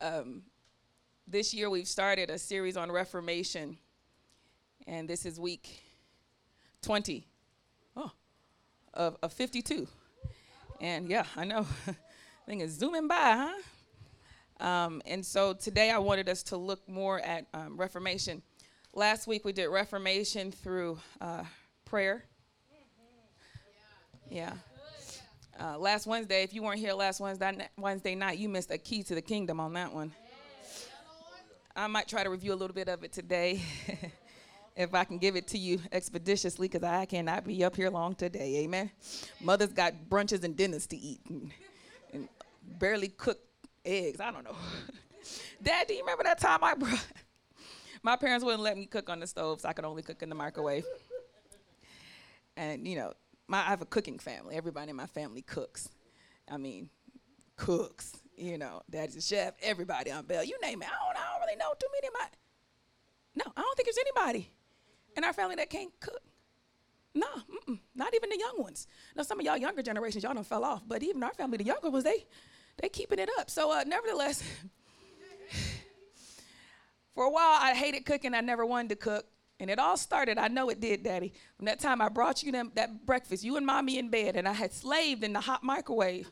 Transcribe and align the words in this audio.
Um, 0.00 0.42
this 1.26 1.52
year 1.52 1.68
we've 1.68 1.88
started 1.88 2.30
a 2.30 2.38
series 2.38 2.76
on 2.76 2.92
Reformation, 2.92 3.78
and 4.86 5.08
this 5.08 5.26
is 5.26 5.40
week 5.40 5.82
20 6.82 7.26
oh, 7.96 8.12
of, 8.94 9.16
of 9.24 9.32
52. 9.32 9.88
And 10.80 11.08
yeah, 11.08 11.24
I 11.36 11.44
know, 11.44 11.66
thing 12.46 12.60
is 12.60 12.72
zooming 12.72 13.08
by, 13.08 13.50
huh? 14.60 14.64
Um, 14.64 15.02
and 15.04 15.26
so 15.26 15.52
today 15.52 15.90
I 15.90 15.98
wanted 15.98 16.28
us 16.28 16.44
to 16.44 16.56
look 16.56 16.88
more 16.88 17.18
at 17.18 17.46
um, 17.52 17.76
Reformation. 17.76 18.40
Last 18.94 19.26
week 19.26 19.44
we 19.44 19.52
did 19.52 19.66
Reformation 19.66 20.52
through 20.52 21.00
uh, 21.20 21.42
prayer. 21.84 22.24
Yeah. 24.30 24.52
Uh, 25.60 25.76
last 25.76 26.06
Wednesday, 26.06 26.44
if 26.44 26.54
you 26.54 26.62
weren't 26.62 26.78
here 26.78 26.92
last 26.92 27.20
Wednesday, 27.20 27.68
Wednesday 27.76 28.14
night, 28.14 28.38
you 28.38 28.48
missed 28.48 28.70
a 28.70 28.78
key 28.78 29.02
to 29.02 29.14
the 29.16 29.22
kingdom 29.22 29.58
on 29.58 29.72
that 29.72 29.92
one. 29.92 30.12
I 31.74 31.88
might 31.88 32.06
try 32.06 32.22
to 32.22 32.30
review 32.30 32.52
a 32.52 32.54
little 32.54 32.74
bit 32.74 32.88
of 32.88 33.02
it 33.02 33.12
today. 33.12 33.60
if 34.76 34.94
I 34.94 35.02
can 35.02 35.18
give 35.18 35.34
it 35.34 35.48
to 35.48 35.58
you 35.58 35.80
expeditiously, 35.90 36.68
because 36.68 36.84
I 36.84 37.06
cannot 37.06 37.44
be 37.44 37.64
up 37.64 37.74
here 37.74 37.90
long 37.90 38.14
today. 38.14 38.58
Amen. 38.58 38.88
Mother's 39.40 39.72
got 39.72 39.94
brunches 40.08 40.44
and 40.44 40.56
dinners 40.56 40.86
to 40.88 40.96
eat 40.96 41.20
and, 41.28 41.50
and 42.12 42.28
barely 42.78 43.08
cooked 43.08 43.44
eggs. 43.84 44.20
I 44.20 44.30
don't 44.30 44.44
know. 44.44 44.54
Dad, 45.62 45.88
do 45.88 45.94
you 45.94 46.00
remember 46.00 46.22
that 46.22 46.38
time 46.38 46.62
I 46.62 46.74
brought? 46.74 47.04
My 48.04 48.14
parents 48.14 48.44
wouldn't 48.44 48.62
let 48.62 48.76
me 48.76 48.86
cook 48.86 49.10
on 49.10 49.18
the 49.18 49.26
stove, 49.26 49.60
so 49.60 49.68
I 49.68 49.72
could 49.72 49.84
only 49.84 50.02
cook 50.02 50.22
in 50.22 50.28
the 50.28 50.36
microwave. 50.36 50.84
And 52.56 52.86
you 52.86 52.94
know, 52.94 53.12
my, 53.48 53.58
I 53.60 53.70
have 53.70 53.82
a 53.82 53.86
cooking 53.86 54.18
family. 54.18 54.54
Everybody 54.54 54.90
in 54.90 54.96
my 54.96 55.06
family 55.06 55.42
cooks. 55.42 55.88
I 56.50 56.58
mean, 56.58 56.90
cooks. 57.56 58.12
You 58.36 58.58
know, 58.58 58.82
daddy's 58.88 59.16
a 59.16 59.20
chef. 59.20 59.54
Everybody 59.60 60.12
on 60.12 60.24
Bell, 60.24 60.44
you 60.44 60.56
name 60.62 60.82
it. 60.82 60.88
I 60.88 60.92
don't, 60.92 61.16
I 61.16 61.32
don't 61.32 61.40
really 61.40 61.56
know 61.56 61.72
too 61.78 61.88
many 61.92 62.06
of 62.06 62.14
my. 62.14 62.26
No, 63.34 63.52
I 63.56 63.60
don't 63.60 63.76
think 63.76 63.86
there's 63.86 63.98
anybody 63.98 64.50
in 65.16 65.24
our 65.24 65.32
family 65.32 65.56
that 65.56 65.70
can't 65.70 65.90
cook. 65.98 66.20
No, 67.14 67.26
not 67.96 68.14
even 68.14 68.30
the 68.30 68.38
young 68.38 68.62
ones. 68.62 68.86
Now, 69.16 69.24
some 69.24 69.40
of 69.40 69.46
y'all 69.46 69.56
younger 69.56 69.82
generations, 69.82 70.22
y'all 70.22 70.34
don't 70.34 70.46
fell 70.46 70.64
off. 70.64 70.82
But 70.86 71.02
even 71.02 71.22
our 71.22 71.34
family, 71.34 71.58
the 71.58 71.64
younger 71.64 71.90
ones, 71.90 72.04
they 72.04 72.26
they 72.80 72.88
keeping 72.88 73.18
it 73.18 73.28
up. 73.38 73.50
So, 73.50 73.72
uh, 73.72 73.82
nevertheless, 73.84 74.42
for 77.14 77.24
a 77.24 77.30
while, 77.30 77.58
I 77.60 77.74
hated 77.74 78.04
cooking. 78.04 78.34
I 78.34 78.40
never 78.40 78.64
wanted 78.64 78.90
to 78.90 78.96
cook. 78.96 79.26
And 79.60 79.70
it 79.70 79.78
all 79.78 79.96
started, 79.96 80.38
I 80.38 80.48
know 80.48 80.70
it 80.70 80.80
did, 80.80 81.02
Daddy, 81.02 81.32
from 81.56 81.66
that 81.66 81.80
time 81.80 82.00
I 82.00 82.08
brought 82.08 82.42
you 82.44 82.52
them, 82.52 82.70
that 82.76 83.04
breakfast, 83.04 83.42
you 83.42 83.56
and 83.56 83.66
mommy 83.66 83.98
in 83.98 84.08
bed, 84.08 84.36
and 84.36 84.46
I 84.46 84.52
had 84.52 84.72
slaved 84.72 85.24
in 85.24 85.32
the 85.32 85.40
hot 85.40 85.64
microwave. 85.64 86.30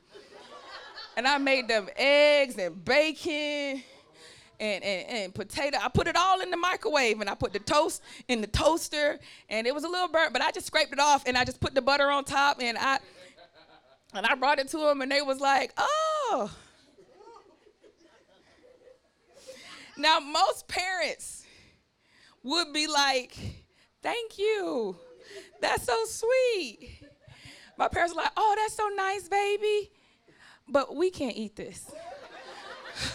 and 1.16 1.26
I 1.26 1.38
made 1.38 1.66
them 1.66 1.88
eggs 1.96 2.56
and 2.56 2.84
bacon 2.84 3.82
and, 4.60 4.84
and, 4.84 5.08
and 5.08 5.34
potato. 5.34 5.78
I 5.82 5.88
put 5.88 6.06
it 6.06 6.16
all 6.16 6.40
in 6.40 6.50
the 6.50 6.56
microwave 6.56 7.20
and 7.20 7.28
I 7.28 7.34
put 7.34 7.52
the 7.52 7.58
toast 7.58 8.00
in 8.28 8.40
the 8.40 8.46
toaster 8.46 9.18
and 9.48 9.66
it 9.66 9.74
was 9.74 9.82
a 9.82 9.88
little 9.88 10.08
burnt, 10.08 10.32
but 10.32 10.40
I 10.40 10.52
just 10.52 10.66
scraped 10.66 10.92
it 10.92 11.00
off 11.00 11.24
and 11.26 11.36
I 11.36 11.44
just 11.44 11.60
put 11.60 11.74
the 11.74 11.82
butter 11.82 12.10
on 12.10 12.24
top 12.24 12.58
and 12.60 12.78
I 12.78 12.98
and 14.14 14.24
I 14.24 14.34
brought 14.34 14.58
it 14.58 14.68
to 14.68 14.78
them 14.78 15.02
and 15.02 15.10
they 15.10 15.20
was 15.20 15.40
like, 15.40 15.72
oh. 15.76 16.50
Now 19.98 20.20
most 20.20 20.68
parents 20.68 21.45
would 22.46 22.72
be 22.72 22.86
like, 22.86 23.36
thank 24.02 24.38
you. 24.38 24.96
That's 25.60 25.84
so 25.84 25.96
sweet. 26.06 27.02
My 27.76 27.88
parents 27.88 28.14
are 28.14 28.22
like, 28.22 28.32
oh, 28.36 28.54
that's 28.56 28.74
so 28.74 28.88
nice, 28.96 29.28
baby. 29.28 29.90
But 30.68 30.94
we 30.94 31.10
can't 31.10 31.36
eat 31.36 31.56
this. 31.56 31.90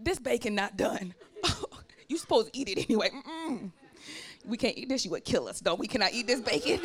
this 0.00 0.18
bacon 0.18 0.54
not 0.54 0.76
done. 0.76 1.14
you 2.08 2.18
supposed 2.18 2.52
to 2.52 2.58
eat 2.58 2.68
it 2.68 2.84
anyway. 2.88 3.10
Mm-mm. 3.10 3.70
We 4.44 4.56
can't 4.56 4.76
eat 4.76 4.88
this. 4.88 5.04
You 5.04 5.12
would 5.12 5.24
kill 5.24 5.48
us. 5.48 5.62
No, 5.64 5.76
we 5.76 5.86
cannot 5.86 6.12
eat 6.12 6.26
this 6.26 6.40
bacon. 6.40 6.80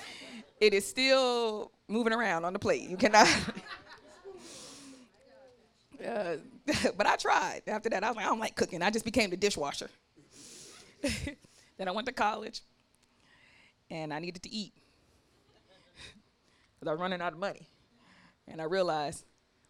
it 0.60 0.74
is 0.74 0.86
still 0.86 1.70
moving 1.88 2.12
around 2.12 2.44
on 2.44 2.52
the 2.52 2.58
plate. 2.58 2.88
You 2.88 2.96
cannot. 2.96 3.28
Uh, 6.04 6.36
but 6.96 7.06
I 7.06 7.16
tried. 7.16 7.62
After 7.66 7.88
that, 7.90 8.04
I 8.04 8.08
was 8.08 8.16
like, 8.16 8.26
I 8.26 8.28
don't 8.28 8.40
like 8.40 8.56
cooking. 8.56 8.82
I 8.82 8.90
just 8.90 9.04
became 9.04 9.30
the 9.30 9.36
dishwasher. 9.36 9.88
then 11.02 11.88
I 11.88 11.90
went 11.90 12.06
to 12.06 12.12
college, 12.12 12.60
and 13.90 14.12
I 14.12 14.18
needed 14.18 14.42
to 14.42 14.54
eat 14.54 14.72
because 16.78 16.88
I 16.88 16.92
was 16.92 17.00
running 17.00 17.20
out 17.20 17.32
of 17.32 17.38
money. 17.38 17.68
And 18.48 18.60
I 18.60 18.64
realized, 18.64 19.24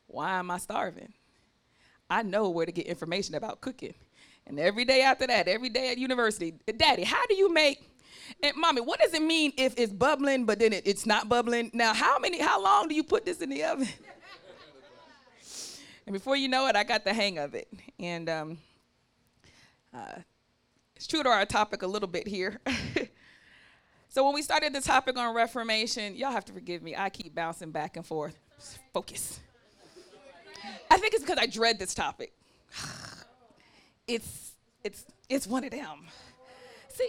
why 0.06 0.38
am 0.38 0.50
I 0.50 0.58
starving? 0.58 1.12
I 2.08 2.22
know 2.22 2.50
where 2.50 2.66
to 2.66 2.72
get 2.72 2.86
information 2.86 3.34
about 3.34 3.60
cooking. 3.60 3.94
And 4.46 4.58
every 4.58 4.84
day 4.84 5.02
after 5.02 5.26
that, 5.26 5.48
every 5.48 5.68
day 5.68 5.90
at 5.90 5.98
university, 5.98 6.54
Daddy, 6.76 7.04
how 7.04 7.24
do 7.26 7.34
you 7.34 7.52
make? 7.52 7.88
And 8.42 8.56
mommy, 8.56 8.80
what 8.80 9.00
does 9.00 9.14
it 9.14 9.22
mean 9.22 9.52
if 9.56 9.74
it's 9.78 9.92
bubbling 9.92 10.44
but 10.44 10.58
then 10.58 10.72
it, 10.72 10.86
it's 10.86 11.06
not 11.06 11.28
bubbling? 11.28 11.70
Now, 11.72 11.94
how 11.94 12.18
many? 12.18 12.40
How 12.40 12.62
long 12.62 12.88
do 12.88 12.94
you 12.94 13.04
put 13.04 13.24
this 13.24 13.40
in 13.40 13.50
the 13.50 13.64
oven? 13.64 13.88
And 16.06 16.12
before 16.12 16.36
you 16.36 16.48
know 16.48 16.66
it, 16.66 16.76
I 16.76 16.84
got 16.84 17.04
the 17.04 17.14
hang 17.14 17.38
of 17.38 17.54
it. 17.54 17.68
And 17.98 18.28
um, 18.28 18.58
uh, 19.94 20.20
it's 20.96 21.06
true 21.06 21.22
to 21.22 21.28
our 21.28 21.46
topic 21.46 21.82
a 21.82 21.86
little 21.86 22.08
bit 22.08 22.26
here. 22.26 22.60
so 24.08 24.24
when 24.24 24.34
we 24.34 24.42
started 24.42 24.72
the 24.72 24.80
topic 24.80 25.16
on 25.16 25.34
Reformation, 25.34 26.16
y'all 26.16 26.32
have 26.32 26.44
to 26.46 26.52
forgive 26.52 26.82
me. 26.82 26.96
I 26.96 27.10
keep 27.10 27.34
bouncing 27.34 27.70
back 27.70 27.96
and 27.96 28.06
forth. 28.06 28.38
Focus. 28.92 29.40
I 30.90 30.98
think 30.98 31.14
it's 31.14 31.24
because 31.24 31.38
I 31.38 31.46
dread 31.46 31.78
this 31.78 31.94
topic. 31.94 32.32
It's 34.08 34.50
it's 34.82 35.04
it's 35.28 35.46
one 35.46 35.62
of 35.62 35.70
them. 35.70 36.08
See. 36.88 37.08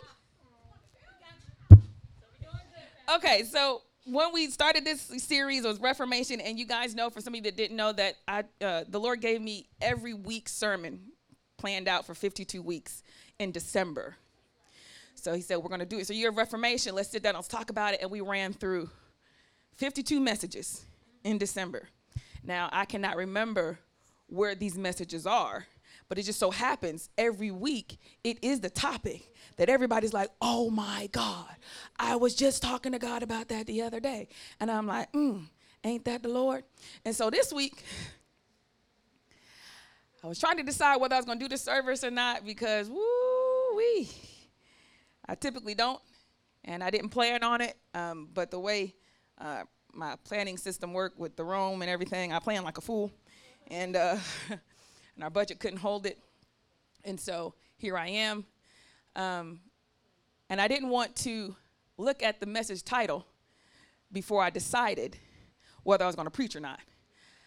Okay, 3.16 3.44
so 3.44 3.82
when 4.06 4.34
we 4.34 4.50
started 4.50 4.86
this 4.86 5.02
series 5.18 5.64
was 5.64 5.80
Reformation, 5.80 6.42
and 6.42 6.60
you 6.60 6.66
guys 6.66 6.94
know, 6.96 7.10
for 7.10 7.22
some 7.22 7.34
of 7.34 7.38
you 7.38 7.44
that 7.44 7.56
didn't 7.56 7.78
know, 7.78 7.92
that 7.94 8.16
I 8.28 8.44
uh, 8.62 8.84
the 8.88 9.00
Lord 9.00 9.22
gave 9.22 9.42
me 9.42 9.68
every 9.82 10.14
week 10.14 10.50
sermon 10.50 11.00
planned 11.58 11.88
out 11.88 12.06
for 12.06 12.14
52 12.14 12.62
weeks 12.62 13.04
in 13.40 13.52
December. 13.52 14.16
So 15.16 15.34
He 15.34 15.42
said, 15.42 15.58
"We're 15.58 15.70
going 15.70 15.80
to 15.80 15.86
do 15.86 16.00
it." 16.00 16.08
So 16.08 16.14
you're 16.14 16.32
Reformation. 16.32 16.96
Let's 16.96 17.10
sit 17.10 17.24
down. 17.24 17.36
Let's 17.36 17.48
talk 17.48 17.70
about 17.70 17.94
it. 17.94 18.02
And 18.02 18.12
we 18.12 18.22
ran 18.22 18.54
through 18.54 18.90
52 19.76 20.20
messages 20.20 20.86
in 21.24 21.38
December. 21.38 21.88
Now, 22.44 22.70
I 22.74 22.86
cannot 22.86 23.16
remember 23.16 23.80
where 24.28 24.54
these 24.54 24.78
messages 24.78 25.26
are, 25.26 25.66
but 26.10 26.18
it 26.18 26.24
just 26.24 26.40
so 26.40 26.52
happens 26.52 27.10
every 27.18 27.52
week 27.52 27.98
it 28.24 28.44
is 28.44 28.60
the 28.60 28.70
topic 28.70 29.34
that 29.58 29.70
everybody's 29.70 30.14
like, 30.14 30.30
oh 30.42 30.70
my 30.70 31.10
God, 31.12 31.56
I 31.98 32.16
was 32.16 32.36
just 32.36 32.62
talking 32.62 32.92
to 32.92 33.00
God 33.00 33.24
about 33.24 33.50
that 33.50 33.68
the 33.68 33.82
other 33.82 34.00
day. 34.00 34.28
And 34.60 34.72
I'm 34.72 34.88
like, 34.88 35.12
mm, 35.14 35.46
ain't 35.84 36.06
that 36.06 36.24
the 36.24 36.30
Lord? 36.30 36.64
And 37.06 37.16
so 37.16 37.30
this 37.30 37.54
week, 37.54 37.84
I 40.24 40.28
was 40.28 40.40
trying 40.40 40.58
to 40.58 40.64
decide 40.64 40.98
whether 40.98 41.16
I 41.16 41.20
was 41.20 41.26
going 41.26 41.40
to 41.40 41.46
do 41.46 41.50
the 41.50 41.58
service 41.58 42.04
or 42.04 42.12
not 42.12 42.46
because, 42.46 42.90
woo 42.90 43.76
wee, 43.76 44.10
I 45.28 45.36
typically 45.36 45.76
don't. 45.76 46.02
And 46.66 46.82
I 46.82 46.90
didn't 46.90 47.10
plan 47.10 47.44
on 47.44 47.60
it, 47.60 47.76
um, 47.94 48.30
but 48.34 48.50
the 48.50 48.60
way 48.60 48.96
uh, 49.38 49.64
my 49.94 50.16
planning 50.24 50.58
system 50.58 50.94
worked 50.94 51.20
with 51.20 51.36
the 51.36 51.44
room 51.44 51.82
and 51.82 51.92
everything. 51.92 52.32
I 52.32 52.40
planned 52.40 52.64
like 52.64 52.78
a 52.78 52.82
fool, 52.82 53.12
and 53.70 53.96
uh, 53.96 54.18
and 55.16 55.24
our 55.24 55.30
budget 55.30 55.60
couldn't 55.60 55.80
hold 55.80 56.06
it, 56.06 56.20
and 57.04 57.20
so 57.20 57.54
here 57.78 57.98
I 57.98 58.08
am. 58.08 58.46
Um, 59.16 59.60
and 60.50 60.62
I 60.62 60.68
didn't 60.68 60.90
want 60.90 61.16
to 61.18 61.56
look 61.98 62.24
at 62.24 62.40
the 62.40 62.46
message 62.46 62.84
title 62.84 63.26
before 64.12 64.44
I 64.44 64.50
decided 64.50 65.18
whether 65.84 66.04
I 66.04 66.08
was 66.08 66.16
going 66.16 66.28
to 66.28 66.32
preach 66.32 66.56
or 66.56 66.60
not, 66.60 66.80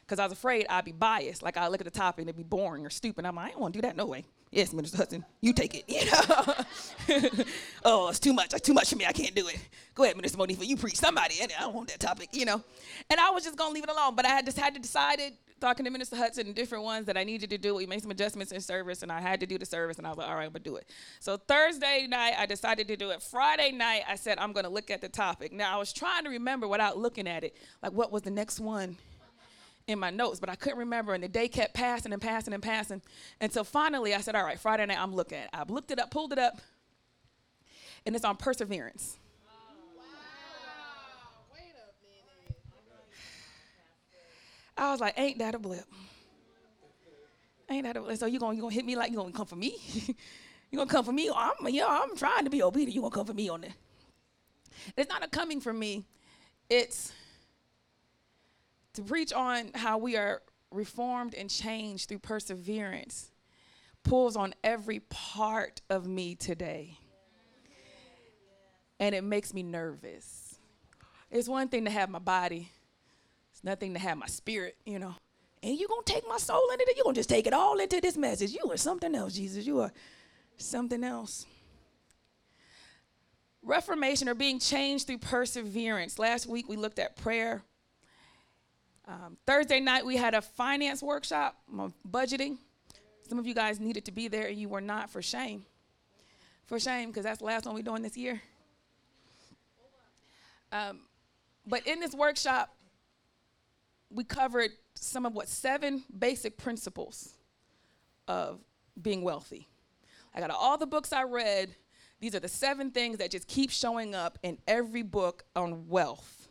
because 0.01 0.19
I 0.19 0.25
was 0.25 0.33
afraid 0.33 0.67
I'd 0.69 0.85
be 0.85 0.93
biased. 0.93 1.43
Like 1.43 1.57
I 1.57 1.69
look 1.69 1.81
at 1.81 1.85
the 1.85 1.91
topic 1.91 2.23
and 2.23 2.29
it'd 2.29 2.37
be 2.37 2.43
boring 2.43 2.85
or 2.85 2.91
stupid. 2.91 3.25
I'm 3.25 3.37
like, 3.37 3.47
I 3.47 3.51
don't 3.53 3.61
want 3.61 3.75
to 3.75 3.81
do 3.81 3.87
that 3.87 3.97
no 3.97 4.07
way. 4.07 4.25
Yes, 4.53 4.73
Minister 4.73 4.97
Hudson, 4.97 5.25
you 5.41 5.53
take 5.53 5.75
it. 5.75 5.85
You 7.09 7.21
know? 7.21 7.45
oh, 7.85 8.09
it's 8.09 8.19
too 8.19 8.33
much. 8.33 8.53
It's 8.53 8.67
too 8.67 8.75
much 8.75 8.91
for 8.91 8.97
me. 8.97 9.07
I 9.07 9.13
can't 9.13 9.35
do 9.35 9.47
it. 9.49 9.59
Go 9.95 10.05
ahead, 10.05 10.17
Minister 10.17 10.39
Monifa. 10.39 10.67
You 10.67 10.77
preach 10.77 10.97
somebody. 10.97 11.37
I 11.43 11.47
don't 11.47 11.75
want 11.75 11.89
that 11.89 12.01
topic, 12.01 12.31
you 12.33 12.45
know. 12.45 12.63
And 13.11 13.21
I 13.21 13.31
was 13.31 13.45
just 13.45 13.57
gonna 13.57 13.75
leave 13.75 13.85
it 13.85 13.91
alone. 13.91 14.15
But 14.15 14.25
I 14.25 14.31
had 14.31 14.45
just 14.45 14.59
had 14.59 14.75
to 14.75 14.81
decide 14.81 15.21
it, 15.21 15.35
talking 15.61 15.85
to 15.85 15.91
Minister 15.91 16.17
Hudson 16.17 16.47
and 16.47 16.55
different 16.55 16.85
ones 16.85 17.07
that 17.07 17.17
I 17.17 17.25
needed 17.25 17.51
to 17.51 17.59
do. 17.59 17.75
We 17.75 17.87
made 17.87 18.03
some 18.03 18.11
adjustments 18.11 18.53
in 18.53 18.61
service, 18.61 19.03
and 19.03 19.11
I 19.11 19.21
had 19.21 19.41
to 19.41 19.47
do 19.47 19.59
the 19.59 19.67
service, 19.67 19.99
and 19.99 20.07
I 20.07 20.11
was 20.11 20.19
like, 20.19 20.29
all 20.29 20.35
right, 20.35 20.45
I'm 20.45 20.53
gonna 20.53 20.65
do 20.65 20.77
it. 20.77 20.89
So 21.21 21.37
Thursday 21.37 22.07
night, 22.09 22.35
I 22.39 22.47
decided 22.47 22.89
to 22.89 22.97
do 22.97 23.11
it. 23.11 23.23
Friday 23.23 23.73
night, 23.73 24.03
I 24.09 24.17
said 24.17 24.39
I'm 24.39 24.53
gonna 24.53 24.69
look 24.69 24.91
at 24.91 25.01
the 25.01 25.09
topic. 25.09 25.53
Now 25.53 25.75
I 25.75 25.79
was 25.79 25.93
trying 25.93 26.25
to 26.25 26.31
remember 26.31 26.69
without 26.69 26.99
looking 26.99 27.27
at 27.27 27.45
it, 27.45 27.57
like 27.83 27.93
what 27.93 28.13
was 28.13 28.23
the 28.23 28.31
next 28.31 28.61
one 28.61 28.97
in 29.87 29.99
my 29.99 30.11
notes, 30.11 30.41
but 30.41 30.49
I 30.49 30.57
couldn't 30.57 30.79
remember. 30.79 31.15
And 31.15 31.23
the 31.23 31.29
day 31.29 31.49
kept 31.49 31.75
passing 31.75 32.13
and 32.13 32.21
passing 32.21 32.53
and 32.53 32.63
passing. 32.63 33.01
Until 33.41 33.65
finally 33.65 34.15
I 34.15 34.21
said, 34.21 34.35
All 34.35 34.45
right, 34.45 34.59
Friday 34.59 34.87
night, 34.87 35.01
I'm 35.01 35.15
looking. 35.15 35.39
I've 35.53 35.71
looked 35.71 35.91
it 35.91 35.99
up, 35.99 36.11
pulled 36.11 36.33
it 36.33 36.39
up, 36.39 36.61
and 38.05 38.15
it's 38.15 38.25
on 38.25 38.37
perseverance. 38.37 39.19
I 44.77 44.91
was 44.91 45.01
like, 45.01 45.15
Ain't 45.19 45.39
that 45.39 45.55
a 45.55 45.59
blip? 45.59 45.85
ain't 47.69 47.85
that 47.85 47.97
a, 47.97 48.01
blip? 48.01 48.19
so 48.19 48.27
you 48.27 48.39
gonna 48.39 48.55
you 48.55 48.63
gonna 48.63 48.75
hit 48.75 48.85
me 48.85 48.97
like 48.97 49.11
you 49.11 49.17
gonna 49.17 49.33
come 49.33 49.47
for 49.47 49.57
me? 49.57 49.77
you 50.71 50.79
gonna 50.79 50.91
come 50.91 51.05
for 51.05 51.13
me? 51.13 51.31
I'm 51.35 51.55
yeah, 51.69 51.87
I'm 51.89 52.17
trying 52.17 52.45
to 52.45 52.51
be 52.51 52.63
obedient. 52.63 52.95
You 52.95 53.01
gonna 53.01 53.15
come 53.15 53.27
for 53.27 53.35
me 53.35 53.49
on 53.49 53.63
that? 53.63 53.73
It's 54.97 55.09
not 55.09 55.25
a 55.25 55.29
coming 55.29 55.61
for 55.61 55.73
me. 55.73 56.05
It's 56.69 57.13
to 58.95 59.03
preach 59.03 59.33
on 59.33 59.71
how 59.75 59.99
we 59.99 60.17
are 60.17 60.43
reformed 60.71 61.35
and 61.35 61.49
changed 61.49 62.09
through 62.09 62.19
perseverance 62.19 63.31
pulls 64.07 64.37
on 64.37 64.55
every 64.63 65.01
part 65.01 65.81
of 65.91 66.07
me 66.07 66.35
today. 66.35 66.99
And 68.99 69.15
it 69.15 69.25
makes 69.25 69.53
me 69.53 69.63
nervous. 69.63 70.59
It's 71.31 71.49
one 71.49 71.69
thing 71.69 71.85
to 71.85 71.91
have 71.91 72.09
my 72.09 72.21
body, 72.21 72.71
nothing 73.67 73.93
to 73.93 73.99
have 73.99 74.17
my 74.17 74.27
spirit, 74.27 74.77
you 74.87 74.99
know. 74.99 75.15
And 75.63 75.77
you 75.79 75.89
gonna 75.89 76.03
take 76.05 76.27
my 76.27 76.39
soul 76.39 76.63
into 76.73 76.85
it? 76.89 76.97
you 76.97 77.03
gonna 77.03 77.15
just 77.15 77.29
take 77.29 77.47
it 77.47 77.53
all 77.53 77.79
into 77.79 78.01
this 78.01 78.17
message. 78.17 78.53
You 78.53 78.71
are 78.71 78.77
something 78.77 79.15
else, 79.15 79.35
Jesus. 79.35 79.67
You 79.67 79.81
are 79.81 79.93
something 80.57 81.03
else. 81.03 81.45
Reformation 83.63 84.29
or 84.29 84.35
being 84.35 84.61
changed 84.61 85.09
through 85.09 85.19
perseverance. 85.19 86.19
Last 86.19 86.47
week 86.47 86.69
we 86.69 86.77
looked 86.77 87.01
at 87.01 87.17
prayer. 87.17 87.63
Um, 89.09 89.37
Thursday 89.47 89.81
night 89.81 90.07
we 90.07 90.17
had 90.17 90.35
a 90.35 90.41
finance 90.41 91.03
workshop 91.03 91.57
on 91.77 91.93
budgeting. 92.09 92.59
Some 93.29 93.41
of 93.41 93.47
you 93.47 93.55
guys 93.55 93.81
needed 93.81 94.05
to 94.05 94.13
be 94.13 94.29
there 94.29 94.47
and 94.47 94.57
you 94.57 94.69
were 94.69 94.81
not 94.81 95.11
for 95.11 95.21
shame. 95.21 95.65
For 96.67 96.79
shame, 96.79 97.09
because 97.09 97.25
that's 97.25 97.39
the 97.39 97.45
last 97.45 97.67
one 97.67 97.75
we're 97.75 97.83
doing 97.83 98.03
this 98.03 98.17
year. 98.17 98.41
Um, 100.71 101.01
but 101.67 101.87
in 101.87 101.99
this 101.99 102.15
workshop, 102.15 102.76
we 104.17 104.25
covered 104.25 104.71
some 104.95 105.27
of 105.27 105.35
what 105.35 105.47
seven 105.47 106.03
basic 106.19 106.57
principles 106.57 107.35
of 108.27 108.59
being 109.01 109.23
wealthy. 109.23 109.69
I 110.35 110.41
got 110.41 110.51
all 110.51 110.79
the 110.79 110.87
books 110.87 111.13
I 111.13 111.25
read. 111.25 111.75
These 112.19 112.35
are 112.35 112.41
the 112.41 112.49
seven 112.49 112.91
things 112.91 113.19
that 113.19 113.31
just 113.31 113.47
keep 113.47 113.71
showing 113.71 114.15
up 114.15 114.39
in 114.43 114.57
every 114.67 115.03
book 115.03 115.45
on 115.55 115.87
wealth. 115.89 116.49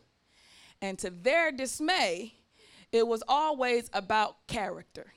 And 0.80 0.96
to 1.00 1.10
their 1.10 1.50
dismay, 1.50 2.34
it 2.92 3.06
was 3.06 3.24
always 3.26 3.90
about 3.92 4.46
character. 4.46 5.12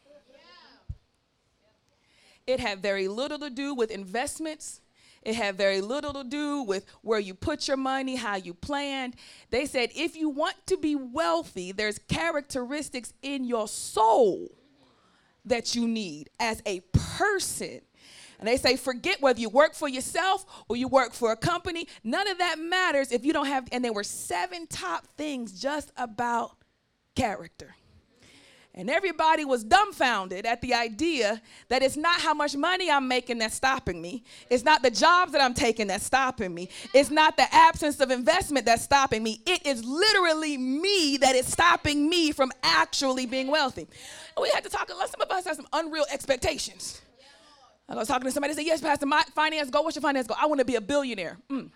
It 2.48 2.60
had 2.60 2.81
very 2.81 3.07
little 3.07 3.38
to 3.38 3.51
do 3.51 3.75
with 3.75 3.92
investments. 3.92 4.81
It 5.24 5.36
had 5.36 5.56
very 5.56 5.81
little 5.81 6.13
to 6.13 6.24
do 6.24 6.63
with 6.63 6.86
where 7.01 7.19
you 7.19 7.33
put 7.33 7.68
your 7.68 7.77
money, 7.77 8.16
how 8.16 8.36
you 8.36 8.54
planned. 8.54 9.16
They 9.50 9.66
said 9.66 9.89
if 9.95 10.16
you 10.16 10.30
want 10.30 10.56
to 10.68 10.77
be 10.77 10.95
wealthy, 10.95 11.71
there's 11.71 12.00
characteristics 12.00 13.13
in 13.21 13.44
your 13.44 13.68
soul 13.68 14.50
that 15.45 15.75
you 15.75 15.88
need 15.88 16.30
as 16.39 16.62
a 16.66 16.81
person. 17.18 17.81
And 18.39 18.48
they 18.48 18.56
say, 18.56 18.77
forget 18.77 19.21
whether 19.21 19.39
you 19.39 19.50
work 19.50 19.74
for 19.74 19.89
yourself 19.89 20.45
or 20.69 20.77
you 20.77 20.88
work 20.88 21.13
for 21.13 21.31
a 21.33 21.36
company. 21.36 21.88
None 22.04 22.27
of 22.27 22.38
that 22.38 22.57
matters 22.57 23.12
if 23.12 23.25
you 23.25 23.33
don't 23.33 23.48
have. 23.48 23.68
And 23.72 23.83
there 23.83 23.92
were 23.92 24.04
seven 24.04 24.65
top 24.68 25.06
things 25.18 25.60
just 25.60 25.92
about 25.98 26.56
character. 27.15 27.75
And 28.79 28.89
everybody 28.89 29.43
was 29.43 29.65
dumbfounded 29.65 30.45
at 30.45 30.61
the 30.61 30.73
idea 30.73 31.41
that 31.67 31.83
it's 31.83 31.97
not 31.97 32.21
how 32.21 32.33
much 32.33 32.55
money 32.55 32.89
I'm 32.89 33.09
making 33.09 33.39
that's 33.39 33.53
stopping 33.53 34.01
me. 34.01 34.23
It's 34.49 34.63
not 34.63 34.81
the 34.81 34.89
jobs 34.89 35.33
that 35.33 35.41
I'm 35.41 35.53
taking 35.53 35.87
that's 35.87 36.05
stopping 36.05 36.55
me. 36.55 36.69
It's 36.93 37.11
not 37.11 37.35
the 37.35 37.53
absence 37.53 37.99
of 37.99 38.09
investment 38.09 38.65
that's 38.65 38.81
stopping 38.81 39.21
me. 39.21 39.41
It 39.45 39.65
is 39.65 39.83
literally 39.83 40.55
me 40.55 41.17
that 41.17 41.35
is 41.35 41.45
stopping 41.45 42.09
me 42.09 42.31
from 42.31 42.53
actually 42.63 43.25
being 43.25 43.47
wealthy. 43.47 43.81
And 43.81 44.43
we 44.43 44.49
had 44.49 44.63
to 44.63 44.69
talk, 44.69 44.89
some 44.89 45.21
of 45.21 45.29
us 45.29 45.43
have 45.43 45.57
some 45.57 45.67
unreal 45.73 46.05
expectations. 46.09 47.01
I 47.89 47.95
was 47.95 48.07
talking 48.07 48.27
to 48.27 48.31
somebody, 48.31 48.51
and 48.51 48.59
said, 48.59 48.65
Yes, 48.65 48.79
Pastor, 48.79 49.07
my 49.07 49.23
finance 49.35 49.69
goal, 49.69 49.83
what's 49.83 49.97
your 49.97 50.03
finance 50.03 50.25
goal? 50.25 50.37
I 50.39 50.45
want 50.45 50.59
to 50.59 50.65
be 50.65 50.75
a 50.75 50.81
billionaire. 50.81 51.37
Mm. 51.49 51.69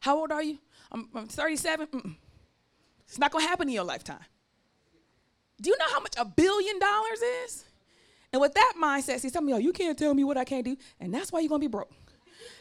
How 0.00 0.16
old 0.16 0.32
are 0.32 0.42
you? 0.42 0.56
I'm, 0.90 1.10
I'm 1.14 1.26
37. 1.26 1.88
Mm-mm. 1.88 2.14
It's 3.06 3.18
not 3.18 3.30
going 3.30 3.44
to 3.44 3.48
happen 3.48 3.68
in 3.68 3.74
your 3.74 3.84
lifetime. 3.84 4.24
Do 5.60 5.70
you 5.70 5.76
know 5.78 5.86
how 5.90 6.00
much 6.00 6.14
a 6.18 6.24
billion 6.24 6.78
dollars 6.78 7.20
is? 7.44 7.64
And 8.32 8.40
with 8.40 8.54
that 8.54 8.74
mindset, 8.80 9.20
see, 9.20 9.28
some 9.28 9.44
of 9.44 9.50
y'all, 9.50 9.60
you 9.60 9.72
can't 9.72 9.98
tell 9.98 10.12
me 10.12 10.24
what 10.24 10.36
I 10.36 10.44
can't 10.44 10.64
do, 10.64 10.76
and 11.00 11.12
that's 11.14 11.32
why 11.32 11.40
you're 11.40 11.48
gonna 11.48 11.60
be 11.60 11.66
broke. 11.68 11.92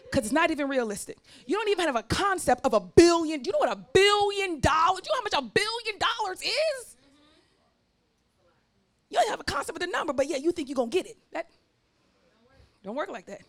Because 0.04 0.26
it's 0.26 0.34
not 0.34 0.52
even 0.52 0.70
realistic. 0.70 1.18
You 1.46 1.58
don't 1.58 1.68
even 1.70 1.86
have 1.86 1.96
a 1.96 2.04
concept 2.04 2.66
of 2.66 2.74
a 2.74 2.80
billion. 2.80 3.42
Do 3.42 3.50
you 3.50 3.52
know 3.52 3.60
what 3.60 3.72
a 3.72 3.82
billion 3.94 4.60
dollars? 4.60 5.02
Do 5.02 5.10
you 5.10 5.14
know 5.14 5.20
how 5.20 5.24
much 5.24 5.34
a 5.34 5.42
billion 5.42 6.00
dollars 6.00 6.42
is? 6.42 6.96
You 9.10 9.20
don't 9.20 9.30
have 9.30 9.40
a 9.40 9.44
concept 9.44 9.78
of 9.78 9.82
the 9.82 9.92
number, 9.92 10.14
but 10.14 10.28
yeah, 10.28 10.38
you 10.38 10.52
think 10.52 10.70
you're 10.70 10.76
gonna 10.76 10.90
get 10.90 11.08
it. 11.08 11.18
That 11.34 11.48
don't 12.84 12.96
work 12.96 13.10
like 13.10 13.26
that. 13.26 13.42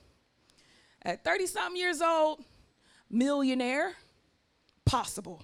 At 1.03 1.23
30 1.23 1.47
something 1.47 1.77
years 1.77 2.01
old, 2.01 2.43
millionaire, 3.11 3.93
possible. 4.85 5.43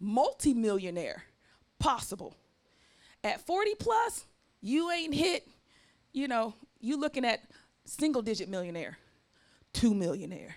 Multi-millionaire, 0.00 1.24
possible. 1.78 2.34
At 3.24 3.40
40 3.46 3.74
plus, 3.76 4.24
you 4.60 4.90
ain't 4.90 5.14
hit, 5.14 5.46
you 6.12 6.28
know, 6.28 6.54
you 6.80 6.98
looking 6.98 7.24
at 7.24 7.40
single 7.84 8.22
digit 8.22 8.48
millionaire, 8.48 8.98
two 9.72 9.94
millionaire, 9.94 10.54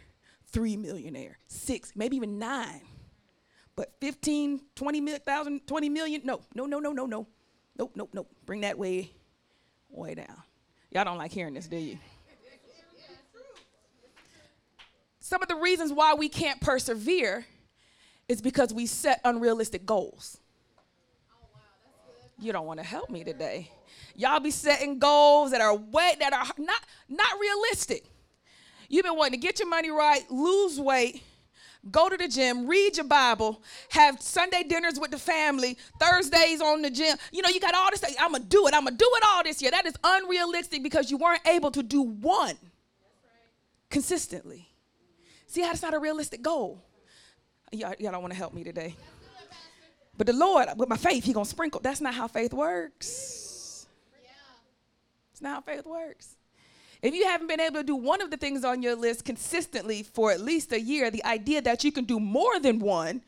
three 0.47 0.75
millionaire, 0.75 1.37
six, 1.47 1.93
maybe 1.95 2.15
even 2.15 2.39
nine. 2.39 2.81
But 3.75 3.91
15, 3.99 4.61
20 4.75 5.17
thousand, 5.19 5.67
20 5.67 5.89
million, 5.89 6.21
no, 6.23 6.41
no, 6.53 6.65
no, 6.65 6.79
no, 6.79 6.91
no, 6.91 7.05
no. 7.05 7.27
Nope, 7.77 7.91
nope, 7.95 8.09
nope. 8.13 8.29
Bring 8.45 8.61
that 8.61 8.77
way, 8.77 9.11
way 9.89 10.15
down. 10.15 10.43
Y'all 10.91 11.03
don't 11.03 11.17
like 11.17 11.31
hearing 11.31 11.53
this, 11.53 11.67
do 11.67 11.75
you? 11.75 11.97
Some 15.19 15.41
of 15.41 15.49
the 15.49 15.55
reasons 15.55 15.91
why 15.91 16.13
we 16.13 16.29
can't 16.29 16.61
persevere 16.61 17.45
is 18.29 18.41
because 18.41 18.73
we 18.73 18.85
set 18.85 19.19
unrealistic 19.25 19.85
goals 19.85 20.37
you 22.39 22.51
don't 22.51 22.65
want 22.65 22.79
to 22.79 22.85
help 22.85 23.09
me 23.09 23.23
today. 23.23 23.71
Y'all 24.15 24.39
be 24.39 24.51
setting 24.51 24.99
goals 24.99 25.51
that 25.51 25.61
are 25.61 25.75
way 25.75 26.15
that 26.19 26.33
are 26.33 26.45
not 26.57 26.81
not 27.09 27.39
realistic. 27.39 28.05
You've 28.89 29.05
been 29.05 29.15
wanting 29.15 29.39
to 29.39 29.45
get 29.45 29.59
your 29.59 29.67
money 29.67 29.89
right, 29.89 30.23
lose 30.29 30.79
weight, 30.79 31.23
go 31.89 32.09
to 32.09 32.17
the 32.17 32.27
gym, 32.27 32.67
read 32.67 32.97
your 32.97 33.05
Bible, 33.05 33.61
have 33.89 34.21
Sunday 34.21 34.63
dinners 34.63 34.99
with 34.99 35.11
the 35.11 35.17
family, 35.17 35.77
Thursdays 35.99 36.61
on 36.61 36.81
the 36.81 36.89
gym. 36.89 37.17
You 37.31 37.41
know, 37.41 37.49
you 37.49 37.59
got 37.59 37.73
all 37.73 37.89
this. 37.91 38.03
I'm 38.19 38.31
gonna 38.31 38.43
do 38.43 38.67
it. 38.67 38.73
I'm 38.73 38.83
gonna 38.83 38.95
do 38.95 39.09
it 39.15 39.23
all 39.27 39.43
this 39.43 39.61
year. 39.61 39.71
That 39.71 39.85
is 39.85 39.95
unrealistic 40.03 40.83
because 40.83 41.09
you 41.09 41.17
weren't 41.17 41.45
able 41.47 41.71
to 41.71 41.83
do 41.83 42.01
one 42.01 42.57
consistently. 43.89 44.67
See 45.47 45.61
how 45.61 45.71
it's 45.71 45.81
not 45.81 45.93
a 45.93 45.99
realistic 45.99 46.41
goal. 46.41 46.83
Y'all, 47.71 47.93
y'all 47.99 48.11
don't 48.11 48.21
want 48.21 48.33
to 48.33 48.37
help 48.37 48.53
me 48.53 48.63
today. 48.63 48.95
But 50.17 50.27
the 50.27 50.33
Lord, 50.33 50.69
with 50.77 50.89
my 50.89 50.97
faith, 50.97 51.23
He 51.23 51.33
gonna 51.33 51.45
sprinkle. 51.45 51.81
That's 51.81 52.01
not 52.01 52.13
how 52.13 52.27
faith 52.27 52.53
works. 52.53 53.87
It's 55.31 55.41
not 55.41 55.55
how 55.55 55.61
faith 55.61 55.85
works. 55.85 56.37
If 57.01 57.13
you 57.13 57.25
haven't 57.25 57.47
been 57.47 57.59
able 57.59 57.81
to 57.81 57.83
do 57.83 57.95
one 57.95 58.21
of 58.21 58.31
the 58.31 58.37
things 58.37 58.63
on 58.63 58.81
your 58.81 58.95
list 58.95 59.25
consistently 59.25 60.01
for 60.01 60.31
at 60.31 60.39
least 60.39 60.71
a 60.71 60.79
year, 60.79 61.11
the 61.11 61.23
idea 61.25 61.61
that 61.61 61.83
you 61.83 61.91
can 61.91 62.05
do 62.05 62.19
more 62.19 62.59
than 62.59 62.79
one 62.79 63.21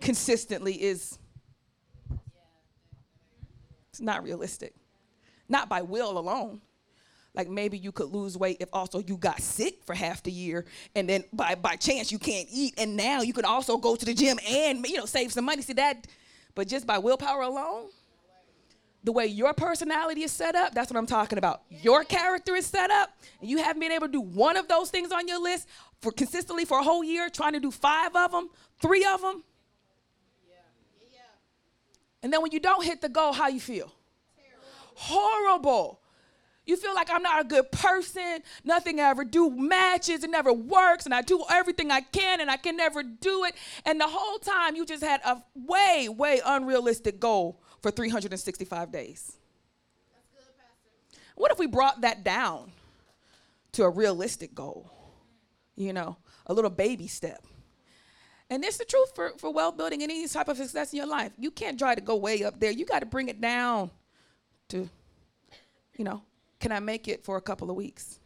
consistently 0.00 0.74
is 0.74 1.18
it's 3.90 4.00
not 4.00 4.22
realistic. 4.22 4.74
Not 5.48 5.68
by 5.68 5.82
will 5.82 6.16
alone. 6.16 6.60
Like 7.34 7.48
maybe 7.48 7.76
you 7.78 7.92
could 7.92 8.08
lose 8.10 8.36
weight 8.36 8.58
if 8.60 8.68
also 8.72 9.00
you 9.00 9.16
got 9.16 9.40
sick 9.40 9.84
for 9.84 9.94
half 9.94 10.22
the 10.22 10.32
year 10.32 10.64
and 10.94 11.08
then 11.08 11.24
by 11.32 11.54
by 11.54 11.76
chance 11.76 12.10
you 12.10 12.18
can't 12.18 12.48
eat 12.50 12.74
and 12.76 12.96
now 12.96 13.20
you 13.20 13.32
can 13.32 13.44
also 13.44 13.76
go 13.76 13.94
to 13.94 14.04
the 14.04 14.14
gym 14.14 14.38
and 14.48 14.84
you 14.86 14.96
know 14.96 15.06
save 15.06 15.32
some 15.32 15.44
money. 15.44 15.62
See 15.62 15.74
that 15.74 16.06
but 16.54 16.68
just 16.68 16.86
by 16.86 16.98
willpower 16.98 17.42
alone, 17.42 17.88
the 19.02 19.12
way 19.12 19.26
your 19.26 19.54
personality 19.54 20.22
is 20.22 20.30
set 20.32 20.54
up, 20.54 20.74
that's 20.74 20.90
what 20.90 20.98
I'm 20.98 21.06
talking 21.06 21.38
about. 21.38 21.62
Your 21.70 22.04
character 22.04 22.54
is 22.54 22.66
set 22.66 22.90
up, 22.90 23.10
and 23.40 23.48
you 23.48 23.58
haven't 23.58 23.80
been 23.80 23.92
able 23.92 24.06
to 24.08 24.12
do 24.12 24.20
one 24.20 24.56
of 24.56 24.68
those 24.68 24.90
things 24.90 25.10
on 25.10 25.26
your 25.26 25.40
list 25.40 25.66
for 26.02 26.12
consistently 26.12 26.64
for 26.64 26.78
a 26.78 26.82
whole 26.82 27.02
year, 27.02 27.30
trying 27.30 27.54
to 27.54 27.60
do 27.60 27.70
five 27.70 28.14
of 28.14 28.32
them, 28.32 28.50
three 28.80 29.04
of 29.04 29.22
them. 29.22 29.42
And 32.22 32.32
then 32.32 32.42
when 32.42 32.52
you 32.52 32.60
don't 32.60 32.84
hit 32.84 33.00
the 33.00 33.08
goal, 33.08 33.32
how 33.32 33.48
you 33.48 33.60
feel? 33.60 33.90
Horrible. 34.94 36.00
You 36.66 36.76
feel 36.76 36.94
like 36.94 37.10
I'm 37.10 37.22
not 37.22 37.40
a 37.40 37.44
good 37.44 37.72
person. 37.72 38.40
Nothing 38.64 39.00
I 39.00 39.10
ever 39.10 39.24
do 39.24 39.50
matches. 39.50 40.22
It 40.22 40.30
never 40.30 40.52
works. 40.52 41.04
And 41.04 41.14
I 41.14 41.22
do 41.22 41.44
everything 41.50 41.90
I 41.90 42.00
can 42.00 42.40
and 42.40 42.50
I 42.50 42.56
can 42.56 42.76
never 42.76 43.02
do 43.02 43.44
it. 43.44 43.54
And 43.84 44.00
the 44.00 44.06
whole 44.06 44.38
time 44.38 44.76
you 44.76 44.86
just 44.86 45.02
had 45.02 45.20
a 45.24 45.42
way, 45.54 46.08
way 46.08 46.40
unrealistic 46.44 47.18
goal 47.18 47.60
for 47.80 47.90
365 47.90 48.92
days. 48.92 49.36
Good, 50.32 50.44
what 51.34 51.50
if 51.50 51.58
we 51.58 51.66
brought 51.66 52.02
that 52.02 52.22
down 52.24 52.72
to 53.72 53.84
a 53.84 53.90
realistic 53.90 54.54
goal? 54.54 54.90
You 55.76 55.92
know, 55.92 56.18
a 56.46 56.52
little 56.52 56.70
baby 56.70 57.06
step. 57.08 57.42
And 58.50 58.64
it's 58.64 58.78
the 58.78 58.84
truth 58.84 59.12
for, 59.14 59.32
for 59.38 59.52
wealth 59.52 59.76
building 59.76 60.02
and 60.02 60.10
any 60.10 60.26
type 60.28 60.48
of 60.48 60.56
success 60.56 60.92
in 60.92 60.98
your 60.98 61.06
life. 61.06 61.32
You 61.38 61.50
can't 61.52 61.78
try 61.78 61.94
to 61.94 62.00
go 62.00 62.16
way 62.16 62.44
up 62.44 62.60
there. 62.60 62.72
You 62.72 62.84
got 62.84 62.98
to 62.98 63.06
bring 63.06 63.28
it 63.28 63.40
down 63.40 63.90
to 64.68 64.88
You 65.96 66.04
know, 66.04 66.22
can 66.60 66.72
I 66.72 66.78
make 66.78 67.08
it 67.08 67.24
for 67.24 67.36
a 67.36 67.40
couple 67.40 67.70
of 67.70 67.76
weeks? 67.76 68.20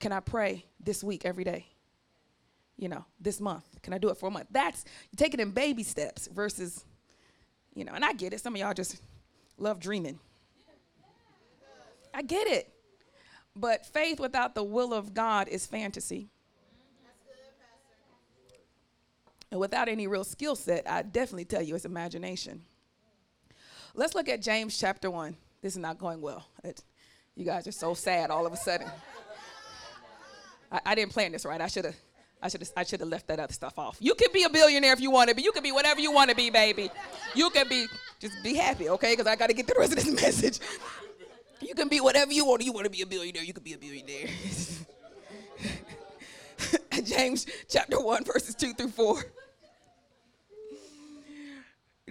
Can 0.00 0.12
I 0.12 0.20
pray 0.20 0.66
this 0.80 1.02
week 1.02 1.24
every 1.24 1.44
day? 1.44 1.66
You 2.76 2.88
know, 2.88 3.04
this 3.20 3.40
month. 3.40 3.64
Can 3.82 3.94
I 3.94 3.98
do 3.98 4.10
it 4.10 4.16
for 4.18 4.26
a 4.26 4.30
month? 4.30 4.48
That's 4.50 4.84
taking 5.16 5.40
it 5.40 5.44
in 5.44 5.52
baby 5.52 5.84
steps 5.84 6.26
versus, 6.26 6.84
you 7.74 7.84
know, 7.84 7.92
and 7.94 8.04
I 8.04 8.12
get 8.12 8.32
it. 8.32 8.40
Some 8.40 8.54
of 8.54 8.60
y'all 8.60 8.74
just 8.74 9.00
love 9.56 9.78
dreaming. 9.78 10.18
I 12.12 12.22
get 12.22 12.48
it. 12.48 12.72
But 13.56 13.86
faith 13.86 14.18
without 14.18 14.54
the 14.54 14.64
will 14.64 14.92
of 14.92 15.14
God 15.14 15.48
is 15.48 15.66
fantasy. 15.66 16.28
And 19.52 19.60
without 19.60 19.88
any 19.88 20.08
real 20.08 20.24
skill 20.24 20.56
set, 20.56 20.90
I 20.90 21.02
definitely 21.02 21.44
tell 21.44 21.62
you 21.62 21.76
it's 21.76 21.84
imagination. 21.84 22.62
Let's 23.94 24.16
look 24.16 24.28
at 24.28 24.42
James 24.42 24.76
chapter 24.76 25.08
1. 25.08 25.36
This 25.62 25.74
is 25.74 25.78
not 25.78 25.98
going 25.98 26.20
well. 26.20 26.44
It, 26.64 26.82
you 27.36 27.44
guys 27.44 27.66
are 27.66 27.72
so 27.72 27.94
sad 27.94 28.30
all 28.30 28.46
of 28.46 28.52
a 28.52 28.56
sudden. 28.56 28.88
I, 30.70 30.80
I 30.86 30.94
didn't 30.94 31.12
plan 31.12 31.32
this 31.32 31.44
right. 31.44 31.60
I 31.60 31.66
should 31.66 31.84
have 31.84 31.96
I 32.42 32.48
should 32.48 32.60
have 32.60 32.70
I 32.76 32.84
should 32.84 33.00
have 33.00 33.08
left 33.08 33.26
that 33.28 33.40
other 33.40 33.52
stuff 33.52 33.78
off. 33.78 33.96
You 34.00 34.14
can 34.14 34.28
be 34.32 34.44
a 34.44 34.50
billionaire 34.50 34.92
if 34.92 35.00
you 35.00 35.10
want 35.10 35.30
to 35.30 35.34
be. 35.34 35.42
You 35.42 35.52
can 35.52 35.62
be 35.62 35.72
whatever 35.72 36.00
you 36.00 36.12
want 36.12 36.30
to 36.30 36.36
be, 36.36 36.50
baby. 36.50 36.90
You 37.34 37.50
can 37.50 37.68
be 37.68 37.86
just 38.20 38.42
be 38.42 38.54
happy, 38.54 38.88
okay? 38.90 39.12
Because 39.12 39.26
I 39.26 39.36
got 39.36 39.48
to 39.48 39.54
get 39.54 39.66
the 39.66 39.74
rest 39.78 39.92
of 39.92 40.04
this 40.04 40.22
message. 40.22 40.60
You 41.60 41.74
can 41.74 41.88
be 41.88 42.00
whatever 42.00 42.32
you 42.32 42.44
want. 42.44 42.62
You 42.62 42.72
want 42.72 42.84
to 42.84 42.90
be 42.90 43.02
a 43.02 43.06
billionaire, 43.06 43.42
you 43.42 43.52
can 43.52 43.62
be 43.62 43.72
a 43.72 43.78
billionaire. 43.78 44.28
James 47.04 47.46
chapter 47.68 48.00
1, 48.00 48.24
verses 48.24 48.54
2 48.54 48.74
through 48.74 48.90
4. 48.90 49.24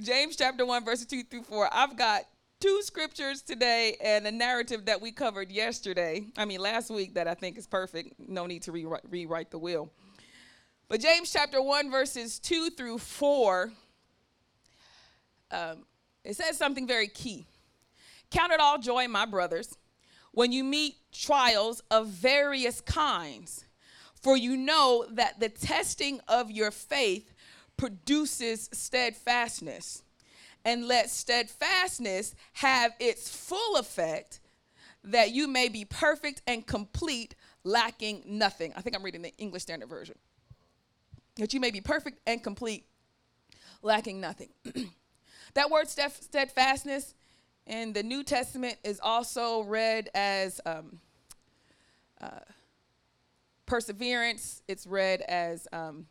James 0.01 0.35
chapter 0.35 0.65
1, 0.65 0.83
verses 0.83 1.05
2 1.05 1.23
through 1.23 1.43
4. 1.43 1.69
I've 1.71 1.95
got 1.95 2.23
two 2.63 2.81
scriptures 2.81 3.41
today 3.41 3.97
and 4.01 4.25
a 4.25 4.31
narrative 4.31 4.85
that 4.85 5.01
we 5.01 5.11
covered 5.11 5.51
yesterday. 5.51 6.25
I 6.37 6.45
mean, 6.45 6.61
last 6.61 6.89
week 6.89 7.15
that 7.15 7.27
I 7.27 7.33
think 7.33 7.57
is 7.57 7.67
perfect. 7.67 8.13
No 8.17 8.45
need 8.45 8.61
to 8.61 8.71
rewrite, 8.71 9.01
rewrite 9.09 9.51
the 9.51 9.57
will. 9.57 9.91
But 10.87 11.01
James 11.01 11.29
chapter 11.29 11.61
1, 11.61 11.91
verses 11.91 12.39
2 12.39 12.69
through 12.69 12.99
4, 12.99 13.73
um, 15.51 15.83
it 16.23 16.37
says 16.37 16.57
something 16.57 16.87
very 16.87 17.09
key. 17.09 17.45
Count 18.31 18.53
it 18.53 18.61
all 18.61 18.77
joy, 18.77 19.09
my 19.09 19.25
brothers, 19.25 19.77
when 20.31 20.53
you 20.53 20.63
meet 20.63 20.95
trials 21.11 21.83
of 21.91 22.07
various 22.07 22.79
kinds, 22.79 23.65
for 24.21 24.37
you 24.37 24.55
know 24.55 25.05
that 25.11 25.41
the 25.41 25.49
testing 25.49 26.21
of 26.29 26.49
your 26.49 26.71
faith 26.71 27.33
produces 27.75 28.69
steadfastness. 28.71 30.02
And 30.65 30.87
let 30.87 31.09
steadfastness 31.09 32.35
have 32.53 32.93
its 32.99 33.29
full 33.29 33.75
effect, 33.75 34.39
that 35.03 35.31
you 35.31 35.47
may 35.47 35.67
be 35.67 35.83
perfect 35.83 36.41
and 36.47 36.65
complete, 36.65 37.35
lacking 37.63 38.23
nothing. 38.25 38.73
I 38.75 38.81
think 38.81 38.95
I'm 38.95 39.03
reading 39.03 39.21
the 39.21 39.33
English 39.37 39.63
Standard 39.63 39.89
Version. 39.89 40.15
That 41.35 41.53
you 41.53 41.59
may 41.59 41.71
be 41.71 41.81
perfect 41.81 42.19
and 42.25 42.41
complete, 42.41 42.85
lacking 43.81 44.21
nothing. 44.21 44.49
that 45.53 45.69
word 45.69 45.89
steadfastness 45.89 47.13
in 47.65 47.93
the 47.93 48.03
New 48.03 48.23
Testament 48.23 48.77
is 48.83 48.99
also 49.01 49.63
read 49.63 50.09
as 50.13 50.61
um, 50.65 50.99
uh, 52.21 52.39
perseverance. 53.65 54.61
It's 54.67 54.85
read 54.85 55.21
as 55.21 55.67
um, 55.71 56.07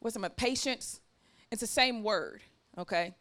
what's 0.00 0.16
it? 0.16 0.36
Patience. 0.36 1.00
It's 1.50 1.60
the 1.60 1.66
same 1.66 2.02
word. 2.02 2.42
Okay. 2.78 3.14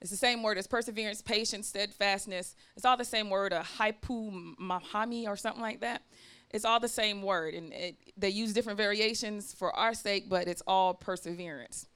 It's 0.00 0.10
the 0.10 0.16
same 0.16 0.42
word 0.42 0.58
as 0.58 0.66
perseverance, 0.66 1.22
patience, 1.22 1.68
steadfastness. 1.68 2.54
It's 2.76 2.84
all 2.84 2.96
the 2.96 3.04
same 3.04 3.30
word, 3.30 3.52
a 3.52 3.60
hypu 3.60 4.56
mahami 4.56 5.26
or 5.26 5.36
something 5.36 5.62
like 5.62 5.80
that. 5.80 6.02
It's 6.50 6.64
all 6.64 6.80
the 6.80 6.88
same 6.88 7.22
word, 7.22 7.54
and 7.54 7.72
it, 7.72 7.96
they 8.16 8.30
use 8.30 8.52
different 8.52 8.78
variations 8.78 9.52
for 9.52 9.74
our 9.76 9.92
sake, 9.92 10.30
but 10.30 10.48
it's 10.48 10.62
all 10.66 10.94
perseverance. 10.94 11.88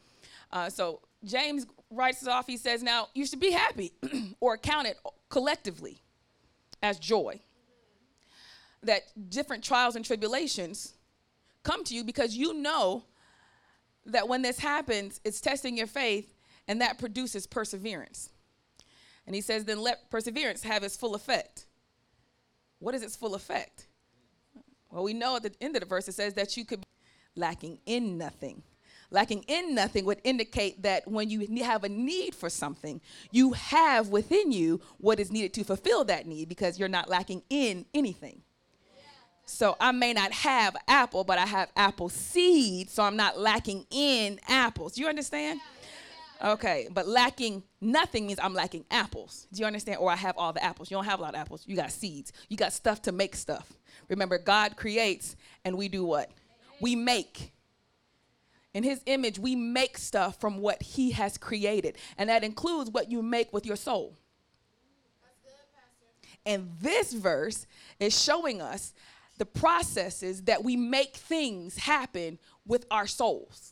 Uh, 0.53 0.69
so 0.69 1.01
James 1.25 1.67
writes 1.91 2.23
it 2.23 2.29
off. 2.29 2.47
He 2.47 2.57
says, 2.57 2.83
Now 2.83 3.09
you 3.15 3.25
should 3.25 3.41
be 3.41 3.53
happy 3.53 3.93
or 4.41 4.59
count 4.59 4.89
it 4.89 4.99
collectively 5.31 6.03
as 6.83 6.99
joy. 6.99 7.41
That 8.83 9.03
different 9.31 9.63
trials 9.63 9.97
and 9.97 10.05
tribulations 10.05 10.95
come 11.63 11.85
to 11.85 11.95
you 11.95 12.05
because 12.05 12.35
you 12.37 12.53
know 12.53 13.05
that 14.05 14.29
when 14.29 14.43
this 14.43 14.59
happens, 14.59 15.21
it's 15.25 15.41
testing 15.41 15.77
your 15.77 15.87
faith 15.87 16.35
and 16.69 16.81
that 16.81 16.99
produces 16.99 17.47
perseverance. 17.47 18.31
And 19.27 19.35
he 19.35 19.41
says, 19.41 19.65
Then 19.65 19.81
let 19.81 20.11
perseverance 20.11 20.63
have 20.63 20.83
its 20.83 20.97
full 20.97 21.15
effect. 21.15 21.67
What 22.79 22.95
is 22.95 23.03
its 23.03 23.17
full 23.17 23.35
effect? 23.35 23.87
Well, 24.91 25.05
we 25.05 25.15
know 25.15 25.37
at 25.37 25.43
the 25.43 25.53
end 25.61 25.77
of 25.77 25.81
the 25.81 25.87
verse 25.87 26.09
it 26.09 26.15
says 26.15 26.35
that 26.35 26.57
you 26.57 26.65
could 26.65 26.81
be 26.81 26.87
lacking 27.37 27.79
in 27.87 28.19
nothing. 28.19 28.63
Lacking 29.11 29.45
in 29.47 29.75
nothing 29.75 30.07
would 30.07 30.21
indicate 30.25 30.83
that 30.83 31.07
when 31.07 31.29
you 31.29 31.47
have 31.65 31.85
a 31.85 31.89
need 31.89 32.35
for 32.35 32.49
something, 32.49 33.01
you 33.31 33.53
have 33.53 34.09
within 34.09 34.53
you 34.53 34.81
what 34.99 35.21
is 35.21 35.31
needed 35.31 35.53
to 35.55 35.65
fulfill 35.65 36.05
that 36.05 36.27
need 36.27 36.49
because 36.49 36.79
you're 36.79 36.89
not 36.89 37.11
lacking 37.11 37.43
in 37.51 37.85
anything. 37.93 38.41
So 39.45 39.77
I 39.81 39.93
may 39.93 40.15
not 40.15 40.33
have 40.33 40.77
apple, 40.89 41.25
but 41.25 41.39
I 41.39 41.45
have 41.45 41.71
apple 41.77 42.09
seed, 42.09 42.89
so 42.91 43.03
I'm 43.03 43.17
not 43.17 43.39
lacking 43.39 43.87
in 43.91 44.41
apples. 44.49 44.97
You 44.97 45.09
understand? 45.09 45.61
Okay, 46.43 46.89
but 46.91 47.07
lacking 47.07 47.63
nothing 47.81 48.27
means 48.27 48.41
I'm 48.43 48.55
lacking 48.55 48.85
apples. 48.91 49.47
Do 49.53 49.61
you 49.61 49.67
understand? 49.67 49.99
Or 49.99 50.11
I 50.11 50.17
have 50.17 50.37
all 50.37 50.53
the 50.53 50.63
apples. 50.63 50.91
You 50.91 50.97
don't 50.97 51.05
have 51.05 51.21
a 51.21 51.23
lot 51.23 51.35
of 51.35 51.41
apples. 51.41 51.63
You 51.67 51.77
got 51.77 51.93
seeds. 51.93 52.33
You 52.49 52.57
got 52.57 52.73
stuff 52.73 53.03
to 53.03 53.13
make 53.13 53.37
stuff. 53.37 53.73
Remember, 54.09 54.39
God 54.39 54.77
creates 54.77 55.37
and 55.65 55.77
we 55.77 55.89
do 55.89 56.05
what? 56.05 56.33
We 56.81 56.97
make. 56.97 57.53
In 58.75 58.83
his 58.83 59.03
image, 59.07 59.39
we 59.39 59.55
make 59.55 59.99
stuff 59.99 60.41
from 60.41 60.59
what 60.59 60.83
he 60.83 61.13
has 61.13 61.39
created. 61.39 61.97
And 62.19 62.29
that 62.29 62.43
includes 62.43 62.91
what 62.91 63.11
you 63.11 63.23
make 63.23 63.53
with 63.53 63.65
your 63.65 63.77
soul. 63.77 64.17
That's 65.23 65.37
good, 65.45 65.53
Pastor. 65.75 66.39
And 66.45 66.71
this 66.81 67.13
verse 67.13 67.67
is 68.01 68.21
showing 68.21 68.61
us 68.61 68.95
the 69.39 69.47
processes 69.47 70.43
that 70.43 70.65
we 70.65 70.77
make 70.77 71.15
things 71.15 71.77
happen 71.77 72.39
with 72.67 72.87
our 72.91 73.07
souls. 73.07 73.72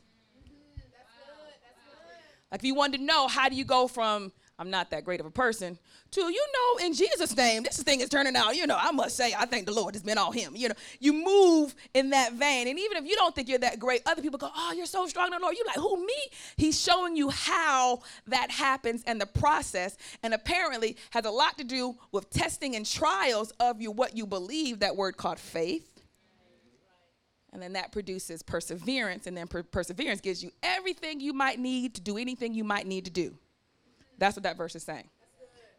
Like 2.50 2.60
if 2.60 2.64
you 2.64 2.74
wanted 2.74 2.98
to 2.98 3.04
know 3.04 3.28
how 3.28 3.48
do 3.48 3.56
you 3.56 3.64
go 3.64 3.88
from 3.88 4.32
I'm 4.60 4.68
not 4.68 4.90
that 4.90 5.06
great 5.06 5.20
of 5.20 5.26
a 5.26 5.30
person, 5.30 5.78
to, 6.10 6.20
you 6.20 6.46
know, 6.52 6.84
in 6.84 6.92
Jesus' 6.92 7.34
name, 7.34 7.62
this 7.62 7.82
thing 7.82 8.00
is 8.00 8.10
turning 8.10 8.36
out, 8.36 8.54
you 8.54 8.66
know, 8.66 8.76
I 8.78 8.92
must 8.92 9.16
say, 9.16 9.32
I 9.32 9.46
thank 9.46 9.64
the 9.64 9.72
Lord 9.72 9.94
has 9.94 10.02
been 10.02 10.18
all 10.18 10.32
him. 10.32 10.54
You 10.54 10.68
know, 10.68 10.74
you 10.98 11.14
move 11.14 11.74
in 11.94 12.10
that 12.10 12.34
vein. 12.34 12.68
And 12.68 12.78
even 12.78 12.98
if 12.98 13.06
you 13.06 13.16
don't 13.16 13.34
think 13.34 13.48
you're 13.48 13.58
that 13.60 13.78
great, 13.78 14.02
other 14.04 14.20
people 14.20 14.38
go, 14.38 14.50
oh, 14.54 14.74
you're 14.76 14.84
so 14.84 15.06
strong 15.06 15.28
in 15.28 15.32
the 15.32 15.38
Lord. 15.38 15.56
You're 15.56 15.66
like, 15.66 15.76
who, 15.76 16.04
me? 16.04 16.14
He's 16.58 16.78
showing 16.78 17.16
you 17.16 17.30
how 17.30 18.00
that 18.26 18.50
happens 18.50 19.02
and 19.06 19.18
the 19.18 19.24
process. 19.24 19.96
And 20.22 20.34
apparently 20.34 20.98
has 21.12 21.24
a 21.24 21.30
lot 21.30 21.56
to 21.56 21.64
do 21.64 21.96
with 22.12 22.28
testing 22.28 22.76
and 22.76 22.84
trials 22.84 23.52
of 23.60 23.80
you, 23.80 23.90
what 23.90 24.14
you 24.14 24.26
believe, 24.26 24.80
that 24.80 24.94
word 24.94 25.16
called 25.16 25.38
faith. 25.38 25.89
And 27.52 27.60
then 27.60 27.72
that 27.72 27.92
produces 27.92 28.42
perseverance. 28.42 29.26
And 29.26 29.36
then 29.36 29.48
per- 29.48 29.62
perseverance 29.62 30.20
gives 30.20 30.42
you 30.42 30.50
everything 30.62 31.20
you 31.20 31.32
might 31.32 31.58
need 31.58 31.94
to 31.94 32.00
do 32.00 32.16
anything 32.16 32.54
you 32.54 32.64
might 32.64 32.86
need 32.86 33.04
to 33.06 33.10
do. 33.10 33.36
That's 34.18 34.36
what 34.36 34.44
that 34.44 34.56
verse 34.56 34.76
is 34.76 34.82
saying. 34.82 35.08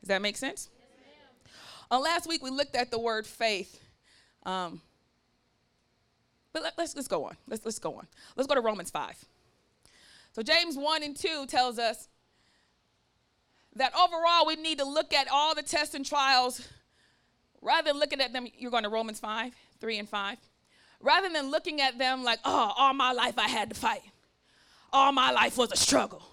Does 0.01 0.07
that 0.07 0.21
make 0.21 0.35
sense? 0.35 0.69
Yes, 0.75 1.53
On 1.91 2.01
last 2.01 2.27
week, 2.27 2.43
we 2.43 2.49
looked 2.49 2.75
at 2.75 2.91
the 2.91 2.99
word 2.99 3.25
faith. 3.25 3.79
Um, 4.43 4.81
but 6.53 6.63
let, 6.63 6.71
us 6.73 6.77
let's, 6.77 6.95
let's 6.95 7.07
go 7.07 7.25
on. 7.25 7.37
Let's, 7.47 7.63
let's 7.63 7.79
go 7.79 7.95
on. 7.95 8.07
Let's 8.35 8.47
go 8.47 8.55
to 8.55 8.61
Romans 8.61 8.89
5. 8.89 9.25
So, 10.33 10.41
James 10.41 10.77
1 10.77 11.03
and 11.03 11.15
2 11.15 11.45
tells 11.47 11.77
us 11.77 12.09
that 13.75 13.93
overall 13.95 14.45
we 14.45 14.55
need 14.55 14.79
to 14.79 14.85
look 14.85 15.13
at 15.13 15.27
all 15.31 15.55
the 15.55 15.61
tests 15.61 15.95
and 15.95 16.05
trials 16.05 16.67
rather 17.61 17.91
than 17.91 17.99
looking 17.99 18.19
at 18.21 18.33
them. 18.33 18.47
You're 18.57 18.71
going 18.71 18.83
to 18.83 18.89
Romans 18.89 19.19
5, 19.19 19.53
3 19.79 19.97
and 19.99 20.09
5. 20.09 20.37
Rather 21.01 21.29
than 21.29 21.51
looking 21.51 21.81
at 21.81 21.97
them 21.97 22.23
like, 22.23 22.39
oh, 22.45 22.73
all 22.77 22.93
my 22.93 23.11
life 23.11 23.37
I 23.37 23.47
had 23.47 23.69
to 23.69 23.75
fight, 23.75 24.01
all 24.93 25.11
my 25.11 25.31
life 25.31 25.57
was 25.57 25.71
a 25.71 25.77
struggle 25.77 26.23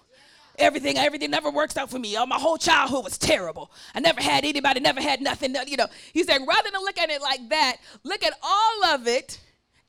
everything, 0.59 0.97
everything 0.97 1.31
never 1.31 1.49
works 1.49 1.77
out 1.77 1.89
for 1.89 1.99
me. 1.99 2.17
Oh, 2.17 2.25
my 2.25 2.37
whole 2.37 2.57
childhood 2.57 3.03
was 3.03 3.17
terrible. 3.17 3.71
I 3.95 3.99
never 3.99 4.21
had 4.21 4.45
anybody, 4.45 4.79
never 4.79 5.01
had 5.01 5.21
nothing. 5.21 5.55
You 5.67 5.77
know, 5.77 5.87
he's 6.13 6.27
saying 6.27 6.45
rather 6.45 6.69
than 6.71 6.81
look 6.81 6.97
at 6.97 7.09
it 7.09 7.21
like 7.21 7.49
that, 7.49 7.77
look 8.03 8.23
at 8.23 8.33
all 8.43 8.85
of 8.85 9.07
it 9.07 9.39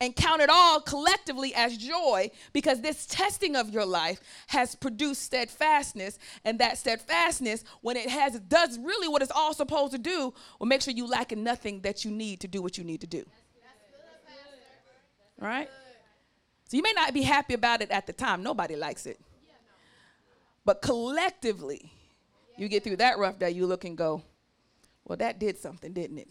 and 0.02 0.16
count 0.16 0.40
it 0.40 0.49
all 0.49 0.80
collectively 0.80 1.54
as 1.54 1.76
joy 1.76 2.30
because 2.54 2.80
this 2.80 3.04
testing 3.04 3.54
of 3.54 3.68
your 3.68 3.84
life 3.84 4.20
has 4.46 4.75
produced 4.75 5.22
steadfastness 5.22 6.18
and 6.44 6.58
that 6.58 6.78
steadfastness 6.78 7.64
when 7.82 7.96
it 7.99 8.08
has 8.08 8.40
does 8.40 8.78
really 8.78 9.08
what 9.08 9.20
it's 9.20 9.30
all 9.30 9.52
supposed 9.52 9.92
to 9.92 9.99
do 9.99 10.32
will 10.58 10.66
make 10.66 10.80
sure 10.80 10.94
you 10.94 11.06
lack 11.06 11.32
in 11.32 11.44
nothing 11.44 11.82
that 11.82 12.02
you 12.02 12.10
need 12.10 12.40
to 12.40 12.49
do 12.49 12.62
what 12.62 12.78
you 12.78 12.84
need 12.84 13.02
to 13.02 13.06
do 13.06 13.26
right 15.40 15.68
so 16.68 16.76
you 16.76 16.82
may 16.82 16.92
not 16.94 17.12
be 17.12 17.23
happy 17.23 17.54
about 17.54 17.82
it 17.82 17.90
at 17.90 18.06
the 18.06 18.12
time 18.12 18.42
nobody 18.42 18.76
likes 18.76 19.06
it 19.06 19.18
but 20.64 20.82
collectively, 20.82 21.92
you 22.56 22.68
get 22.68 22.85
through 22.85 22.97
that 22.97 23.18
rough 23.18 23.38
day, 23.38 23.50
you 23.50 23.66
look 23.66 23.85
and 23.85 23.97
go, 23.97 24.23
Well, 25.04 25.16
that 25.18 25.38
did 25.38 25.59
something, 25.59 25.92
didn't 25.92 26.18
it? 26.18 26.28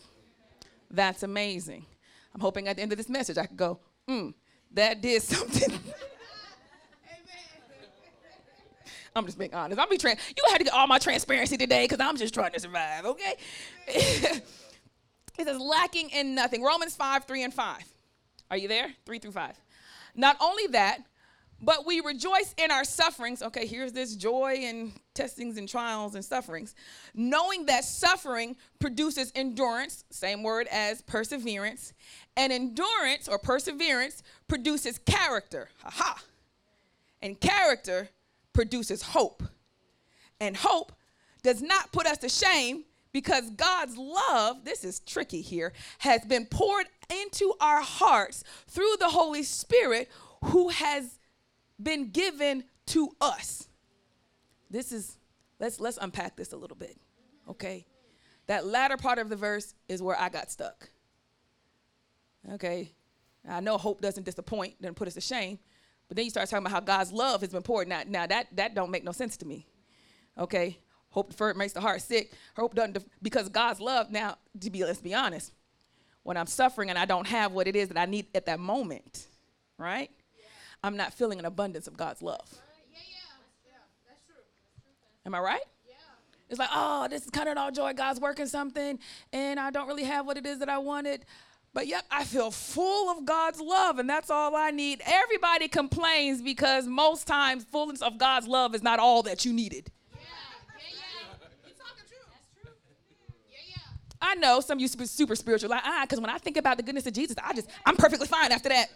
That's 0.91 1.23
amazing. 1.23 1.85
I'm 2.33 2.41
hoping 2.41 2.67
at 2.67 2.75
the 2.75 2.81
end 2.81 2.91
of 2.91 2.97
this 2.97 3.09
message 3.09 3.37
I 3.37 3.47
could 3.47 3.57
go, 3.57 3.79
mm, 4.07 4.33
that 4.71 5.01
did 5.01 5.21
something. 5.23 5.77
I'm 9.15 9.25
just 9.25 9.39
being 9.39 9.53
honest. 9.53 9.79
I'm 9.79 9.89
be 9.89 9.97
trans. 9.97 10.19
You 10.37 10.43
had 10.51 10.59
to 10.59 10.63
get 10.63 10.73
all 10.73 10.85
my 10.85 10.99
transparency 10.99 11.57
today 11.57 11.85
because 11.85 11.99
I'm 11.99 12.15
just 12.15 12.33
trying 12.33 12.51
to 12.53 12.59
survive. 12.59 13.05
Okay. 13.05 13.35
it 13.87 14.43
says 15.43 15.59
lacking 15.59 16.11
in 16.11 16.35
nothing. 16.35 16.63
Romans 16.63 16.95
five, 16.95 17.25
three, 17.25 17.43
and 17.43 17.53
five. 17.53 17.83
Are 18.51 18.57
you 18.57 18.67
there? 18.67 18.93
Three 19.05 19.19
through 19.19 19.31
five. 19.31 19.59
Not 20.15 20.37
only 20.41 20.67
that, 20.67 20.99
but 21.61 21.85
we 21.85 21.99
rejoice 21.99 22.55
in 22.57 22.71
our 22.71 22.83
sufferings. 22.83 23.41
Okay, 23.41 23.65
here's 23.65 23.91
this 23.91 24.15
joy 24.15 24.61
and 24.63 24.93
testings 25.13 25.57
and 25.57 25.67
trials 25.67 26.15
and 26.15 26.23
sufferings, 26.23 26.73
knowing 27.13 27.65
that 27.65 27.83
suffering 27.83 28.55
produces 28.79 29.31
endurance, 29.35 30.05
same 30.09 30.41
word 30.41 30.67
as 30.71 31.01
perseverance, 31.01 31.93
and 32.37 32.53
endurance 32.53 33.27
or 33.27 33.37
perseverance 33.37 34.23
produces 34.47 34.99
character. 34.99 35.69
Ha 35.83 36.23
And 37.21 37.39
character 37.39 38.09
produces 38.53 39.01
hope. 39.01 39.43
And 40.39 40.55
hope 40.55 40.93
does 41.43 41.61
not 41.61 41.91
put 41.91 42.07
us 42.07 42.17
to 42.19 42.29
shame 42.29 42.85
because 43.11 43.49
God's 43.51 43.97
love, 43.97 44.63
this 44.65 44.83
is 44.83 44.99
tricky 44.99 45.41
here, 45.41 45.73
has 45.99 46.23
been 46.25 46.45
poured 46.45 46.87
into 47.09 47.53
our 47.59 47.81
hearts 47.81 48.43
through 48.67 48.95
the 48.99 49.09
Holy 49.09 49.43
Spirit 49.43 50.09
who 50.45 50.69
has 50.69 51.19
been 51.81 52.11
given 52.11 52.63
to 52.87 53.09
us. 53.19 53.67
This 54.69 54.91
is 54.91 55.17
let's 55.59 55.79
let's 55.79 55.97
unpack 55.99 56.35
this 56.35 56.53
a 56.53 56.57
little 56.57 56.77
bit. 56.77 56.97
Okay? 57.47 57.85
That 58.47 58.65
latter 58.65 58.97
part 58.97 59.19
of 59.19 59.29
the 59.29 59.35
verse 59.35 59.73
is 59.87 60.01
where 60.01 60.19
I 60.19 60.29
got 60.29 60.51
stuck. 60.51 60.89
Okay? 62.53 62.93
I 63.47 63.59
know 63.59 63.77
hope 63.77 64.01
doesn't 64.01 64.23
disappoint, 64.23 64.81
doesn't 64.81 64.95
put 64.95 65.07
us 65.07 65.13
to 65.15 65.21
shame, 65.21 65.59
but 66.07 66.17
then 66.17 66.25
you 66.25 66.31
start 66.31 66.49
talking 66.49 66.65
about 66.65 66.73
how 66.73 66.79
God's 66.79 67.11
love 67.11 67.41
has 67.41 67.51
been 67.51 67.63
poured. 67.63 67.87
Now, 67.87 68.01
now 68.07 68.27
that 68.27 68.55
that 68.55 68.75
don't 68.75 68.91
make 68.91 69.03
no 69.03 69.11
sense 69.11 69.37
to 69.37 69.45
me. 69.45 69.67
Okay? 70.37 70.79
Hope 71.11 71.31
deferred 71.31 71.57
makes 71.57 71.73
the 71.73 71.81
heart 71.81 72.01
sick. 72.01 72.33
Hope 72.55 72.75
doesn't 72.75 72.93
def- 72.93 73.05
because 73.21 73.49
God's 73.49 73.81
love. 73.81 74.11
Now, 74.11 74.37
to 74.59 74.69
be 74.69 74.83
let's 74.83 75.01
be 75.01 75.13
honest, 75.13 75.51
when 76.23 76.37
I'm 76.37 76.47
suffering 76.47 76.89
and 76.89 76.99
I 76.99 77.05
don't 77.05 77.27
have 77.27 77.51
what 77.51 77.67
it 77.67 77.75
is 77.75 77.87
that 77.87 77.97
I 77.97 78.05
need 78.05 78.27
at 78.35 78.45
that 78.45 78.59
moment, 78.59 79.27
right? 79.77 80.11
Yeah. 80.37 80.45
I'm 80.83 80.95
not 80.95 81.13
feeling 81.13 81.39
an 81.39 81.45
abundance 81.45 81.87
of 81.87 81.97
God's 81.97 82.21
love. 82.21 82.47
Yeah, 82.91 82.99
yeah. 83.65 83.73
That's 84.07 84.21
true. 84.27 84.43
Am 85.25 85.33
I 85.33 85.39
right? 85.39 85.61
Yeah. 85.87 85.95
It's 86.49 86.59
like, 86.59 86.69
oh, 86.71 87.07
this 87.09 87.23
is 87.23 87.31
kind 87.31 87.49
of 87.49 87.57
all 87.57 87.71
joy. 87.71 87.93
God's 87.93 88.19
working 88.19 88.45
something, 88.45 88.99
and 89.33 89.59
I 89.59 89.71
don't 89.71 89.87
really 89.87 90.03
have 90.03 90.27
what 90.27 90.37
it 90.37 90.45
is 90.45 90.59
that 90.59 90.69
I 90.69 90.77
wanted. 90.77 91.25
But 91.73 91.87
yep, 91.87 92.03
I 92.09 92.23
feel 92.23 92.51
full 92.51 93.09
of 93.09 93.25
God's 93.25 93.59
love, 93.61 93.99
and 93.99 94.09
that's 94.09 94.29
all 94.29 94.55
I 94.55 94.71
need. 94.71 95.01
Everybody 95.05 95.67
complains 95.67 96.41
because 96.41 96.87
most 96.87 97.27
times 97.27 97.63
fullness 97.63 98.01
of 98.01 98.17
God's 98.17 98.47
love 98.47 98.73
is 98.73 98.81
not 98.81 98.99
all 98.99 99.23
that 99.23 99.45
you 99.45 99.53
needed. 99.53 99.91
I 104.21 104.35
know 104.35 104.59
some 104.59 104.77
of 104.77 104.81
you 104.81 104.87
super, 104.87 105.05
super 105.05 105.35
spiritual, 105.35 105.69
like, 105.69 105.83
ah, 105.85 106.01
because 106.01 106.19
when 106.19 106.29
I 106.29 106.37
think 106.37 106.57
about 106.57 106.77
the 106.77 106.83
goodness 106.83 107.07
of 107.07 107.13
Jesus, 107.13 107.35
I 107.41 107.53
just, 107.53 107.69
I'm 107.85 107.95
perfectly 107.95 108.27
fine 108.27 108.51
after 108.51 108.69
that. 108.69 108.87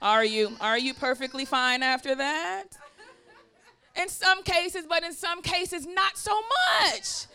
Are 0.00 0.24
you? 0.24 0.52
Are 0.60 0.78
you 0.78 0.94
perfectly 0.94 1.44
fine 1.44 1.82
after 1.82 2.14
that? 2.14 2.64
In 4.00 4.08
some 4.08 4.42
cases, 4.42 4.84
but 4.86 5.02
in 5.02 5.12
some 5.12 5.40
cases, 5.40 5.86
not 5.86 6.18
so 6.18 6.32
much. 6.82 7.26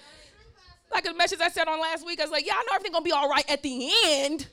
Like 0.91 1.07
a 1.07 1.13
message 1.13 1.39
I 1.41 1.49
said 1.49 1.67
on 1.67 1.79
last 1.79 2.05
week, 2.05 2.19
I 2.19 2.23
was 2.23 2.31
like, 2.31 2.45
yeah, 2.45 2.53
I 2.53 2.63
know 2.63 2.75
everything's 2.75 2.93
gonna 2.93 3.05
be 3.05 3.11
all 3.11 3.29
right 3.29 3.49
at 3.49 3.63
the 3.63 3.89
end, 4.05 4.47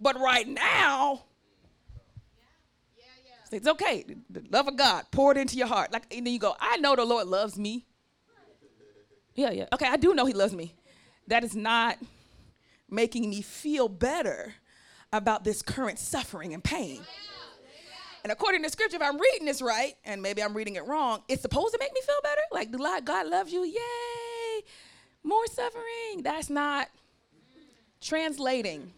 but 0.00 0.18
right 0.20 0.46
now, 0.46 1.24
it's 3.50 3.66
okay. 3.66 4.04
The 4.28 4.44
love 4.50 4.68
of 4.68 4.76
God 4.76 5.06
poured 5.10 5.36
into 5.36 5.56
your 5.56 5.66
heart. 5.66 5.92
Like, 5.92 6.04
and 6.14 6.24
then 6.24 6.32
you 6.32 6.38
go, 6.38 6.54
I 6.60 6.76
know 6.76 6.94
the 6.94 7.04
Lord 7.04 7.26
loves 7.26 7.58
me. 7.58 7.84
Yeah, 9.34 9.50
yeah. 9.50 9.66
Okay, 9.72 9.86
I 9.86 9.96
do 9.96 10.14
know 10.14 10.26
He 10.26 10.34
loves 10.34 10.52
me 10.52 10.74
that 11.30 11.42
is 11.42 11.56
not 11.56 11.96
making 12.88 13.30
me 13.30 13.40
feel 13.40 13.88
better 13.88 14.54
about 15.12 15.44
this 15.44 15.62
current 15.62 15.98
suffering 15.98 16.54
and 16.54 16.62
pain. 16.62 17.00
And 18.22 18.30
according 18.30 18.62
to 18.64 18.70
scripture, 18.70 18.96
if 18.96 19.02
I'm 19.02 19.18
reading 19.18 19.46
this 19.46 19.62
right, 19.62 19.94
and 20.04 20.20
maybe 20.20 20.42
I'm 20.42 20.54
reading 20.54 20.76
it 20.76 20.86
wrong, 20.86 21.22
it's 21.26 21.40
supposed 21.40 21.72
to 21.72 21.78
make 21.80 21.92
me 21.94 22.00
feel 22.04 22.20
better. 22.22 22.42
Like, 22.52 22.70
God 23.04 23.28
loves 23.28 23.52
you, 23.52 23.64
yay, 23.64 24.64
more 25.22 25.46
suffering. 25.46 26.22
That's 26.22 26.50
not 26.50 26.88
translating. 28.00 28.92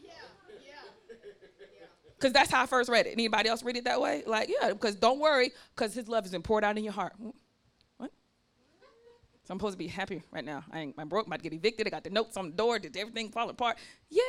Because 2.19 2.33
that's 2.33 2.51
how 2.51 2.63
I 2.63 2.67
first 2.67 2.89
read 2.89 3.07
it. 3.07 3.13
Anybody 3.13 3.49
else 3.49 3.63
read 3.65 3.77
it 3.77 3.85
that 3.85 4.01
way? 4.01 4.23
Like, 4.27 4.49
yeah, 4.49 4.69
because 4.69 4.95
don't 4.95 5.19
worry, 5.19 5.53
because 5.75 5.93
his 5.93 6.09
love 6.09 6.25
is 6.25 6.35
poured 6.43 6.65
out 6.65 6.79
in 6.79 6.85
your 6.85 6.93
heart. 6.93 7.15
So 9.45 9.53
I'm 9.53 9.59
supposed 9.59 9.75
to 9.75 9.79
be 9.79 9.89
happy 9.89 10.23
right 10.31 10.45
now. 10.45 10.65
I 10.71 10.81
ain't, 10.81 10.95
I'm 10.99 11.09
broke, 11.09 11.27
about 11.27 11.41
to 11.41 11.43
get 11.43 11.53
evicted. 11.53 11.87
I 11.87 11.91
got 11.91 12.05
the 12.05 12.11
notes 12.11 12.37
on 12.37 12.51
the 12.51 12.57
door. 12.57 12.79
Did 12.79 12.97
everything 12.97 13.31
fall 13.31 13.49
apart? 13.51 13.77
Yay! 14.09 14.21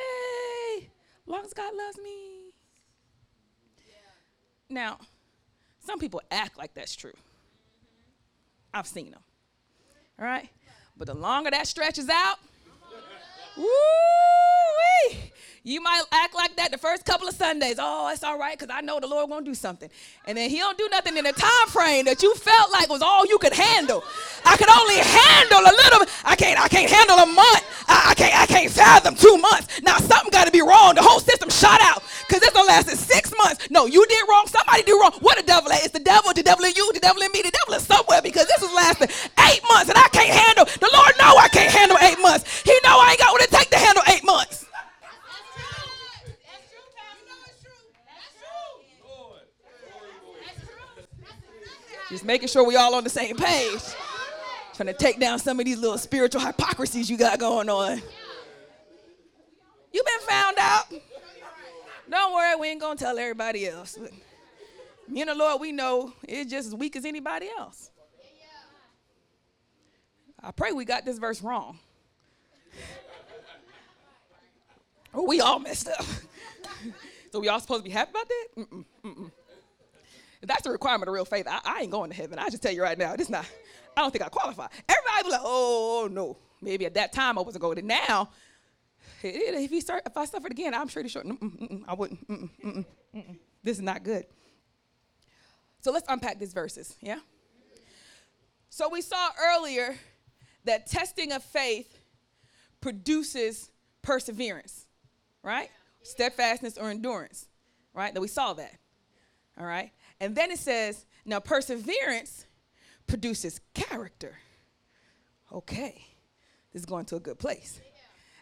As 0.78 1.28
long 1.28 1.44
as 1.44 1.52
God 1.52 1.72
loves 1.74 1.98
me. 1.98 2.52
Yeah. 3.78 3.94
Now, 4.70 4.98
some 5.78 5.98
people 5.98 6.20
act 6.30 6.58
like 6.58 6.74
that's 6.74 6.96
true. 6.96 7.12
Mm-hmm. 7.12 8.78
I've 8.78 8.86
seen 8.86 9.12
them. 9.12 9.22
All 10.18 10.26
right? 10.26 10.48
But 10.96 11.06
the 11.06 11.14
longer 11.14 11.50
that 11.50 11.66
stretches 11.66 12.08
out, 12.08 12.38
woo 13.56 13.64
you 15.64 15.80
might 15.80 16.02
act 16.12 16.34
like 16.34 16.54
that 16.56 16.70
the 16.70 16.76
first 16.76 17.06
couple 17.06 17.26
of 17.26 17.34
Sundays. 17.34 17.76
Oh, 17.80 18.10
it's 18.12 18.22
all 18.22 18.38
right 18.38 18.58
because 18.58 18.70
I 18.70 18.82
know 18.82 19.00
the 19.00 19.06
Lord 19.06 19.30
won't 19.30 19.46
do 19.46 19.54
something. 19.54 19.88
And 20.26 20.36
then 20.36 20.50
he 20.50 20.58
don't 20.58 20.76
do 20.76 20.86
nothing 20.92 21.16
in 21.16 21.24
the 21.24 21.32
time 21.32 21.68
frame 21.68 22.04
that 22.04 22.22
you 22.22 22.34
felt 22.34 22.70
like 22.70 22.90
was 22.90 23.00
all 23.00 23.24
you 23.24 23.38
could 23.38 23.54
handle. 23.54 24.04
I 24.44 24.58
could 24.58 24.68
only 24.68 25.00
handle 25.00 25.64
a 25.64 25.72
little. 25.72 26.04
I 26.22 26.36
can't. 26.36 26.60
I 26.60 26.68
can't 26.68 26.90
handle 26.90 27.16
a 27.16 27.26
month. 27.26 27.64
I, 27.88 28.12
I 28.12 28.14
can't. 28.14 28.36
I 28.36 28.44
can't 28.44 28.70
fathom 28.70 29.14
two 29.14 29.38
months. 29.38 29.80
Now 29.80 29.96
something 29.96 30.30
got 30.30 30.44
to 30.44 30.52
be 30.52 30.60
wrong. 30.60 30.96
The 30.96 31.02
whole 31.02 31.20
system 31.20 31.48
shot 31.48 31.80
out 31.80 32.02
because 32.28 32.40
this 32.40 32.52
gonna 32.52 32.68
last 32.68 32.90
six 32.90 33.32
months. 33.38 33.70
No, 33.70 33.86
you 33.86 34.04
did 34.04 34.22
wrong. 34.28 34.44
Somebody 34.46 34.82
did 34.82 35.00
wrong. 35.00 35.16
What 35.20 35.38
the 35.38 35.44
devil? 35.44 35.72
It's 35.72 35.96
the 35.96 36.04
devil. 36.04 36.34
The 36.34 36.42
devil 36.42 36.66
in 36.66 36.74
you. 36.76 36.92
The 36.92 37.00
devil 37.00 37.22
in 37.22 37.32
me. 37.32 37.40
The 37.40 37.56
devil 37.56 37.72
is 37.72 37.86
somewhere 37.88 38.20
because 38.20 38.46
this 38.48 38.60
is 38.60 38.72
lasting 38.74 39.08
eight 39.48 39.62
months 39.72 39.88
and 39.88 39.96
I 39.96 40.08
can't 40.12 40.28
handle. 40.28 40.66
The 40.66 40.92
Lord 40.92 41.12
know 41.16 41.40
I 41.40 41.48
can't 41.48 41.72
handle 41.72 41.96
eight 42.04 42.20
months. 42.20 42.60
He 42.60 42.76
know 42.84 43.00
I 43.00 43.16
ain't 43.16 43.18
got 43.18 43.32
what 43.32 43.40
it 43.40 43.50
take 43.50 43.70
to 43.70 43.78
handle 43.78 44.04
eight 44.12 44.24
months. 44.24 44.66
Just 52.14 52.24
making 52.24 52.46
sure 52.46 52.64
we 52.64 52.76
all 52.76 52.94
on 52.94 53.02
the 53.02 53.10
same 53.10 53.36
page. 53.36 53.80
Trying 54.74 54.86
to 54.86 54.92
take 54.92 55.18
down 55.18 55.40
some 55.40 55.58
of 55.58 55.66
these 55.66 55.80
little 55.80 55.98
spiritual 55.98 56.42
hypocrisies 56.42 57.10
you 57.10 57.16
got 57.16 57.40
going 57.40 57.68
on. 57.68 58.00
You 59.92 60.02
been 60.04 60.28
found 60.28 60.56
out. 60.60 60.84
Don't 62.08 62.32
worry, 62.32 62.54
we 62.54 62.68
ain't 62.68 62.80
gonna 62.80 62.94
tell 62.94 63.18
everybody 63.18 63.66
else. 63.66 63.98
But 64.00 64.12
me 65.08 65.22
and 65.22 65.30
the 65.30 65.34
Lord, 65.34 65.60
we 65.60 65.72
know 65.72 66.12
it's 66.22 66.48
just 66.48 66.68
as 66.68 66.74
weak 66.76 66.94
as 66.94 67.04
anybody 67.04 67.48
else. 67.58 67.90
I 70.40 70.52
pray 70.52 70.70
we 70.70 70.84
got 70.84 71.04
this 71.04 71.18
verse 71.18 71.42
wrong. 71.42 71.80
oh, 75.14 75.26
we 75.26 75.40
all 75.40 75.58
messed 75.58 75.88
up. 75.88 76.04
so 77.32 77.40
we 77.40 77.48
all 77.48 77.58
supposed 77.58 77.82
to 77.82 77.88
be 77.88 77.92
happy 77.92 78.12
about 78.12 78.28
that? 78.28 78.46
Mm-mm, 78.56 78.84
mm-mm. 79.04 79.30
That's 80.46 80.62
the 80.62 80.70
requirement 80.70 81.08
of 81.08 81.14
real 81.14 81.24
faith. 81.24 81.46
I, 81.48 81.60
I 81.64 81.82
ain't 81.82 81.90
going 81.90 82.10
to 82.10 82.16
heaven. 82.16 82.38
I 82.38 82.48
just 82.50 82.62
tell 82.62 82.72
you 82.72 82.82
right 82.82 82.98
now, 82.98 83.14
it's 83.14 83.30
not. 83.30 83.46
I 83.96 84.00
don't 84.00 84.10
think 84.10 84.24
I 84.24 84.28
qualify. 84.28 84.66
Everybody 84.88 85.24
was 85.24 85.32
like, 85.32 85.42
oh 85.44 86.08
no. 86.10 86.36
Maybe 86.60 86.86
at 86.86 86.94
that 86.94 87.12
time 87.12 87.38
I 87.38 87.42
wasn't 87.42 87.62
going 87.62 87.76
to. 87.76 87.82
Now, 87.82 88.30
if 89.22 89.70
he 89.70 89.80
start, 89.80 90.02
if 90.06 90.16
I 90.16 90.24
suffered 90.24 90.52
again, 90.52 90.74
I'm 90.74 90.88
sure 90.88 91.02
mm, 91.02 91.38
mm, 91.38 91.70
mm, 91.70 91.82
I 91.86 91.94
wouldn't. 91.94 92.86
This 93.62 93.78
is 93.78 93.82
not 93.82 94.02
good. 94.02 94.26
So 95.80 95.92
let's 95.92 96.06
unpack 96.08 96.38
these 96.38 96.52
verses. 96.52 96.96
Yeah. 97.00 97.18
So 98.70 98.88
we 98.88 99.02
saw 99.02 99.30
earlier 99.40 99.96
that 100.64 100.86
testing 100.86 101.32
of 101.32 101.42
faith 101.42 101.98
produces 102.80 103.70
perseverance, 104.02 104.86
right? 105.42 105.70
Steadfastness 106.02 106.76
or 106.76 106.90
endurance, 106.90 107.46
right? 107.94 108.12
That 108.12 108.20
we 108.20 108.28
saw 108.28 108.54
that. 108.54 108.72
All 109.58 109.66
right. 109.66 109.92
And 110.20 110.34
then 110.34 110.50
it 110.50 110.58
says, 110.58 111.06
now 111.24 111.40
perseverance 111.40 112.46
produces 113.06 113.60
character. 113.74 114.38
Okay, 115.52 116.04
this 116.72 116.82
is 116.82 116.86
going 116.86 117.04
to 117.06 117.16
a 117.16 117.20
good 117.20 117.38
place. 117.38 117.80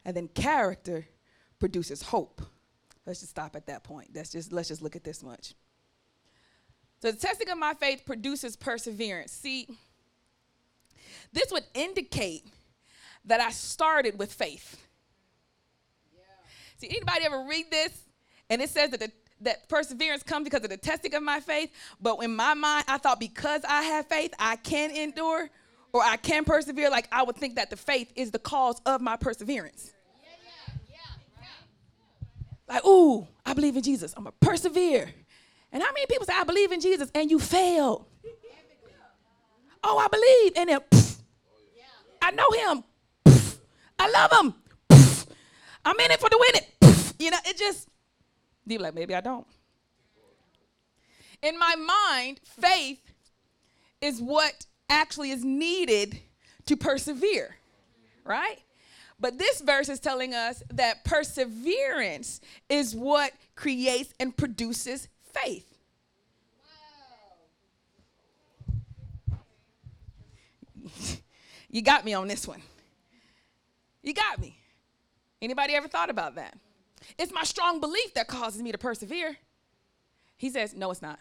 And 0.04 0.16
then 0.16 0.28
character 0.28 1.06
produces 1.58 2.02
hope. 2.02 2.42
Let's 3.06 3.20
just 3.20 3.30
stop 3.30 3.56
at 3.56 3.66
that 3.66 3.84
point. 3.84 4.10
Let's 4.14 4.30
just 4.30 4.52
let's 4.52 4.68
just 4.68 4.82
look 4.82 4.96
at 4.96 5.04
this 5.04 5.22
much. 5.22 5.54
So 7.00 7.10
the 7.10 7.18
testing 7.18 7.50
of 7.50 7.58
my 7.58 7.74
faith 7.74 8.02
produces 8.06 8.56
perseverance. 8.56 9.32
See, 9.32 9.66
this 11.32 11.50
would 11.50 11.64
indicate 11.74 12.46
that 13.24 13.40
I 13.40 13.50
started 13.50 14.18
with 14.18 14.32
faith. 14.32 14.80
See, 16.76 16.88
anybody 16.88 17.24
ever 17.24 17.44
read 17.48 17.66
this 17.70 17.92
and 18.50 18.60
it 18.60 18.70
says 18.70 18.90
that 18.90 19.00
the, 19.00 19.10
that 19.42 19.68
perseverance 19.68 20.22
comes 20.22 20.44
because 20.44 20.62
of 20.64 20.70
the 20.70 20.76
testing 20.76 21.14
of 21.14 21.22
my 21.22 21.40
faith, 21.40 21.70
but 22.00 22.16
in 22.22 22.34
my 22.34 22.54
mind, 22.54 22.84
I 22.88 22.98
thought 22.98 23.20
because 23.20 23.62
I 23.68 23.82
have 23.82 24.06
faith, 24.06 24.34
I 24.38 24.56
can 24.56 24.90
endure 24.90 25.50
or 25.92 26.02
I 26.02 26.16
can 26.16 26.44
persevere. 26.44 26.90
Like 26.90 27.08
I 27.12 27.22
would 27.22 27.36
think 27.36 27.56
that 27.56 27.70
the 27.70 27.76
faith 27.76 28.12
is 28.16 28.30
the 28.30 28.38
cause 28.38 28.80
of 28.86 29.00
my 29.00 29.16
perseverance. 29.16 29.92
Like, 32.68 32.84
ooh, 32.86 33.26
I 33.44 33.52
believe 33.52 33.76
in 33.76 33.82
Jesus. 33.82 34.14
I'm 34.16 34.24
gonna 34.24 34.34
persevere. 34.40 35.10
And 35.72 35.82
how 35.82 35.92
many 35.92 36.06
people 36.06 36.26
say 36.26 36.34
I 36.34 36.44
believe 36.44 36.72
in 36.72 36.80
Jesus 36.80 37.10
and 37.14 37.30
you 37.30 37.38
failed? 37.38 38.06
Oh, 39.84 39.98
I 39.98 40.06
believe, 40.08 40.52
and 40.56 40.68
then 40.68 40.80
I 42.22 42.30
know 42.30 42.50
him. 42.50 42.84
Pff, 43.26 43.58
I 43.98 44.08
love 44.10 44.32
him. 44.32 44.54
Pff, 44.88 45.26
I'm 45.84 45.98
in 45.98 46.10
it 46.12 46.20
for 46.20 46.30
the 46.30 46.38
winning. 46.38 47.12
You 47.18 47.30
know, 47.30 47.38
it 47.44 47.58
just 47.58 47.88
you 48.66 48.78
like 48.78 48.94
maybe 48.94 49.14
I 49.14 49.20
don't. 49.20 49.46
In 51.42 51.58
my 51.58 51.74
mind, 51.74 52.40
faith 52.44 53.00
is 54.00 54.20
what 54.20 54.66
actually 54.88 55.30
is 55.30 55.44
needed 55.44 56.20
to 56.66 56.76
persevere, 56.76 57.56
right? 58.24 58.58
But 59.18 59.38
this 59.38 59.60
verse 59.60 59.88
is 59.88 60.00
telling 60.00 60.34
us 60.34 60.62
that 60.72 61.04
perseverance 61.04 62.40
is 62.68 62.94
what 62.94 63.32
creates 63.54 64.12
and 64.18 64.36
produces 64.36 65.08
faith. 65.32 65.78
you 71.70 71.82
got 71.82 72.04
me 72.04 72.14
on 72.14 72.28
this 72.28 72.46
one. 72.46 72.62
You 74.02 74.14
got 74.14 74.40
me. 74.40 74.56
Anybody 75.40 75.74
ever 75.74 75.88
thought 75.88 76.10
about 76.10 76.34
that? 76.36 76.56
It's 77.18 77.32
my 77.32 77.44
strong 77.44 77.80
belief 77.80 78.14
that 78.14 78.26
causes 78.26 78.62
me 78.62 78.72
to 78.72 78.78
persevere. 78.78 79.36
He 80.36 80.50
says, 80.50 80.74
No, 80.74 80.90
it's 80.90 81.02
not. 81.02 81.18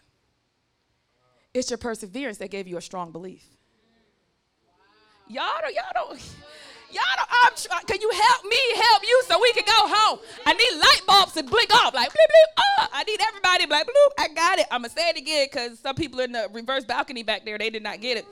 It's 1.54 1.70
your 1.70 1.78
perseverance 1.78 2.38
that 2.38 2.50
gave 2.50 2.66
you 2.66 2.78
a 2.78 2.80
strong 2.80 3.12
belief. 3.12 3.44
Y'all 5.28 5.44
don't, 5.60 5.74
y'all 5.74 5.84
don't, 5.94 6.18
y'all 6.90 7.02
don't, 7.16 7.28
I'm 7.44 7.52
try, 7.56 7.82
can 7.86 8.00
you 8.00 8.10
help 8.10 8.44
me 8.44 8.56
help 8.74 9.02
you 9.02 9.22
so 9.26 9.40
we 9.40 9.52
can 9.52 9.64
go 9.64 9.72
home? 9.74 10.18
I 10.44 10.52
need 10.52 10.78
light 10.78 11.00
bulbs 11.06 11.32
to 11.32 11.42
blink 11.42 11.72
off, 11.74 11.94
like 11.94 12.08
bloop, 12.08 12.12
bloop, 12.12 12.52
oh, 12.58 12.86
I 12.92 13.04
need 13.04 13.20
everybody 13.20 13.66
like 13.66 13.86
bloop, 13.86 14.10
I 14.18 14.28
got 14.28 14.58
it. 14.58 14.66
I'm 14.70 14.82
gonna 14.82 14.90
say 14.90 15.10
it 15.10 15.16
again 15.16 15.46
because 15.50 15.78
some 15.78 15.94
people 15.94 16.20
in 16.20 16.32
the 16.32 16.48
reverse 16.52 16.84
balcony 16.84 17.22
back 17.22 17.44
there, 17.44 17.56
they 17.56 17.70
did 17.70 17.82
not 17.82 18.00
get 18.00 18.18
it. 18.18 18.26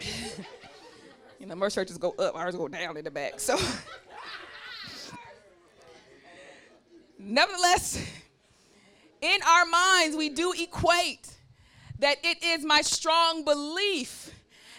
you 1.40 1.46
know, 1.46 1.54
most 1.54 1.74
churches 1.74 1.98
go 1.98 2.14
up, 2.18 2.34
ours 2.34 2.56
go 2.56 2.68
down 2.68 2.96
in 2.96 3.04
the 3.04 3.10
back. 3.10 3.40
So 3.40 3.58
Nevertheless, 7.24 8.04
in 9.20 9.38
our 9.46 9.64
minds, 9.64 10.16
we 10.16 10.28
do 10.28 10.52
equate 10.52 11.28
that 12.00 12.18
it 12.24 12.42
is 12.42 12.64
my 12.64 12.82
strong 12.82 13.44
belief 13.44 14.30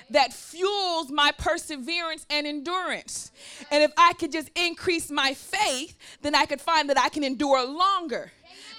that 0.10 0.34
fuels 0.34 1.10
my 1.10 1.32
perseverance 1.38 2.26
and 2.30 2.46
endurance. 2.46 3.32
And 3.72 3.82
if 3.82 3.92
I 3.98 4.14
could 4.14 4.32
just 4.32 4.50
increase 4.56 5.10
my 5.10 5.34
faith, 5.34 5.98
then 6.22 6.36
I 6.36 6.46
could 6.46 6.60
find 6.60 6.90
that 6.90 7.00
I 7.00 7.10
can 7.10 7.24
endure 7.24 7.66
longer. 7.66 8.32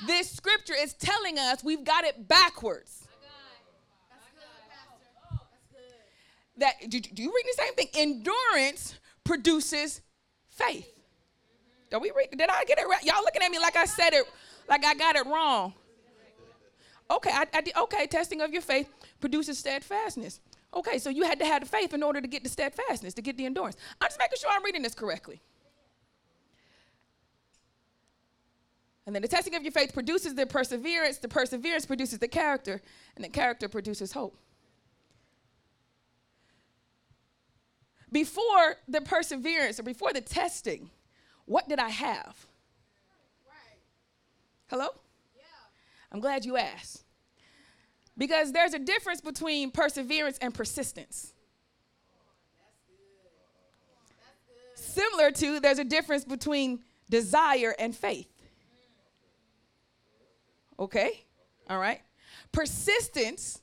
This 0.07 0.31
scripture 0.31 0.75
is 0.79 0.93
telling 0.93 1.39
us 1.39 1.65
we've 1.65 1.85
got 1.85 2.05
it 2.05 2.29
backwards. 2.29 3.09
That 6.59 6.75
do, 6.89 7.01
do 7.01 7.23
you 7.23 7.33
read 7.35 7.45
the 7.47 7.63
same 7.63 7.75
thing? 7.75 7.89
Endurance 7.95 8.95
produces 9.25 10.03
faith. 10.51 10.94
We 12.01 12.13
read? 12.17 12.31
Did 12.37 12.49
I 12.51 12.65
get 12.65 12.79
it 12.79 12.87
right? 12.87 13.03
Y'all 13.05 13.23
looking 13.23 13.43
at 13.43 13.51
me 13.51 13.59
like 13.59 13.77
I 13.77 13.85
said 13.85 14.13
it, 14.13 14.25
like 14.69 14.85
I 14.85 14.95
got 14.95 15.17
it 15.17 15.27
wrong. 15.27 15.75
Okay, 17.11 17.31
I, 17.31 17.47
I 17.53 17.61
did, 17.61 17.77
okay. 17.77 18.07
Testing 18.07 18.41
of 18.41 18.53
your 18.53 18.63
faith 18.63 18.89
produces 19.21 19.59
steadfastness. 19.59 20.41
Okay, 20.73 20.99
so 20.99 21.11
you 21.11 21.25
had 21.25 21.39
to 21.39 21.45
have 21.45 21.63
the 21.63 21.69
faith 21.69 21.95
in 21.95 22.03
order 22.03 22.21
to 22.21 22.27
get 22.27 22.43
the 22.43 22.51
steadfastness, 22.51 23.15
to 23.15 23.23
get 23.23 23.37
the 23.37 23.47
endurance. 23.47 23.77
I'm 24.01 24.09
just 24.09 24.19
making 24.19 24.39
sure 24.41 24.51
I'm 24.51 24.65
reading 24.65 24.83
this 24.83 24.95
correctly. 24.95 25.41
And 29.07 29.15
then 29.15 29.23
the 29.23 29.29
testing 29.29 29.55
of 29.55 29.63
your 29.63 29.73
faith 29.73 29.93
produces 29.93 30.35
the 30.35 30.47
perseverance, 30.47 31.19
the 31.19 31.29
perseverance 31.29 31.85
produces 31.85 32.19
the 32.19 32.29
character, 32.29 32.81
and 33.17 33.25
the 33.25 33.29
character 33.29 33.69
produces 33.69 34.13
hope. 34.13 34.37
Before 38.11 38.77
the 38.89 39.01
perseverance 39.03 39.79
or 39.79 39.83
before 39.83 40.13
the 40.13 40.21
testing, 40.21 40.91
what 41.47 41.69
did 41.69 41.79
I 41.79 41.89
have? 41.89 42.47
Hello? 44.69 44.89
I'm 46.11 46.21
glad 46.21 46.45
you 46.45 46.57
asked. 46.57 47.03
Because 48.17 48.53
there's 48.53 48.73
a 48.73 48.79
difference 48.79 49.21
between 49.21 49.71
perseverance 49.71 50.39
and 50.39 50.55
persistence. 50.55 51.33
Similar 54.75 55.33
to, 55.33 55.59
there's 55.59 55.81
a 55.81 55.85
difference 55.85 56.25
between 56.25 56.81
desire 57.11 57.75
and 57.79 57.95
faith. 57.95 58.31
Okay? 60.79 61.25
All 61.69 61.79
right? 61.79 62.01
Persistence 62.53 63.61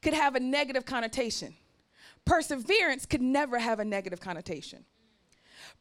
could 0.00 0.14
have 0.14 0.34
a 0.34 0.40
negative 0.40 0.84
connotation, 0.84 1.54
perseverance 2.24 3.06
could 3.06 3.22
never 3.22 3.58
have 3.58 3.78
a 3.78 3.84
negative 3.84 4.20
connotation. 4.20 4.84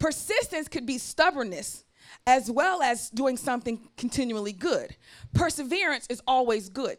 Persistence 0.02 0.68
could 0.68 0.88
be 0.88 0.98
stubbornness 0.98 1.84
as 2.26 2.50
well 2.50 2.82
as 2.82 3.12
doing 3.12 3.38
something 3.38 3.80
continually 3.98 4.52
good. 4.52 4.96
Perseverance 5.34 6.08
is 6.10 6.22
always 6.26 6.70
good. 6.70 6.98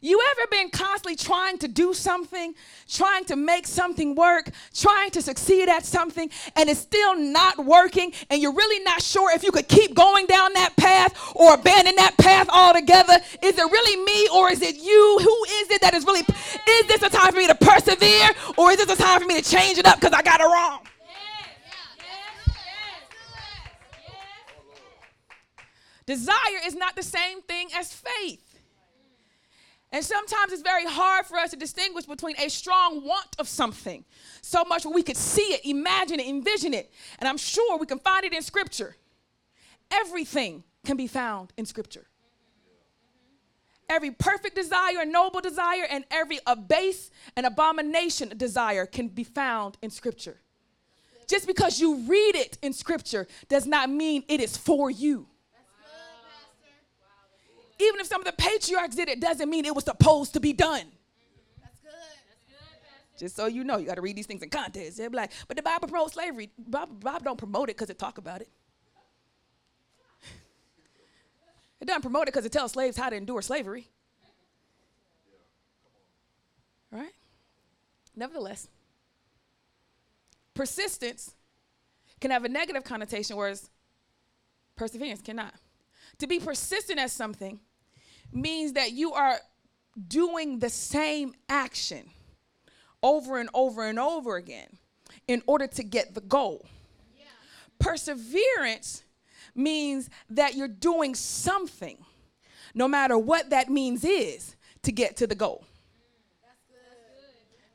You 0.00 0.20
ever 0.32 0.46
been 0.50 0.70
constantly 0.70 1.16
trying 1.16 1.58
to 1.58 1.68
do 1.68 1.94
something, 1.94 2.54
trying 2.88 3.24
to 3.26 3.36
make 3.36 3.66
something 3.66 4.14
work, 4.14 4.50
trying 4.74 5.10
to 5.12 5.22
succeed 5.22 5.68
at 5.68 5.84
something, 5.84 6.30
and 6.56 6.68
it's 6.68 6.80
still 6.80 7.16
not 7.16 7.64
working, 7.64 8.12
and 8.30 8.40
you're 8.40 8.54
really 8.54 8.82
not 8.84 9.02
sure 9.02 9.34
if 9.34 9.42
you 9.42 9.50
could 9.50 9.68
keep 9.68 9.94
going 9.94 10.26
down 10.26 10.52
that 10.54 10.76
path 10.76 11.14
or 11.34 11.54
abandon 11.54 11.96
that 11.96 12.16
path 12.16 12.48
altogether? 12.50 13.14
Is 13.42 13.58
it 13.58 13.70
really 13.70 14.04
me 14.04 14.28
or 14.34 14.50
is 14.50 14.62
it 14.62 14.76
you? 14.76 15.18
Who 15.20 15.44
is 15.60 15.70
it 15.70 15.80
that 15.80 15.94
is 15.94 16.04
really, 16.04 16.20
is 16.20 16.86
this 16.86 17.02
a 17.02 17.10
time 17.10 17.32
for 17.32 17.38
me 17.38 17.46
to 17.46 17.54
persevere 17.54 18.30
or 18.56 18.70
is 18.70 18.78
this 18.78 18.98
a 18.98 19.02
time 19.02 19.20
for 19.20 19.26
me 19.26 19.40
to 19.40 19.48
change 19.48 19.78
it 19.78 19.86
up 19.86 20.00
because 20.00 20.12
I 20.12 20.22
got 20.22 20.40
it 20.40 20.44
wrong? 20.44 20.80
Desire 26.06 26.34
is 26.64 26.74
not 26.74 26.96
the 26.96 27.02
same 27.02 27.42
thing 27.42 27.68
as 27.76 27.92
faith. 27.92 28.47
And 29.90 30.04
sometimes 30.04 30.52
it's 30.52 30.62
very 30.62 30.84
hard 30.84 31.24
for 31.24 31.38
us 31.38 31.50
to 31.50 31.56
distinguish 31.56 32.04
between 32.04 32.36
a 32.38 32.50
strong 32.50 33.04
want 33.04 33.36
of 33.38 33.48
something, 33.48 34.04
so 34.42 34.64
much 34.64 34.84
where 34.84 34.94
we 34.94 35.02
could 35.02 35.16
see 35.16 35.54
it, 35.54 35.64
imagine 35.64 36.20
it, 36.20 36.28
envision 36.28 36.74
it. 36.74 36.92
And 37.18 37.28
I'm 37.28 37.38
sure 37.38 37.78
we 37.78 37.86
can 37.86 37.98
find 37.98 38.24
it 38.24 38.34
in 38.34 38.42
Scripture. 38.42 38.96
Everything 39.90 40.62
can 40.84 40.98
be 40.98 41.06
found 41.06 41.54
in 41.56 41.64
Scripture. 41.64 42.06
Every 43.88 44.10
perfect 44.10 44.54
desire 44.54 45.06
noble 45.06 45.40
desire, 45.40 45.86
and 45.88 46.04
every 46.10 46.38
abase 46.46 47.10
and 47.34 47.46
abomination 47.46 48.34
desire 48.36 48.84
can 48.84 49.08
be 49.08 49.24
found 49.24 49.78
in 49.80 49.88
Scripture. 49.88 50.36
Just 51.26 51.46
because 51.46 51.80
you 51.80 52.00
read 52.06 52.36
it 52.36 52.58
in 52.60 52.74
Scripture 52.74 53.26
does 53.48 53.66
not 53.66 53.88
mean 53.88 54.24
it 54.28 54.40
is 54.40 54.58
for 54.58 54.90
you 54.90 55.28
even 57.78 58.00
if 58.00 58.06
some 58.06 58.20
of 58.20 58.26
the 58.26 58.32
patriarchs 58.32 58.96
did 58.96 59.08
it, 59.08 59.20
doesn't 59.20 59.48
mean 59.48 59.64
it 59.64 59.74
was 59.74 59.84
supposed 59.84 60.32
to 60.34 60.40
be 60.40 60.52
done. 60.52 60.84
That's 61.62 61.80
good. 61.80 61.92
That's 61.92 62.44
good 62.48 63.18
Just 63.18 63.36
so 63.36 63.46
you 63.46 63.64
know, 63.64 63.76
you 63.78 63.86
got 63.86 63.94
to 63.94 64.00
read 64.02 64.16
these 64.16 64.26
things 64.26 64.42
in 64.42 64.50
context. 64.50 64.98
They're 64.98 65.10
like, 65.10 65.30
but 65.46 65.56
the 65.56 65.62
Bible 65.62 65.88
promotes 65.88 66.14
slavery. 66.14 66.50
Bob, 66.58 67.02
Bob 67.02 67.24
don't 67.24 67.38
promote 67.38 67.70
it 67.70 67.76
because 67.76 67.90
it 67.90 67.98
talk 67.98 68.18
about 68.18 68.40
it. 68.40 68.48
It 71.80 71.86
doesn't 71.86 72.02
promote 72.02 72.22
it 72.22 72.32
because 72.32 72.44
it 72.44 72.52
tells 72.52 72.72
slaves 72.72 72.96
how 72.96 73.08
to 73.10 73.16
endure 73.16 73.40
slavery. 73.40 73.88
Right? 76.90 77.12
Nevertheless, 78.16 78.66
persistence 80.54 81.34
can 82.20 82.32
have 82.32 82.44
a 82.44 82.48
negative 82.48 82.82
connotation, 82.82 83.36
whereas 83.36 83.70
perseverance 84.74 85.20
cannot. 85.20 85.54
To 86.18 86.26
be 86.26 86.40
persistent 86.40 86.98
at 86.98 87.12
something 87.12 87.60
means 88.32 88.74
that 88.74 88.92
you 88.92 89.12
are 89.12 89.38
doing 90.06 90.58
the 90.58 90.70
same 90.70 91.34
action 91.48 92.10
over 93.02 93.38
and 93.38 93.48
over 93.54 93.84
and 93.84 93.98
over 93.98 94.36
again 94.36 94.78
in 95.26 95.42
order 95.46 95.66
to 95.66 95.82
get 95.82 96.14
the 96.14 96.20
goal. 96.20 96.66
Perseverance 97.78 99.04
means 99.54 100.10
that 100.30 100.54
you're 100.54 100.68
doing 100.68 101.14
something, 101.14 101.98
no 102.74 102.88
matter 102.88 103.16
what 103.16 103.50
that 103.50 103.68
means 103.68 104.04
is, 104.04 104.56
to 104.82 104.92
get 104.92 105.16
to 105.16 105.26
the 105.26 105.34
goal. 105.34 105.64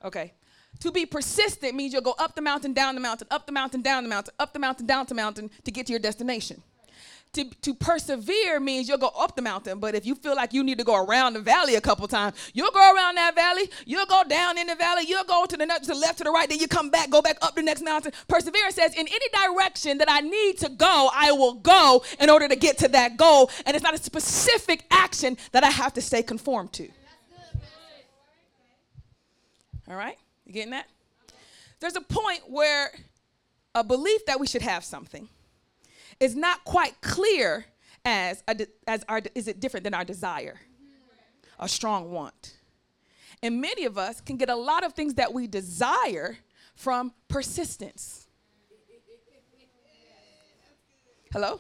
Okay. 0.04 0.34
To 0.80 0.92
be 0.92 1.06
persistent 1.06 1.76
means 1.76 1.94
you'll 1.94 2.02
go 2.02 2.16
up 2.20 2.36
the 2.36 2.42
mountain, 2.42 2.74
down 2.74 2.96
the 2.96 3.02
mountain, 3.02 3.28
up 3.32 3.46
the 3.46 3.54
mountain, 3.54 3.82
down 3.82 4.04
the 4.04 4.10
mountain, 4.10 4.34
up 4.38 4.52
the 4.52 4.60
mountain, 4.60 4.86
down 4.86 5.06
the 5.08 5.16
mountain 5.16 5.50
to 5.64 5.72
get 5.72 5.86
to 5.88 5.94
your 5.94 6.00
destination. 6.00 6.62
To, 7.34 7.46
to 7.46 7.74
persevere 7.74 8.60
means 8.60 8.88
you'll 8.88 9.00
go 9.00 9.12
up 9.18 9.36
the 9.36 9.42
mountain, 9.42 9.80
but 9.80 9.96
if 9.96 10.06
you 10.06 10.14
feel 10.14 10.36
like 10.36 10.54
you 10.54 10.64
need 10.64 10.78
to 10.78 10.84
go 10.84 11.04
around 11.04 11.34
the 11.34 11.40
valley 11.40 11.74
a 11.74 11.82
couple 11.82 12.08
times, 12.08 12.36
you'll 12.54 12.70
go 12.70 12.94
around 12.94 13.16
that 13.16 13.34
valley, 13.34 13.72
you'll 13.88 14.06
go 14.06 14.22
down 14.24 14.56
in 14.60 14.68
the 14.68 14.76
valley, 14.76 15.06
you'll 15.08 15.24
go 15.24 15.44
to 15.48 15.58
the, 15.58 15.66
to 15.66 15.88
the 15.88 15.96
left, 15.96 16.20
to 16.20 16.26
the 16.26 16.30
right, 16.30 16.48
then 16.48 16.60
you 16.60 16.68
come 16.68 16.92
back, 16.92 17.10
go 17.10 17.24
back 17.24 17.38
up 17.42 17.56
the 17.56 17.64
next 17.64 17.82
mountain. 17.82 18.12
Perseverance 18.28 18.76
says, 18.76 18.94
in 18.94 19.08
any 19.08 19.50
direction 19.50 19.98
that 19.98 20.12
I 20.12 20.20
need 20.20 20.60
to 20.60 20.70
go, 20.70 21.10
I 21.12 21.32
will 21.32 21.56
go 21.56 22.04
in 22.20 22.30
order 22.30 22.48
to 22.48 22.56
get 22.56 22.78
to 22.80 22.88
that 22.90 23.18
goal. 23.18 23.50
And 23.66 23.76
it's 23.76 23.84
not 23.84 23.96
a 23.96 23.98
specific 23.98 24.86
action 24.92 25.36
that 25.54 25.64
I 25.64 25.72
have 25.72 25.94
to 25.96 26.02
stay 26.02 26.22
conformed 26.22 26.72
to. 26.74 26.88
All 29.90 29.96
right? 29.96 30.20
You 30.46 30.54
getting 30.54 30.72
that? 30.72 30.88
There's 31.80 31.96
a 31.96 32.02
point 32.02 32.42
where 32.48 32.92
a 33.74 33.84
belief 33.84 34.24
that 34.28 34.40
we 34.40 34.46
should 34.46 34.62
have 34.62 34.84
something 34.84 35.28
is 36.20 36.36
not 36.36 36.64
quite 36.64 37.00
clear 37.02 37.66
as, 38.06 38.44
a, 38.48 38.68
as 38.88 39.04
our, 39.08 39.22
is 39.36 39.48
it 39.48 39.60
different 39.60 39.84
than 39.84 39.94
our 39.94 40.04
desire, 40.04 40.60
a 41.60 41.68
strong 41.68 42.12
want. 42.12 42.58
And 43.42 43.60
many 43.60 43.86
of 43.86 43.98
us 43.98 44.22
can 44.22 44.38
get 44.38 44.50
a 44.50 44.56
lot 44.56 44.84
of 44.84 44.94
things 44.94 45.16
that 45.16 45.34
we 45.34 45.48
desire 45.48 46.38
from 46.76 47.14
persistence. 47.28 48.28
Hello? 51.32 51.60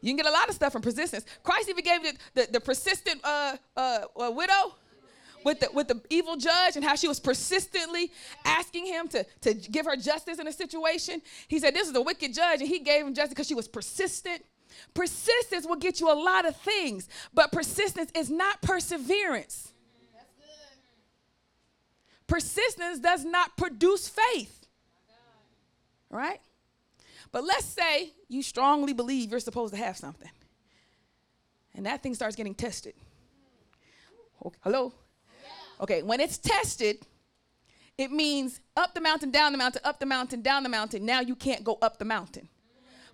You 0.00 0.10
can 0.10 0.16
get 0.16 0.26
a 0.26 0.30
lot 0.30 0.48
of 0.48 0.54
stuff 0.54 0.72
from 0.72 0.82
persistence. 0.82 1.24
Christ 1.42 1.68
even 1.68 1.84
gave 1.84 2.02
the, 2.02 2.16
the, 2.34 2.52
the 2.52 2.60
persistent 2.60 3.20
uh, 3.24 3.56
uh, 3.76 4.00
uh, 4.16 4.30
widow 4.30 4.74
with 5.44 5.60
the, 5.60 5.68
with 5.72 5.88
the 5.88 6.00
evil 6.10 6.36
judge 6.36 6.76
and 6.76 6.84
how 6.84 6.94
she 6.94 7.08
was 7.08 7.20
persistently 7.20 8.12
asking 8.44 8.86
him 8.86 9.08
to, 9.08 9.24
to 9.42 9.54
give 9.54 9.86
her 9.86 9.96
justice 9.96 10.38
in 10.38 10.46
a 10.46 10.52
situation. 10.52 11.22
He 11.48 11.58
said, 11.58 11.74
This 11.74 11.88
is 11.88 11.94
a 11.94 12.02
wicked 12.02 12.34
judge, 12.34 12.60
and 12.60 12.68
he 12.68 12.80
gave 12.80 13.06
him 13.06 13.14
justice 13.14 13.30
because 13.30 13.46
she 13.46 13.54
was 13.54 13.68
persistent. 13.68 14.42
Persistence 14.94 15.66
will 15.66 15.76
get 15.76 16.00
you 16.00 16.10
a 16.10 16.14
lot 16.14 16.46
of 16.46 16.56
things, 16.56 17.08
but 17.32 17.52
persistence 17.52 18.10
is 18.14 18.30
not 18.30 18.60
perseverance. 18.62 19.72
Persistence 22.26 22.98
does 22.98 23.24
not 23.24 23.56
produce 23.56 24.08
faith. 24.08 24.66
Right? 26.10 26.40
But 27.32 27.44
let's 27.44 27.64
say 27.64 28.12
you 28.28 28.42
strongly 28.42 28.92
believe 28.92 29.30
you're 29.30 29.40
supposed 29.40 29.74
to 29.74 29.80
have 29.80 29.96
something, 29.96 30.30
and 31.74 31.86
that 31.86 32.02
thing 32.02 32.14
starts 32.14 32.36
getting 32.36 32.54
tested. 32.54 32.94
hello? 34.60 34.92
Okay, 35.80 36.02
when 36.02 36.20
it's 36.20 36.38
tested, 36.38 37.06
it 37.96 38.10
means 38.10 38.60
up 38.76 38.94
the 38.94 39.00
mountain, 39.00 39.30
down 39.30 39.52
the 39.52 39.58
mountain, 39.58 39.82
up 39.84 39.98
the 39.98 40.06
mountain, 40.06 40.42
down 40.42 40.62
the 40.62 40.68
mountain. 40.68 41.04
Now 41.04 41.20
you 41.20 41.34
can't 41.34 41.64
go 41.64 41.78
up 41.82 41.98
the 41.98 42.04
mountain. 42.04 42.48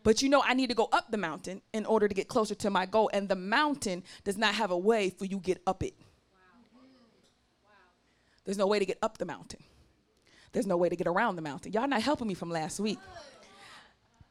But 0.03 0.20
you 0.20 0.29
know, 0.29 0.42
I 0.44 0.53
need 0.53 0.68
to 0.68 0.74
go 0.74 0.88
up 0.92 1.11
the 1.11 1.16
mountain 1.16 1.62
in 1.72 1.87
order 1.87 2.07
to 2.07 2.14
get 2.14 2.29
closer 2.29 2.55
to 2.57 2.70
my 2.70 2.85
goal. 2.85 3.11
And 3.12 3.29
the 3.29 3.37
mountain 3.37 4.03
does 4.22 4.37
not 4.37 4.55
have 4.55 4.70
a 4.70 4.77
way 4.77 5.11
for 5.11 5.24
you 5.24 5.38
get 5.38 5.62
up 5.66 5.83
it. 5.83 5.94
There's 8.44 8.59
no 8.59 8.66
way 8.66 8.79
to 8.79 8.85
get 8.85 8.98
up 9.03 9.16
the 9.16 9.24
mountain. 9.24 9.61
There's 10.53 10.66
no 10.66 10.77
way 10.77 10.90
to 10.90 10.96
get 10.96 11.07
around 11.07 11.37
the 11.37 11.42
mountain. 11.42 11.72
Y'all 11.72 11.88
not 11.88 12.03
helping 12.03 12.29
me 12.29 12.35
from 12.35 12.50
last 12.50 12.79
week. 12.79 12.98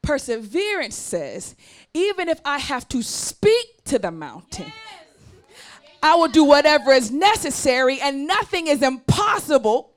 Perseverance 0.03 0.95
says, 0.95 1.55
even 1.93 2.29
if 2.29 2.39
I 2.45 2.59
have 2.59 2.87
to 2.89 3.01
speak 3.01 3.83
to 3.85 3.97
the 3.97 4.11
mountain, 4.11 4.71
I 6.03 6.15
will 6.15 6.27
do 6.27 6.43
whatever 6.43 6.91
is 6.91 7.11
necessary, 7.11 8.01
and 8.01 8.27
nothing 8.27 8.67
is 8.67 8.81
impossible. 8.81 9.93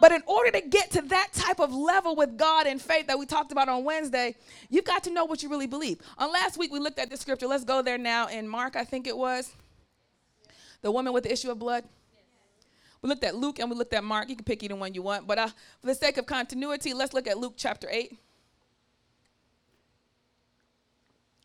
But 0.00 0.12
in 0.12 0.22
order 0.26 0.52
to 0.52 0.60
get 0.60 0.92
to 0.92 1.02
that 1.02 1.32
type 1.32 1.58
of 1.58 1.74
level 1.74 2.14
with 2.14 2.36
God 2.36 2.68
and 2.68 2.80
faith 2.80 3.08
that 3.08 3.18
we 3.18 3.26
talked 3.26 3.50
about 3.50 3.68
on 3.68 3.82
Wednesday, 3.82 4.36
you've 4.70 4.84
got 4.84 5.02
to 5.04 5.10
know 5.10 5.24
what 5.24 5.42
you 5.42 5.48
really 5.48 5.66
believe. 5.66 5.98
On 6.16 6.30
last 6.30 6.56
week, 6.58 6.72
we 6.72 6.78
looked 6.78 7.00
at 7.00 7.10
the 7.10 7.16
scripture. 7.16 7.48
Let's 7.48 7.64
go 7.64 7.82
there 7.82 7.98
now 7.98 8.28
in 8.28 8.46
Mark, 8.46 8.76
I 8.76 8.84
think 8.84 9.08
it 9.08 9.16
was. 9.16 9.52
The 10.82 10.92
woman 10.92 11.12
with 11.12 11.24
the 11.24 11.32
issue 11.32 11.50
of 11.50 11.58
blood. 11.58 11.84
We 13.02 13.08
looked 13.08 13.24
at 13.24 13.34
Luke 13.34 13.58
and 13.58 13.68
we 13.68 13.76
looked 13.76 13.94
at 13.94 14.04
Mark. 14.04 14.28
You 14.28 14.36
can 14.36 14.44
pick 14.44 14.62
either 14.62 14.76
one 14.76 14.94
you 14.94 15.02
want. 15.02 15.26
But 15.26 15.38
uh, 15.38 15.48
for 15.80 15.86
the 15.86 15.94
sake 15.94 16.18
of 16.18 16.26
continuity, 16.26 16.94
let's 16.94 17.12
look 17.12 17.26
at 17.26 17.36
Luke 17.36 17.54
chapter 17.56 17.88
8. 17.90 18.16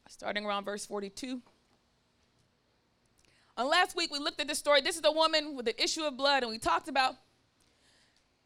Starting 0.07 0.45
around 0.45 0.65
verse 0.65 0.85
42. 0.85 1.41
And 3.59 3.67
last 3.67 3.93
week 3.93 4.09
we 4.09 4.19
looked 4.19 4.39
at 4.39 4.47
this 4.47 4.57
story. 4.57 4.79
This 4.79 4.95
is 4.95 5.01
a 5.03 5.11
woman 5.11 5.53
with 5.53 5.65
the 5.65 5.83
issue 5.83 6.03
of 6.03 6.15
blood, 6.15 6.43
and 6.43 6.51
we 6.51 6.57
talked 6.57 6.87
about 6.87 7.15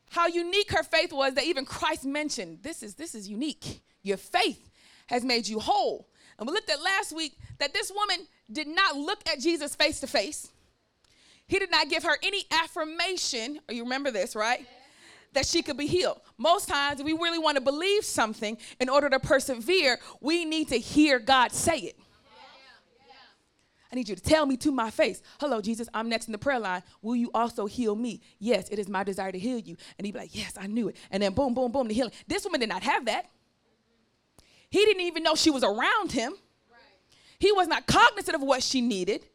how 0.10 0.26
unique 0.26 0.72
her 0.72 0.82
faith 0.82 1.14
was 1.14 1.36
that 1.36 1.44
even 1.44 1.66
Christ 1.66 2.04
mentioned. 2.04 2.64
This 2.64 2.82
is 2.82 2.96
this 2.96 3.14
is 3.14 3.30
unique. 3.30 3.82
Your 4.02 4.18
faith 4.18 4.72
has 5.08 5.24
made 5.24 5.48
you 5.48 5.60
whole. 5.60 6.10
And 6.40 6.48
we 6.48 6.54
looked 6.54 6.72
at 6.72 6.82
last 6.82 7.16
week 7.16 7.38
that 7.60 7.76
this 7.76 7.92
woman 7.96 8.26
did 8.52 8.68
not 8.68 8.96
look 8.96 9.20
at 9.30 9.40
Jesus 9.40 9.76
face 9.76 10.00
to 10.00 10.08
face. 10.08 10.50
He 11.46 11.60
did 11.60 11.70
not 11.70 11.90
give 11.90 12.02
her 12.04 12.18
any 12.24 12.46
affirmation. 12.50 13.60
You 13.70 13.84
remember 13.84 14.10
this, 14.10 14.36
right? 14.36 14.66
That 15.34 15.46
she 15.46 15.62
could 15.62 15.78
be 15.78 15.86
healed. 15.86 16.22
Most 16.40 16.68
times, 16.68 17.00
if 17.00 17.06
we 17.06 17.14
really 17.14 17.38
want 17.38 17.56
to 17.58 17.62
believe 17.62 18.04
something 18.04 18.58
in 18.80 18.90
order 18.90 19.12
to 19.12 19.20
persevere, 19.20 20.00
we 20.22 20.44
need 20.44 20.70
to 20.70 20.78
hear 20.80 21.20
God 21.20 21.52
say 21.52 21.78
it. 21.78 22.00
I 23.94 23.96
need 23.96 24.10
you 24.10 24.16
to 24.16 24.24
tell 24.24 24.48
me 24.48 24.58
to 24.58 24.72
my 24.72 24.90
face, 24.90 25.22
Hello, 25.40 25.62
Jesus, 25.62 25.88
I'm 25.94 26.10
next 26.10 26.28
in 26.28 26.32
the 26.32 26.40
prayer 26.40 26.58
line. 26.58 26.82
Will 27.04 27.16
you 27.16 27.30
also 27.32 27.68
heal 27.68 27.96
me? 27.96 28.22
Yes, 28.40 28.68
it 28.70 28.80
is 28.80 28.90
my 28.90 29.04
desire 29.04 29.32
to 29.32 29.38
heal 29.38 29.60
you. 29.60 29.78
And 30.00 30.08
he'd 30.08 30.14
be 30.14 30.18
like, 30.18 30.34
Yes, 30.34 30.58
I 30.60 30.66
knew 30.66 30.88
it. 30.88 30.96
And 31.12 31.22
then 31.22 31.34
boom, 31.34 31.54
boom, 31.54 31.72
boom, 31.72 31.88
the 31.88 31.94
healing. 31.94 32.12
This 32.28 32.44
woman 32.44 32.60
did 32.60 32.70
not 32.70 32.82
have 32.82 33.06
that. 33.06 33.30
He 34.72 34.84
didn't 34.84 35.04
even 35.04 35.22
know 35.22 35.36
she 35.36 35.52
was 35.52 35.64
around 35.64 36.12
him. 36.12 36.34
He 37.38 37.52
was 37.52 37.68
not 37.68 37.86
cognizant 37.86 38.34
of 38.34 38.42
what 38.42 38.64
she 38.64 38.82
needed. 38.82 39.28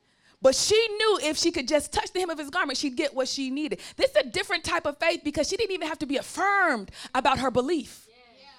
But 0.42 0.56
she 0.56 0.74
knew 0.74 1.20
if 1.22 1.36
she 1.36 1.52
could 1.52 1.68
just 1.68 1.92
touch 1.92 2.12
the 2.12 2.18
hem 2.18 2.30
of 2.30 2.38
his 2.38 2.50
garment, 2.50 2.78
she'd 2.78 2.96
get 2.96 3.14
what 3.14 3.28
she 3.28 3.50
needed. 3.50 3.78
This 3.96 4.10
is 4.10 4.16
a 4.16 4.26
different 4.26 4.64
type 4.64 4.86
of 4.86 4.98
faith 4.98 5.20
because 5.22 5.48
she 5.48 5.56
didn't 5.56 5.72
even 5.72 5.86
have 5.86 6.00
to 6.00 6.06
be 6.06 6.16
affirmed 6.16 6.90
about 7.14 7.38
her 7.38 7.52
belief. 7.52 8.08
Yeah. 8.08 8.50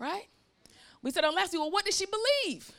Yeah. 0.00 0.06
Right? 0.08 0.26
We 1.02 1.12
said 1.12 1.22
on 1.22 1.36
last 1.36 1.52
week, 1.52 1.60
well, 1.60 1.70
what 1.70 1.84
did 1.84 1.94
she 1.94 2.06
believe? 2.06 2.72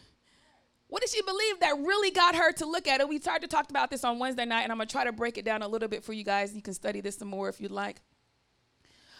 What 0.89 1.01
did 1.01 1.09
she 1.09 1.21
believe 1.21 1.59
that 1.59 1.77
really 1.77 2.11
got 2.11 2.35
her 2.35 2.51
to 2.53 2.65
look 2.65 2.87
at 2.87 3.01
it? 3.01 3.09
We 3.09 3.19
started 3.19 3.49
to 3.49 3.55
talk 3.55 3.69
about 3.69 3.89
this 3.89 4.03
on 4.03 4.19
Wednesday 4.19 4.45
night, 4.45 4.63
and 4.63 4.71
I'm 4.71 4.79
to 4.79 4.85
try 4.85 5.03
to 5.03 5.11
break 5.11 5.37
it 5.37 5.43
down 5.43 5.61
a 5.61 5.67
little 5.67 5.89
bit 5.89 6.03
for 6.03 6.13
you 6.13 6.23
guys. 6.23 6.55
You 6.55 6.61
can 6.61 6.73
study 6.73 7.01
this 7.01 7.17
some 7.17 7.27
more 7.27 7.49
if 7.49 7.59
you'd 7.59 7.71
like. 7.71 8.01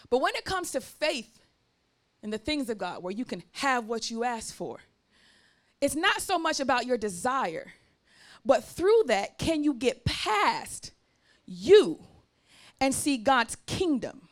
But 0.10 0.20
when 0.20 0.36
it 0.36 0.46
comes 0.46 0.72
to 0.72 0.82
faith 0.82 1.42
and 2.24 2.32
the 2.32 2.38
things 2.38 2.70
of 2.70 2.78
God, 2.78 3.04
where 3.04 3.14
you 3.14 3.26
can 3.26 3.44
have 3.52 3.86
what 3.86 4.10
you 4.10 4.24
ask 4.24 4.54
for, 4.54 4.80
it's 5.82 5.96
not 5.96 6.22
so 6.22 6.40
much 6.40 6.60
about 6.60 6.86
your 6.86 6.98
desire, 6.98 7.74
but 8.46 8.64
through 8.64 9.04
that, 9.08 9.38
can 9.38 9.64
you 9.64 9.74
get 9.74 10.06
past 10.06 10.92
you 11.46 12.00
and 12.80 12.96
see 12.96 13.18
God's 13.18 13.58
kingdom? 13.66 14.27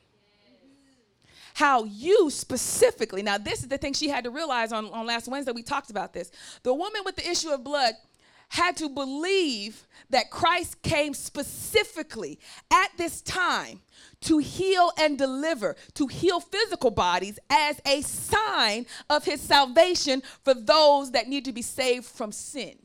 How 1.55 1.85
you 1.85 2.29
specifically, 2.29 3.23
now 3.23 3.37
this 3.37 3.59
is 3.59 3.69
the 3.69 3.77
thing 3.77 3.93
she 3.93 4.09
had 4.09 4.25
to 4.25 4.29
realize 4.29 4.73
on, 4.73 4.87
on 4.87 5.05
last 5.05 5.29
Wednesday, 5.29 5.53
we 5.53 5.63
talked 5.63 5.89
about 5.89 6.11
this. 6.11 6.29
The 6.63 6.73
woman 6.73 7.01
with 7.05 7.15
the 7.15 7.27
issue 7.27 7.49
of 7.49 7.63
blood 7.63 7.93
had 8.49 8.75
to 8.75 8.89
believe 8.89 9.87
that 10.09 10.29
Christ 10.29 10.81
came 10.81 11.13
specifically 11.13 12.39
at 12.71 12.89
this 12.97 13.21
time 13.21 13.79
to 14.21 14.39
heal 14.39 14.91
and 14.99 15.17
deliver, 15.17 15.77
to 15.93 16.07
heal 16.07 16.41
physical 16.41 16.91
bodies 16.91 17.39
as 17.49 17.79
a 17.85 18.01
sign 18.01 18.85
of 19.09 19.23
his 19.23 19.39
salvation 19.39 20.23
for 20.43 20.53
those 20.53 21.11
that 21.11 21.29
need 21.29 21.45
to 21.45 21.53
be 21.53 21.61
saved 21.61 22.05
from 22.05 22.33
sin. 22.33 22.75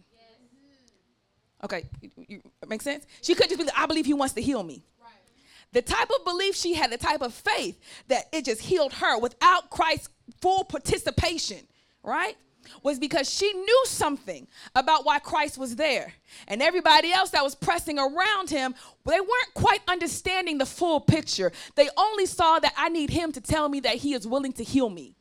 Okay, 1.65 1.87
you, 2.01 2.11
you, 2.29 2.43
make 2.69 2.83
sense? 2.83 3.05
She 3.21 3.35
couldn't 3.35 3.49
just 3.51 3.59
be 3.59 3.65
like, 3.65 3.77
I 3.77 3.87
believe 3.87 4.07
he 4.07 4.15
wants 4.15 4.35
to 4.35 4.41
heal 4.41 4.63
me. 4.63 4.85
The 5.73 5.83
type 5.83 6.09
of 6.19 6.25
belief 6.25 6.57
she 6.57 6.75
had, 6.75 6.91
the 6.91 6.99
type 6.99 7.23
of 7.23 7.33
faith 7.33 7.79
that 8.09 8.25
it 8.33 8.45
just 8.45 8.61
healed 8.63 8.93
her 8.95 9.19
without 9.19 9.71
Christ's 9.71 10.09
full 10.41 10.65
participation, 10.65 11.59
right? 12.03 12.37
Was 12.83 12.99
because 12.99 13.29
she 13.29 13.53
knew 13.53 13.83
something 13.87 14.47
about 14.75 15.05
why 15.05 15.19
Christ 15.19 15.59
was 15.59 15.77
there. 15.77 16.13
And 16.47 16.61
everybody 16.61 17.13
else 17.13 17.31
that 17.31 17.43
was 17.43 17.55
pressing 17.55 17.99
around 17.99 18.51
him, 18.51 18.75
they 19.07 19.21
weren't 19.21 19.55
quite 19.55 19.81
understanding 19.89 20.59
the 20.59 20.67
full 20.67 21.01
picture. 21.01 21.53
They 21.77 21.89
only 21.97 22.27
saw 22.27 22.59
that 22.59 22.75
I 22.77 22.89
need 22.89 23.11
him 23.11 23.33
to 23.33 23.41
tell 23.41 23.69
me 23.69 23.81
that 23.81 23.97
he 23.97 24.15
is 24.15 24.27
willing 24.27 24.53
to 24.55 24.65
heal 24.65 24.91
me. 24.91 25.17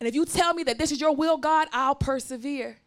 And 0.00 0.08
if 0.08 0.14
you 0.14 0.24
tell 0.24 0.54
me 0.54 0.62
that 0.64 0.78
this 0.78 0.92
is 0.92 1.00
your 1.00 1.14
will, 1.14 1.36
God, 1.36 1.68
I'll 1.72 1.94
persevere. 1.94 2.78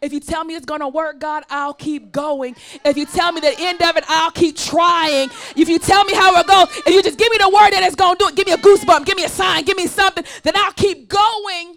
If 0.00 0.12
you 0.12 0.20
tell 0.20 0.44
me 0.44 0.54
it's 0.54 0.66
going 0.66 0.80
to 0.80 0.88
work, 0.88 1.18
God, 1.18 1.44
I'll 1.50 1.74
keep 1.74 2.12
going. 2.12 2.56
If 2.84 2.96
you 2.96 3.06
tell 3.06 3.32
me 3.32 3.40
the 3.40 3.54
end 3.58 3.82
of 3.82 3.96
it, 3.96 4.04
I'll 4.08 4.30
keep 4.30 4.56
trying. 4.56 5.30
If 5.56 5.68
you 5.68 5.78
tell 5.78 6.04
me 6.04 6.14
how 6.14 6.38
it 6.38 6.46
goes, 6.46 6.68
if 6.86 6.88
you 6.88 7.02
just 7.02 7.18
give 7.18 7.30
me 7.30 7.38
the 7.38 7.48
word 7.48 7.70
that 7.70 7.82
it's 7.82 7.96
going 7.96 8.16
to 8.16 8.24
do 8.24 8.28
it, 8.28 8.36
give 8.36 8.46
me 8.46 8.52
a 8.52 8.58
goosebump, 8.58 9.04
give 9.04 9.16
me 9.16 9.24
a 9.24 9.28
sign, 9.28 9.64
give 9.64 9.76
me 9.76 9.86
something, 9.86 10.24
then 10.42 10.54
I'll 10.56 10.72
keep 10.72 11.08
going. 11.08 11.76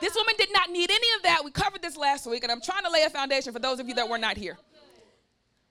This 0.00 0.14
woman 0.14 0.34
did 0.36 0.52
not 0.52 0.70
need 0.70 0.90
any 0.90 1.06
of 1.16 1.22
that. 1.22 1.42
We 1.44 1.50
covered 1.50 1.80
this 1.80 1.96
last 1.96 2.26
week, 2.26 2.42
and 2.42 2.52
I'm 2.52 2.60
trying 2.60 2.84
to 2.84 2.90
lay 2.90 3.04
a 3.04 3.10
foundation 3.10 3.52
for 3.52 3.58
those 3.58 3.80
of 3.80 3.88
you 3.88 3.94
that 3.94 4.08
were 4.08 4.18
not 4.18 4.36
here. 4.36 4.58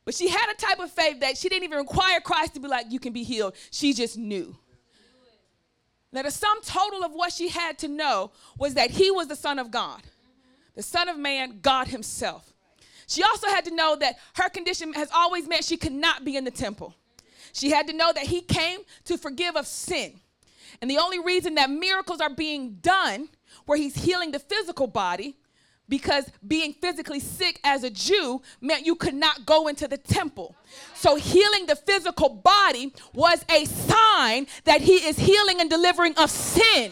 But 0.06 0.16
she 0.16 0.28
had 0.28 0.52
a 0.52 0.56
type 0.56 0.80
of 0.80 0.92
faith 0.92 1.20
that 1.22 1.38
she 1.38 1.50
didn't 1.50 1.64
even 1.64 1.78
require 1.78 2.20
Christ 2.20 2.56
to 2.56 2.60
be 2.60 2.68
like, 2.68 2.88
you 2.90 3.00
can 3.00 3.14
be 3.14 3.24
healed. 3.24 3.56
She 3.72 3.94
just 3.94 4.18
knew. 4.18 4.58
Now, 6.12 6.22
the 6.24 6.32
sum 6.32 6.62
total 6.64 7.04
of 7.04 7.14
what 7.14 7.32
she 7.32 7.50
had 7.50 7.80
to 7.80 7.88
know 7.88 8.32
was 8.58 8.76
that 8.76 8.92
he 8.92 9.10
was 9.10 9.28
the 9.28 9.36
Son 9.36 9.58
of 9.58 9.72
God, 9.72 10.02
the 10.76 10.84
Son 10.84 11.10
of 11.10 11.18
Man, 11.18 11.60
God 11.62 11.88
Himself. 11.88 12.54
She 13.08 13.24
also 13.24 13.48
had 13.48 13.66
to 13.66 13.76
know 13.76 13.96
that 13.98 14.16
her 14.36 14.50
condition 14.50 14.94
has 14.94 15.10
always 15.14 15.48
meant 15.48 15.64
she 15.66 15.78
could 15.78 15.94
not 15.94 16.24
be 16.26 16.36
in 16.36 16.46
the 16.46 16.52
temple. 16.52 16.96
She 17.52 17.70
had 17.70 17.88
to 17.88 17.94
know 17.94 18.12
that 18.14 18.26
He 18.26 18.42
came 18.42 18.80
to 19.06 19.18
forgive 19.18 19.56
of 19.56 19.68
sin. 19.68 20.20
And 20.82 20.90
the 20.90 20.98
only 20.98 21.20
reason 21.20 21.56
that 21.56 21.70
miracles 21.70 22.20
are 22.20 22.34
being 22.34 22.76
done, 22.82 23.30
where 23.66 23.78
He's 23.78 23.96
healing 23.96 24.32
the 24.32 24.40
physical 24.40 24.88
body, 24.88 25.38
because 25.90 26.32
being 26.48 26.74
physically 26.74 27.20
sick 27.20 27.60
as 27.64 27.84
a 27.84 27.90
Jew 27.90 28.42
meant 28.62 28.86
you 28.86 28.96
could 28.96 29.14
not 29.14 29.46
go 29.46 29.68
into 29.68 29.88
the 29.88 29.98
temple. 29.98 30.56
So, 30.96 31.16
healing 31.16 31.66
the 31.66 31.76
physical 31.76 32.30
body 32.30 32.94
was 33.14 33.44
a 33.50 33.66
sign 33.66 34.48
that 34.64 34.82
he 34.82 34.96
is 34.96 35.20
healing 35.20 35.60
and 35.60 35.70
delivering 35.70 36.16
of 36.18 36.32
sin. 36.32 36.92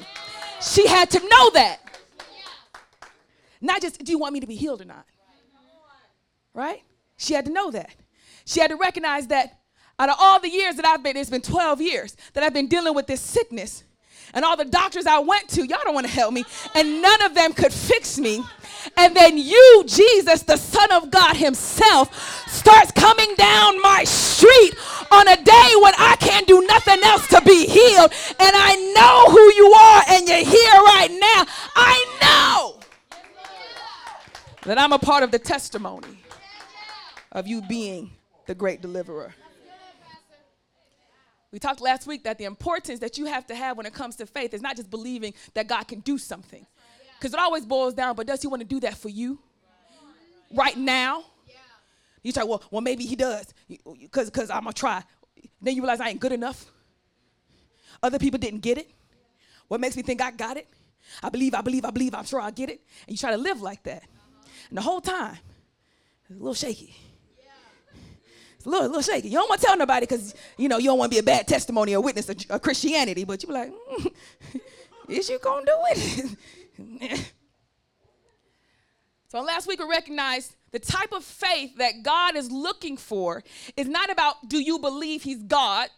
She 0.61 0.87
had 0.87 1.09
to 1.11 1.19
know 1.19 1.49
that. 1.51 1.79
Not 3.61 3.81
just, 3.81 4.03
do 4.03 4.11
you 4.11 4.17
want 4.17 4.33
me 4.33 4.39
to 4.39 4.47
be 4.47 4.55
healed 4.55 4.81
or 4.81 4.85
not? 4.85 5.05
Right? 6.53 6.81
She 7.17 7.33
had 7.33 7.45
to 7.45 7.51
know 7.51 7.71
that. 7.71 7.95
She 8.45 8.59
had 8.59 8.71
to 8.71 8.75
recognize 8.75 9.27
that 9.27 9.59
out 9.99 10.09
of 10.09 10.15
all 10.19 10.39
the 10.39 10.49
years 10.49 10.75
that 10.75 10.85
I've 10.85 11.03
been, 11.03 11.15
it's 11.15 11.29
been 11.29 11.41
12 11.41 11.79
years 11.79 12.17
that 12.33 12.43
I've 12.43 12.53
been 12.53 12.67
dealing 12.67 12.95
with 12.95 13.07
this 13.07 13.21
sickness. 13.21 13.83
And 14.33 14.43
all 14.43 14.57
the 14.57 14.65
doctors 14.65 15.05
I 15.05 15.19
went 15.19 15.49
to, 15.49 15.65
y'all 15.65 15.79
don't 15.83 15.93
want 15.93 16.07
to 16.07 16.11
help 16.11 16.33
me, 16.33 16.43
and 16.73 17.01
none 17.01 17.21
of 17.21 17.35
them 17.35 17.53
could 17.53 17.73
fix 17.73 18.17
me 18.17 18.43
and 18.97 19.15
then 19.15 19.37
you, 19.37 19.83
Jesus, 19.85 20.43
the 20.43 20.57
Son 20.57 20.91
of 20.91 21.11
God 21.11 21.35
Himself, 21.35 22.49
starts 22.49 22.91
coming 22.91 23.33
down 23.35 23.81
my 23.81 24.03
street 24.05 24.75
on 25.11 25.27
a 25.27 25.35
day 25.35 25.71
when 25.81 25.93
I 25.97 26.15
can't 26.19 26.47
do 26.47 26.61
nothing 26.67 27.01
else 27.03 27.27
to 27.27 27.41
be 27.41 27.65
healed, 27.65 28.11
and 28.39 28.55
I 28.55 28.75
know 28.95 29.31
who 29.31 29.53
you 29.53 29.73
are, 29.73 30.03
and 30.09 30.27
you're 30.27 30.45
here 30.45 30.83
right 30.83 31.11
now. 31.11 31.45
I 31.75 32.05
know 32.21 32.70
that 34.65 34.77
I'm 34.77 34.93
a 34.93 34.99
part 34.99 35.23
of 35.23 35.31
the 35.31 35.39
testimony 35.39 36.19
of 37.31 37.47
you 37.47 37.61
being 37.61 38.11
the 38.45 38.55
great 38.55 38.81
deliverer. 38.81 39.33
We 41.51 41.59
talked 41.59 41.81
last 41.81 42.07
week 42.07 42.23
that 42.23 42.37
the 42.37 42.45
importance 42.45 42.99
that 42.99 43.17
you 43.17 43.25
have 43.25 43.45
to 43.47 43.55
have 43.55 43.75
when 43.75 43.85
it 43.85 43.93
comes 43.93 44.15
to 44.17 44.25
faith 44.25 44.53
is 44.53 44.61
not 44.61 44.77
just 44.77 44.89
believing 44.89 45.33
that 45.53 45.67
God 45.67 45.87
can 45.87 45.99
do 45.99 46.17
something. 46.17 46.65
Because 47.19 47.33
it 47.33 47.39
always 47.39 47.65
boils 47.65 47.93
down, 47.93 48.15
but 48.15 48.25
does 48.25 48.41
he 48.41 48.47
want 48.47 48.61
to 48.61 48.67
do 48.67 48.79
that 48.79 48.97
for 48.97 49.09
you? 49.09 49.39
Right 50.53 50.77
now? 50.77 51.25
You 52.23 52.31
say, 52.31 52.43
well, 52.43 52.63
well, 52.71 52.81
maybe 52.81 53.05
he 53.05 53.15
does. 53.15 53.53
Because 53.67 54.49
I'm 54.49 54.63
going 54.63 54.73
to 54.73 54.79
try. 54.79 55.03
Then 55.61 55.75
you 55.75 55.81
realize 55.81 55.99
I 55.99 56.09
ain't 56.09 56.19
good 56.19 56.31
enough. 56.31 56.65
Other 58.01 58.19
people 58.19 58.39
didn't 58.39 58.61
get 58.61 58.77
it. 58.77 58.89
What 59.67 59.81
makes 59.81 59.97
me 59.97 60.03
think 60.03 60.21
I 60.21 60.31
got 60.31 60.57
it? 60.57 60.67
I 61.21 61.29
believe, 61.29 61.53
I 61.53 61.61
believe, 61.61 61.83
I 61.83 61.91
believe, 61.91 62.15
I'm 62.15 62.25
sure 62.25 62.39
I'll 62.39 62.51
get 62.51 62.69
it. 62.69 62.81
And 63.07 63.13
you 63.13 63.17
try 63.17 63.31
to 63.31 63.37
live 63.37 63.61
like 63.61 63.83
that. 63.83 64.03
And 64.71 64.77
the 64.77 64.81
whole 64.81 65.01
time, 65.01 65.37
it's 66.29 66.39
a 66.39 66.41
little 66.41 66.53
shaky. 66.53 66.95
It's 68.55 68.65
a 68.65 68.69
little, 68.69 68.85
a 68.85 68.87
little 68.87 69.01
shaky. 69.01 69.27
You 69.27 69.33
don't 69.33 69.49
want 69.49 69.59
to 69.59 69.67
tell 69.67 69.75
nobody 69.75 70.05
because, 70.05 70.33
you 70.55 70.69
know, 70.69 70.77
you 70.77 70.85
don't 70.85 70.97
want 70.97 71.11
to 71.11 71.15
be 71.15 71.19
a 71.19 71.23
bad 71.23 71.45
testimony 71.45 71.93
or 71.93 72.01
witness 72.01 72.29
of, 72.29 72.37
of 72.49 72.61
Christianity. 72.61 73.25
But 73.25 73.43
you 73.43 73.47
be 73.47 73.53
like, 73.53 73.73
mm, 73.73 74.11
is 75.09 75.29
you 75.29 75.39
going 75.39 75.65
to 75.65 75.71
do 75.71 76.97
it? 77.09 77.31
so 79.27 79.41
last 79.41 79.67
week 79.67 79.79
we 79.79 79.89
recognized 79.89 80.55
the 80.71 80.79
type 80.79 81.11
of 81.11 81.25
faith 81.25 81.75
that 81.79 82.01
God 82.01 82.37
is 82.37 82.49
looking 82.49 82.95
for 82.95 83.43
is 83.75 83.89
not 83.89 84.09
about 84.09 84.47
do 84.47 84.61
you 84.61 84.79
believe 84.79 85.23
he's 85.23 85.43
God? 85.43 85.89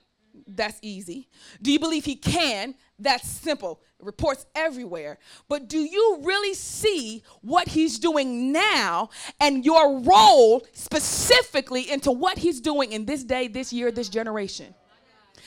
That's 0.47 0.79
easy. 0.81 1.27
Do 1.61 1.71
you 1.71 1.79
believe 1.79 2.05
he 2.05 2.15
can? 2.15 2.73
That's 2.97 3.29
simple. 3.29 3.81
Reports 4.03 4.45
everywhere. 4.55 5.17
But 5.47 5.67
do 5.67 5.79
you 5.79 6.19
really 6.21 6.53
see 6.53 7.23
what 7.41 7.67
he's 7.67 7.99
doing 7.99 8.51
now 8.51 9.09
and 9.39 9.65
your 9.65 9.99
role 9.99 10.65
specifically 10.73 11.89
into 11.91 12.11
what 12.11 12.37
he's 12.37 12.61
doing 12.61 12.91
in 12.91 13.05
this 13.05 13.23
day, 13.23 13.47
this 13.47 13.73
year, 13.73 13.91
this 13.91 14.09
generation? 14.09 14.73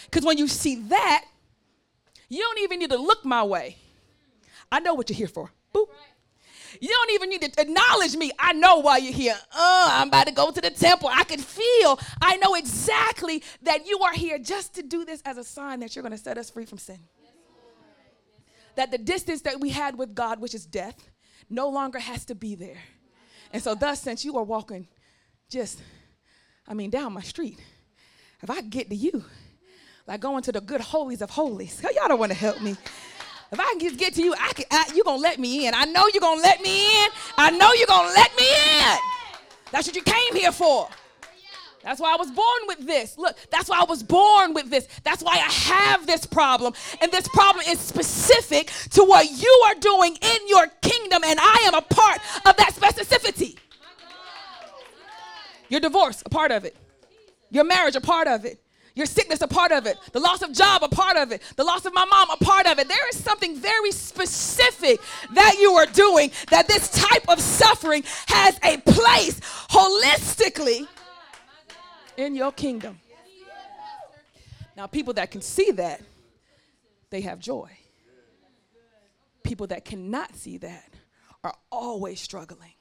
Because 0.04 0.24
when 0.24 0.38
you 0.38 0.48
see 0.48 0.76
that, 0.88 1.24
you 2.28 2.40
don't 2.40 2.60
even 2.60 2.78
need 2.78 2.90
to 2.90 2.98
look 2.98 3.24
my 3.24 3.42
way. 3.42 3.76
I 4.70 4.80
know 4.80 4.94
what 4.94 5.10
you're 5.10 5.16
here 5.16 5.28
for. 5.28 5.50
Boop. 5.74 5.88
You 6.80 6.88
don't 6.88 7.10
even 7.12 7.30
need 7.30 7.42
to 7.42 7.60
acknowledge 7.60 8.16
me. 8.16 8.32
I 8.38 8.52
know 8.52 8.78
why 8.78 8.98
you're 8.98 9.12
here. 9.12 9.36
Uh, 9.52 9.88
I'm 9.92 10.08
about 10.08 10.26
to 10.26 10.32
go 10.32 10.50
to 10.50 10.60
the 10.60 10.70
temple. 10.70 11.08
I 11.12 11.24
can 11.24 11.40
feel, 11.40 11.98
I 12.20 12.36
know 12.36 12.54
exactly 12.54 13.42
that 13.62 13.86
you 13.86 14.00
are 14.00 14.12
here 14.12 14.38
just 14.38 14.74
to 14.74 14.82
do 14.82 15.04
this 15.04 15.22
as 15.24 15.38
a 15.38 15.44
sign 15.44 15.80
that 15.80 15.94
you're 15.94 16.02
going 16.02 16.12
to 16.12 16.18
set 16.18 16.36
us 16.38 16.50
free 16.50 16.66
from 16.66 16.78
sin. 16.78 16.98
That 18.76 18.90
the 18.90 18.98
distance 18.98 19.42
that 19.42 19.60
we 19.60 19.70
had 19.70 19.98
with 19.98 20.14
God, 20.14 20.40
which 20.40 20.54
is 20.54 20.64
death, 20.64 21.10
no 21.50 21.68
longer 21.68 21.98
has 21.98 22.24
to 22.26 22.34
be 22.34 22.54
there. 22.54 22.78
And 23.52 23.62
so, 23.62 23.74
thus, 23.74 24.00
since 24.00 24.24
you 24.24 24.36
are 24.38 24.44
walking 24.44 24.86
just, 25.48 25.80
I 26.66 26.74
mean, 26.74 26.90
down 26.90 27.12
my 27.12 27.22
street, 27.22 27.58
if 28.42 28.50
I 28.50 28.60
get 28.60 28.90
to 28.90 28.96
you, 28.96 29.24
like 30.06 30.20
going 30.20 30.42
to 30.42 30.52
the 30.52 30.60
good 30.60 30.80
holies 30.80 31.22
of 31.22 31.30
holies, 31.30 31.82
y'all 31.96 32.08
don't 32.08 32.18
want 32.18 32.32
to 32.32 32.38
help 32.38 32.60
me. 32.60 32.76
If 33.52 33.60
I 33.60 33.64
can 33.70 33.80
just 33.80 33.96
get 33.96 34.14
to 34.14 34.22
you, 34.22 34.34
I 34.34 34.52
can, 34.52 34.64
I, 34.70 34.90
you're 34.94 35.04
going 35.04 35.18
to 35.18 35.22
let 35.22 35.38
me 35.38 35.66
in. 35.66 35.74
I 35.74 35.84
know 35.84 36.06
you're 36.12 36.20
going 36.20 36.38
to 36.38 36.42
let 36.42 36.60
me 36.60 37.04
in. 37.04 37.10
I 37.38 37.50
know 37.50 37.72
you're 37.72 37.86
going 37.86 38.08
to 38.08 38.14
let 38.14 38.36
me 38.36 38.48
in. 38.48 38.98
That's 39.70 39.86
what 39.86 39.94
you 39.94 40.02
came 40.02 40.34
here 40.34 40.52
for. 40.52 40.88
That's 41.86 42.00
why 42.00 42.12
I 42.12 42.16
was 42.16 42.32
born 42.32 42.62
with 42.66 42.84
this. 42.84 43.16
Look, 43.16 43.36
that's 43.48 43.68
why 43.68 43.78
I 43.80 43.84
was 43.84 44.02
born 44.02 44.54
with 44.54 44.70
this. 44.70 44.88
That's 45.04 45.22
why 45.22 45.34
I 45.34 45.52
have 45.52 46.04
this 46.04 46.26
problem. 46.26 46.74
And 47.00 47.12
this 47.12 47.28
problem 47.28 47.64
is 47.68 47.78
specific 47.78 48.72
to 48.90 49.04
what 49.04 49.30
you 49.30 49.62
are 49.66 49.76
doing 49.76 50.16
in 50.20 50.48
your 50.48 50.66
kingdom, 50.82 51.22
and 51.24 51.38
I 51.40 51.62
am 51.64 51.74
a 51.74 51.82
part 51.82 52.18
of 52.44 52.56
that 52.56 52.72
specificity. 52.74 53.56
Your 55.68 55.78
divorce, 55.78 56.24
a 56.26 56.28
part 56.28 56.50
of 56.50 56.64
it. 56.64 56.76
Your 57.50 57.62
marriage, 57.62 57.94
a 57.94 58.00
part 58.00 58.26
of 58.26 58.44
it. 58.44 58.60
Your 58.96 59.06
sickness, 59.06 59.40
a 59.40 59.46
part 59.46 59.70
of 59.70 59.86
it. 59.86 59.96
The 60.10 60.18
loss 60.18 60.42
of 60.42 60.52
job, 60.52 60.82
a 60.82 60.88
part 60.88 61.16
of 61.16 61.30
it. 61.30 61.40
The 61.54 61.62
loss 61.62 61.84
of 61.86 61.94
my 61.94 62.04
mom, 62.04 62.30
a 62.30 62.44
part 62.44 62.66
of 62.66 62.80
it. 62.80 62.88
There 62.88 63.08
is 63.10 63.22
something 63.22 63.54
very 63.54 63.92
specific 63.92 65.00
that 65.34 65.56
you 65.60 65.70
are 65.74 65.86
doing 65.86 66.32
that 66.50 66.66
this 66.66 66.90
type 66.90 67.28
of 67.28 67.40
suffering 67.40 68.02
has 68.26 68.58
a 68.64 68.78
place 68.78 69.38
holistically 69.70 70.88
in 72.16 72.34
your 72.34 72.52
kingdom. 72.52 72.98
Now, 74.76 74.86
people 74.86 75.14
that 75.14 75.30
can 75.30 75.40
see 75.40 75.70
that, 75.72 76.02
they 77.10 77.22
have 77.22 77.38
joy. 77.38 77.70
People 79.42 79.66
that 79.68 79.84
cannot 79.84 80.34
see 80.34 80.58
that 80.58 80.90
are 81.44 81.54
always 81.70 82.20
struggling. 82.20 82.72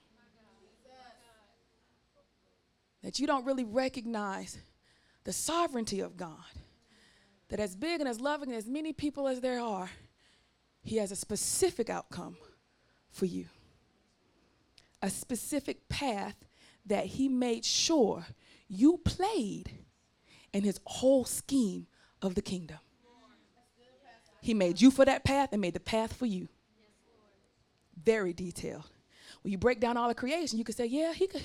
That 3.03 3.19
you 3.19 3.27
don't 3.27 3.45
really 3.45 3.63
recognize 3.63 4.57
the 5.23 5.31
sovereignty 5.31 5.99
of 5.99 6.17
God. 6.17 6.39
That 7.49 7.59
as 7.59 7.75
big 7.75 7.99
and 7.99 8.09
as 8.09 8.19
loving 8.19 8.49
and 8.49 8.57
as 8.57 8.67
many 8.67 8.91
people 8.93 9.27
as 9.27 9.41
there 9.41 9.61
are, 9.61 9.89
He 10.81 10.97
has 10.97 11.11
a 11.11 11.15
specific 11.15 11.89
outcome 11.89 12.35
for 13.11 13.27
you. 13.27 13.45
A 15.03 15.09
specific 15.09 15.87
path 15.87 16.35
that 16.87 17.05
He 17.05 17.29
made 17.29 17.63
sure 17.63 18.25
you 18.67 18.99
played 19.03 19.71
in 20.53 20.63
His 20.63 20.79
whole 20.85 21.25
scheme 21.25 21.87
of 22.21 22.35
the 22.35 22.41
kingdom. 22.41 22.77
He 24.41 24.53
made 24.53 24.79
you 24.79 24.91
for 24.91 25.05
that 25.05 25.23
path 25.23 25.49
and 25.51 25.61
made 25.61 25.73
the 25.73 25.79
path 25.79 26.13
for 26.13 26.25
you. 26.25 26.47
Very 28.01 28.33
detailed. 28.33 28.89
When 29.41 29.51
you 29.51 29.57
break 29.57 29.79
down 29.79 29.97
all 29.97 30.07
the 30.07 30.15
creation, 30.15 30.59
you 30.59 30.63
could 30.63 30.75
say, 30.75 30.85
yeah, 30.85 31.13
he 31.13 31.27
could, 31.27 31.41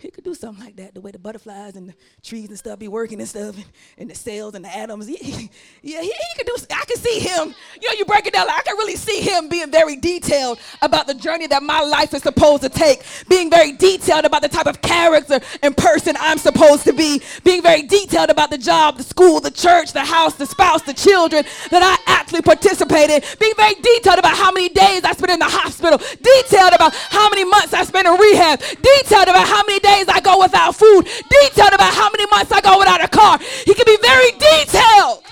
he 0.00 0.10
could 0.10 0.24
do 0.24 0.34
something 0.34 0.64
like 0.64 0.76
that, 0.76 0.94
the 0.94 1.00
way 1.00 1.10
the 1.10 1.18
butterflies 1.18 1.76
and 1.76 1.90
the 1.90 1.94
trees 2.22 2.48
and 2.48 2.58
stuff 2.58 2.78
be 2.78 2.88
working 2.88 3.20
and 3.20 3.28
stuff, 3.28 3.54
and, 3.54 3.64
and 3.98 4.10
the 4.10 4.14
cells 4.14 4.54
and 4.54 4.64
the 4.64 4.74
atoms. 4.74 5.06
He, 5.06 5.16
he, 5.16 5.50
yeah, 5.82 6.00
he, 6.00 6.06
he, 6.06 6.36
could 6.36 6.46
do. 6.46 6.56
I 6.70 6.84
can 6.86 6.96
see 6.96 7.20
him. 7.20 7.54
You 7.80 7.88
know, 7.88 7.94
you 7.98 8.04
break 8.06 8.26
it 8.26 8.32
down. 8.32 8.46
Like, 8.46 8.58
I 8.58 8.62
can 8.62 8.76
really 8.76 8.96
see 8.96 9.20
him 9.20 9.48
being 9.48 9.70
very 9.70 9.96
detailed 9.96 10.58
about 10.80 11.06
the 11.06 11.14
journey 11.14 11.46
that 11.48 11.62
my 11.62 11.80
life 11.80 12.14
is 12.14 12.22
supposed 12.22 12.62
to 12.62 12.70
take. 12.70 13.02
Being 13.28 13.50
very 13.50 13.72
detailed 13.72 14.24
about 14.24 14.42
the 14.42 14.48
type 14.48 14.66
of 14.66 14.80
character 14.80 15.38
and 15.62 15.76
person 15.76 16.16
I'm 16.18 16.38
supposed 16.38 16.84
to 16.84 16.94
be. 16.94 17.20
Being 17.44 17.62
very 17.62 17.82
detailed 17.82 18.30
about 18.30 18.50
the 18.50 18.58
job, 18.58 18.96
the 18.96 19.02
school, 19.02 19.40
the 19.40 19.50
church, 19.50 19.92
the 19.92 20.04
house, 20.04 20.34
the 20.34 20.46
spouse, 20.46 20.82
the 20.82 20.94
children 20.94 21.44
that 21.70 21.82
I 21.82 22.12
actually 22.12 22.42
participated. 22.42 23.22
In. 23.22 23.22
Being 23.38 23.54
very 23.56 23.74
detailed 23.74 24.18
about 24.18 24.36
how 24.36 24.50
many 24.50 24.70
days 24.70 25.04
I 25.04 25.12
spent 25.12 25.32
in 25.32 25.38
the 25.38 25.44
hospital. 25.44 25.98
Detailed 25.98 26.72
about 26.72 26.94
how 26.94 27.28
many 27.28 27.44
months 27.44 27.74
I 27.74 27.84
spent 27.84 28.08
in 28.08 28.14
rehab. 28.14 28.60
Detailed 28.60 29.28
about 29.28 29.46
how 29.46 29.62
many 29.66 29.78
days 29.80 29.89
days 29.90 30.08
I 30.08 30.20
go 30.20 30.40
without 30.40 30.74
food, 30.74 31.02
detailed 31.28 31.72
about 31.74 31.94
how 31.94 32.10
many 32.10 32.26
months 32.26 32.52
I 32.52 32.60
go 32.60 32.78
without 32.78 33.02
a 33.02 33.08
car. 33.08 33.38
He 33.64 33.74
can 33.74 33.84
be 33.86 33.98
very 34.00 34.30
detailed. 34.32 35.22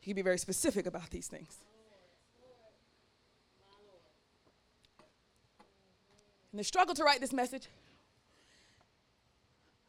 He 0.00 0.10
can 0.10 0.16
be 0.16 0.22
very 0.22 0.38
specific 0.38 0.86
about 0.86 1.10
these 1.10 1.26
things. 1.26 1.58
And 6.52 6.60
the 6.60 6.64
struggle 6.64 6.94
to 6.94 7.04
write 7.04 7.20
this 7.20 7.32
message. 7.32 7.66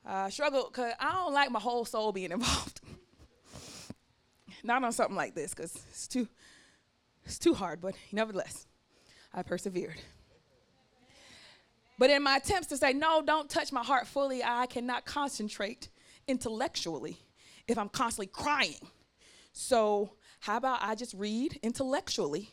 Uh, 0.05 0.29
struggle 0.29 0.69
because 0.71 0.93
I 0.99 1.13
don't 1.13 1.33
like 1.33 1.51
my 1.51 1.59
whole 1.59 1.85
soul 1.85 2.11
being 2.11 2.31
involved. 2.37 2.81
Not 4.63 4.83
on 4.83 4.91
something 4.91 5.15
like 5.15 5.35
this 5.35 5.53
because 5.53 5.75
it's 5.91 6.07
too, 6.07 6.27
it's 7.25 7.37
too 7.37 7.53
hard. 7.53 7.79
But 7.79 7.93
nevertheless, 8.11 8.65
I 9.37 9.43
persevered. 9.43 10.01
But 11.99 12.09
in 12.09 12.23
my 12.23 12.37
attempts 12.37 12.67
to 12.67 12.77
say, 12.77 12.91
no, 12.91 13.21
don't 13.21 13.47
touch 13.47 13.71
my 13.71 13.83
heart 13.83 14.07
fully, 14.07 14.43
I 14.43 14.65
cannot 14.65 15.05
concentrate 15.05 15.89
intellectually 16.27 17.19
if 17.67 17.77
I'm 17.77 17.89
constantly 17.89 18.27
crying. 18.27 18.89
So, 19.53 20.13
how 20.39 20.57
about 20.57 20.79
I 20.81 20.95
just 20.95 21.13
read 21.13 21.59
intellectually 21.61 22.49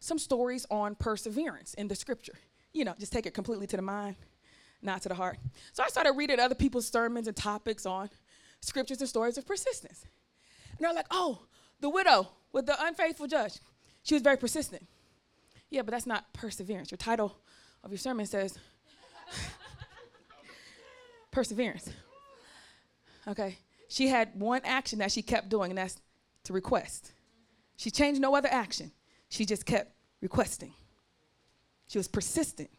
some 0.00 0.18
stories 0.18 0.66
on 0.70 0.94
perseverance 0.94 1.74
in 1.74 1.88
the 1.88 1.94
scripture? 1.94 2.38
You 2.72 2.84
know, 2.84 2.94
just 2.98 3.12
take 3.12 3.26
it 3.26 3.34
completely 3.34 3.66
to 3.66 3.76
the 3.76 3.82
mind, 3.82 4.16
not 4.80 5.02
to 5.02 5.08
the 5.10 5.14
heart. 5.14 5.38
So, 5.72 5.82
I 5.82 5.88
started 5.88 6.12
reading 6.12 6.40
other 6.40 6.54
people's 6.54 6.88
sermons 6.88 7.26
and 7.26 7.36
topics 7.36 7.84
on 7.84 8.08
scriptures 8.60 9.00
and 9.00 9.08
stories 9.08 9.36
of 9.36 9.46
persistence. 9.46 10.06
And 10.70 10.78
they're 10.80 10.94
like, 10.94 11.06
oh, 11.10 11.42
the 11.80 11.90
widow 11.90 12.28
with 12.52 12.64
the 12.64 12.76
unfaithful 12.82 13.26
judge, 13.26 13.58
she 14.02 14.14
was 14.14 14.22
very 14.22 14.38
persistent. 14.38 14.86
Yeah, 15.70 15.82
but 15.82 15.92
that's 15.92 16.06
not 16.06 16.32
perseverance. 16.32 16.90
Your 16.90 16.98
title 16.98 17.36
of 17.84 17.90
your 17.90 17.98
sermon 17.98 18.26
says 18.26 18.58
perseverance. 21.30 21.90
Okay. 23.26 23.58
She 23.88 24.08
had 24.08 24.38
one 24.38 24.62
action 24.64 24.98
that 25.00 25.12
she 25.12 25.22
kept 25.22 25.48
doing, 25.48 25.70
and 25.70 25.78
that's 25.78 26.00
to 26.44 26.52
request. 26.52 27.12
She 27.76 27.90
changed 27.90 28.20
no 28.20 28.34
other 28.34 28.48
action. 28.50 28.92
She 29.28 29.44
just 29.44 29.66
kept 29.66 29.92
requesting. 30.20 30.72
She 31.86 31.98
was 31.98 32.08
persistent, 32.08 32.70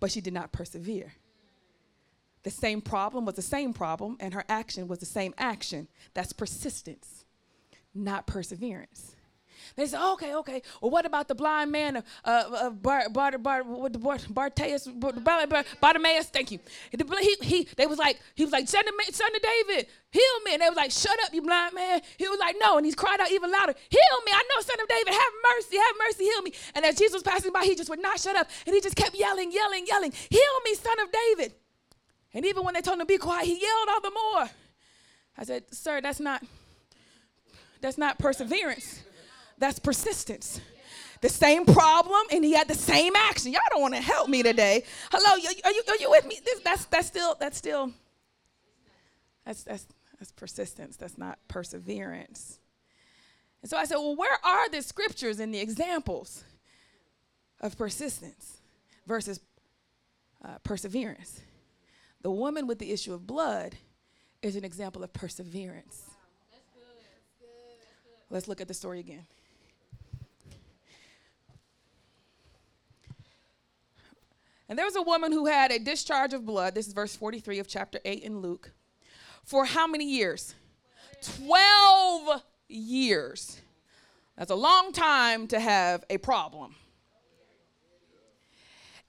but 0.00 0.10
she 0.10 0.20
did 0.20 0.32
not 0.32 0.52
persevere. 0.52 1.12
The 2.44 2.50
same 2.50 2.80
problem 2.80 3.24
was 3.24 3.34
the 3.34 3.42
same 3.42 3.74
problem, 3.74 4.16
and 4.20 4.32
her 4.32 4.44
action 4.48 4.88
was 4.88 5.00
the 5.00 5.06
same 5.06 5.34
action. 5.36 5.88
That's 6.14 6.32
persistence, 6.32 7.24
not 7.94 8.26
perseverance. 8.26 9.16
They 9.76 9.86
said, 9.86 10.00
okay, 10.12 10.34
okay. 10.36 10.62
Well, 10.80 10.90
what 10.90 11.06
about 11.06 11.28
the 11.28 11.34
blind 11.34 11.70
man 11.70 11.96
of, 11.96 12.04
uh, 12.24 12.70
Bartimaeus? 12.70 14.88
Bartimaeus, 15.80 16.26
thank 16.26 16.50
you. 16.50 16.58
He, 17.20 17.36
he, 17.42 17.68
they 17.76 17.86
was 17.86 17.98
like, 17.98 18.20
he 18.34 18.44
was 18.44 18.52
like, 18.52 18.68
son 18.68 18.84
of, 18.86 19.14
son 19.14 19.28
of 19.34 19.42
David, 19.42 19.86
heal 20.10 20.22
me. 20.44 20.54
And 20.54 20.62
they 20.62 20.68
was 20.68 20.76
like, 20.76 20.90
shut 20.90 21.18
up, 21.24 21.32
you 21.32 21.42
blind 21.42 21.74
man. 21.74 22.00
He 22.16 22.28
was 22.28 22.38
like, 22.38 22.56
no. 22.60 22.76
And 22.76 22.86
he's 22.86 22.94
cried 22.94 23.20
out 23.20 23.30
even 23.30 23.50
louder, 23.50 23.74
heal 23.88 24.18
me. 24.26 24.32
I 24.32 24.42
know, 24.48 24.62
son 24.62 24.80
of 24.80 24.88
David, 24.88 25.12
have 25.12 25.32
mercy, 25.54 25.76
have 25.76 25.96
mercy, 25.98 26.24
heal 26.24 26.42
me. 26.42 26.52
And 26.74 26.84
as 26.84 26.96
Jesus 26.96 27.14
was 27.14 27.22
passing 27.22 27.52
by, 27.52 27.64
he 27.64 27.74
just 27.74 27.90
would 27.90 28.02
not 28.02 28.20
shut 28.20 28.36
up. 28.36 28.48
And 28.66 28.74
he 28.74 28.80
just 28.80 28.96
kept 28.96 29.14
yelling, 29.14 29.52
yelling, 29.52 29.86
yelling, 29.86 30.12
heal 30.12 30.60
me, 30.64 30.74
son 30.74 30.98
of 31.00 31.08
David. 31.12 31.54
And 32.34 32.44
even 32.44 32.64
when 32.64 32.74
they 32.74 32.80
told 32.80 32.94
him 32.94 33.00
to 33.00 33.06
be 33.06 33.18
quiet, 33.18 33.46
he 33.46 33.60
yelled 33.60 33.88
all 33.88 34.00
the 34.00 34.10
more. 34.10 34.50
I 35.36 35.44
said, 35.44 35.64
sir, 35.72 36.00
that's 36.00 36.20
not, 36.20 36.42
that's 37.80 37.96
not 37.96 38.18
perseverance. 38.18 39.02
That's 39.58 39.78
persistence. 39.78 40.60
The 41.20 41.28
same 41.28 41.64
problem, 41.64 42.20
and 42.30 42.44
he 42.44 42.52
had 42.52 42.68
the 42.68 42.74
same 42.74 43.16
action. 43.16 43.52
Y'all 43.52 43.60
don't 43.70 43.82
want 43.82 43.94
to 43.94 44.00
help 44.00 44.28
me 44.28 44.42
today. 44.42 44.84
Hello, 45.10 45.32
are 45.32 45.38
you, 45.72 45.82
are 45.88 45.96
you 45.96 46.10
with 46.10 46.26
me? 46.26 46.38
This, 46.44 46.60
that's 46.60 46.84
that's 46.84 47.08
still 47.08 47.36
that's 47.40 47.58
still 47.58 47.92
that's 49.44 49.64
that's 49.64 49.86
that's 50.18 50.30
persistence. 50.30 50.96
That's 50.96 51.18
not 51.18 51.38
perseverance. 51.48 52.60
And 53.62 53.70
so 53.70 53.76
I 53.76 53.84
said, 53.84 53.96
well, 53.96 54.14
where 54.14 54.38
are 54.44 54.68
the 54.68 54.80
scriptures 54.80 55.40
and 55.40 55.52
the 55.52 55.58
examples 55.58 56.44
of 57.60 57.76
persistence 57.76 58.58
versus 59.04 59.40
uh, 60.44 60.58
perseverance? 60.62 61.40
The 62.22 62.30
woman 62.30 62.68
with 62.68 62.78
the 62.78 62.92
issue 62.92 63.12
of 63.12 63.26
blood 63.26 63.76
is 64.40 64.54
an 64.54 64.64
example 64.64 65.02
of 65.02 65.12
perseverance. 65.12 66.04
Wow. 66.06 66.14
That's 66.52 66.68
good. 66.72 66.82
That's 66.96 67.32
good. 67.40 67.48
That's 67.80 68.00
good. 68.04 68.34
Let's 68.34 68.46
look 68.46 68.60
at 68.60 68.68
the 68.68 68.74
story 68.74 69.00
again. 69.00 69.26
And 74.68 74.78
there 74.78 74.84
was 74.84 74.96
a 74.96 75.02
woman 75.02 75.32
who 75.32 75.46
had 75.46 75.72
a 75.72 75.78
discharge 75.78 76.34
of 76.34 76.44
blood. 76.44 76.74
This 76.74 76.86
is 76.86 76.92
verse 76.92 77.16
43 77.16 77.58
of 77.58 77.68
chapter 77.68 78.00
8 78.04 78.22
in 78.22 78.40
Luke. 78.40 78.72
For 79.44 79.64
how 79.64 79.86
many 79.86 80.04
years? 80.04 80.54
12 81.46 82.42
years. 82.68 83.60
That's 84.36 84.50
a 84.50 84.56
long 84.56 84.92
time 84.92 85.46
to 85.48 85.58
have 85.58 86.04
a 86.10 86.18
problem. 86.18 86.74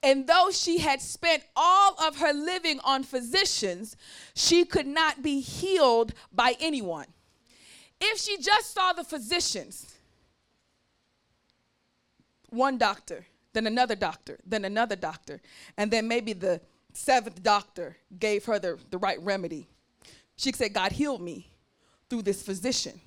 And 0.01 0.27
though 0.27 0.49
she 0.51 0.77
had 0.77 1.01
spent 1.01 1.43
all 1.57 2.01
of 2.01 2.19
her 2.19 2.31
living 2.31 2.79
on 2.85 3.03
physicians, 3.03 3.97
she 4.33 4.63
could 4.63 4.87
not 4.87 5.21
be 5.21 5.41
healed 5.41 6.13
by 6.31 6.55
anyone. 6.61 7.07
If 7.99 8.17
she 8.19 8.37
just 8.37 8.73
saw 8.73 8.93
the 8.93 9.03
physicians, 9.03 9.93
one 12.49 12.77
doctor, 12.77 13.25
then 13.53 13.67
another 13.67 13.95
doctor, 13.95 14.39
then 14.45 14.65
another 14.65 14.95
doctor, 14.95 15.41
and 15.77 15.91
then 15.91 16.07
maybe 16.07 16.33
the 16.33 16.61
seventh 16.93 17.41
doctor 17.41 17.97
gave 18.17 18.45
her 18.45 18.59
the, 18.59 18.77
the 18.89 18.97
right 18.97 19.21
remedy. 19.21 19.67
She 20.35 20.51
said, 20.51 20.73
God 20.73 20.91
healed 20.91 21.21
me 21.21 21.51
through 22.09 22.23
this 22.23 22.41
physician, 22.41 22.99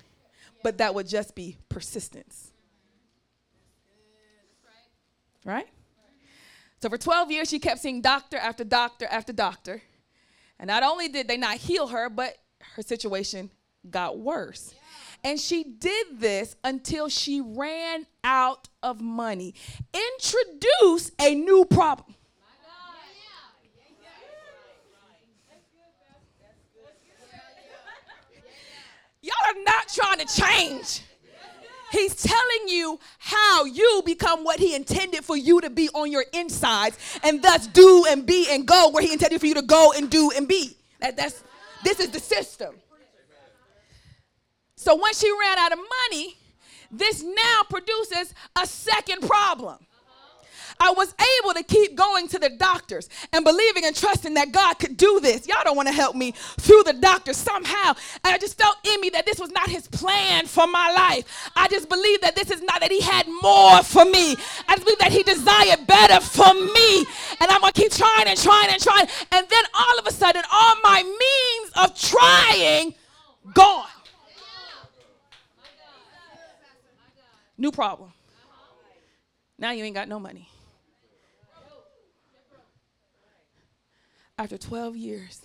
but 0.63 0.77
that 0.77 0.93
would 0.93 1.07
just 1.07 1.35
be 1.35 1.57
persistence. 1.69 2.51
Right? 5.45 5.67
So 6.81 6.89
for 6.89 6.97
12 6.97 7.31
years, 7.31 7.49
she 7.49 7.59
kept 7.59 7.79
seeing 7.79 8.01
doctor 8.01 8.37
after 8.37 8.63
doctor 8.63 9.07
after 9.09 9.33
doctor. 9.33 9.81
And 10.59 10.67
not 10.67 10.83
only 10.83 11.07
did 11.07 11.27
they 11.27 11.37
not 11.37 11.55
heal 11.55 11.87
her, 11.87 12.09
but 12.09 12.37
her 12.75 12.81
situation 12.81 13.49
got 13.89 14.17
worse. 14.17 14.73
And 15.23 15.39
she 15.39 15.63
did 15.63 16.19
this 16.19 16.55
until 16.63 17.07
she 17.07 17.39
ran 17.39 18.05
out 18.23 18.67
of 18.81 18.99
money. 18.99 19.55
Introduce 19.93 21.11
a 21.19 21.33
new 21.33 21.65
problem. 21.65 22.15
Y'all 29.21 29.33
are 29.47 29.63
not 29.65 29.87
trying 29.87 30.19
to 30.19 30.41
change. 30.41 31.01
He's 31.93 32.15
telling 32.21 32.67
you 32.67 32.99
how 33.19 33.63
you 33.63 34.01
become 34.05 34.43
what 34.43 34.59
he 34.59 34.75
intended 34.75 35.23
for 35.23 35.37
you 35.37 35.61
to 35.61 35.69
be 35.69 35.87
on 35.93 36.11
your 36.11 36.25
insides 36.33 36.97
and 37.23 37.41
thus 37.41 37.67
do 37.67 38.05
and 38.09 38.25
be 38.25 38.47
and 38.49 38.67
go 38.67 38.89
where 38.89 39.03
he 39.03 39.13
intended 39.13 39.39
for 39.39 39.45
you 39.45 39.53
to 39.53 39.61
go 39.61 39.93
and 39.95 40.09
do 40.09 40.31
and 40.35 40.47
be. 40.47 40.75
That, 40.99 41.15
that's 41.15 41.43
this 41.83 41.99
is 41.99 42.09
the 42.09 42.19
system. 42.19 42.75
So 44.83 44.95
when 44.95 45.13
she 45.13 45.31
ran 45.31 45.57
out 45.57 45.71
of 45.71 45.79
money, 46.11 46.35
this 46.91 47.23
now 47.23 47.61
produces 47.69 48.33
a 48.61 48.67
second 48.67 49.21
problem. 49.21 49.77
I 50.79 50.91
was 50.91 51.13
able 51.39 51.53
to 51.53 51.63
keep 51.63 51.95
going 51.95 52.27
to 52.29 52.39
the 52.39 52.49
doctors 52.49 53.07
and 53.31 53.45
believing 53.45 53.85
and 53.85 53.95
trusting 53.95 54.33
that 54.33 54.51
God 54.51 54.73
could 54.79 54.97
do 54.97 55.21
this. 55.21 55.47
Y'all 55.47 55.63
don't 55.63 55.77
want 55.77 55.87
to 55.87 55.93
help 55.93 56.15
me 56.15 56.33
through 56.33 56.83
the 56.83 56.93
doctors 56.93 57.37
somehow. 57.37 57.93
And 58.25 58.33
I 58.33 58.37
just 58.37 58.57
felt 58.57 58.75
in 58.83 58.99
me 58.99 59.09
that 59.11 59.25
this 59.25 59.39
was 59.39 59.51
not 59.51 59.69
his 59.69 59.87
plan 59.87 60.45
for 60.47 60.67
my 60.67 60.91
life. 60.91 61.49
I 61.55 61.69
just 61.69 61.87
believe 61.87 62.19
that 62.21 62.35
this 62.35 62.51
is 62.51 62.61
not 62.61 62.81
that 62.81 62.91
he 62.91 62.99
had 62.99 63.25
more 63.41 63.83
for 63.83 64.03
me. 64.03 64.35
I 64.67 64.75
just 64.75 64.83
believe 64.83 64.99
that 64.99 65.11
he 65.13 65.23
desired 65.23 65.87
better 65.87 66.19
for 66.19 66.53
me. 66.53 66.97
And 67.39 67.49
I'm 67.49 67.61
going 67.61 67.71
to 67.71 67.81
keep 67.81 67.93
trying 67.93 68.27
and 68.27 68.37
trying 68.37 68.69
and 68.69 68.81
trying. 68.81 69.07
And 69.31 69.47
then 69.47 69.63
all 69.73 69.99
of 69.99 70.07
a 70.07 70.11
sudden, 70.11 70.41
all 70.51 70.75
my 70.83 71.03
means 71.03 71.71
of 71.77 71.97
trying 71.97 72.95
gone. 73.53 73.92
New 77.57 77.71
problem. 77.71 78.11
Now 79.57 79.71
you 79.71 79.83
ain't 79.83 79.95
got 79.95 80.07
no 80.07 80.19
money. 80.19 80.49
After 84.37 84.57
12 84.57 84.95
years. 84.95 85.41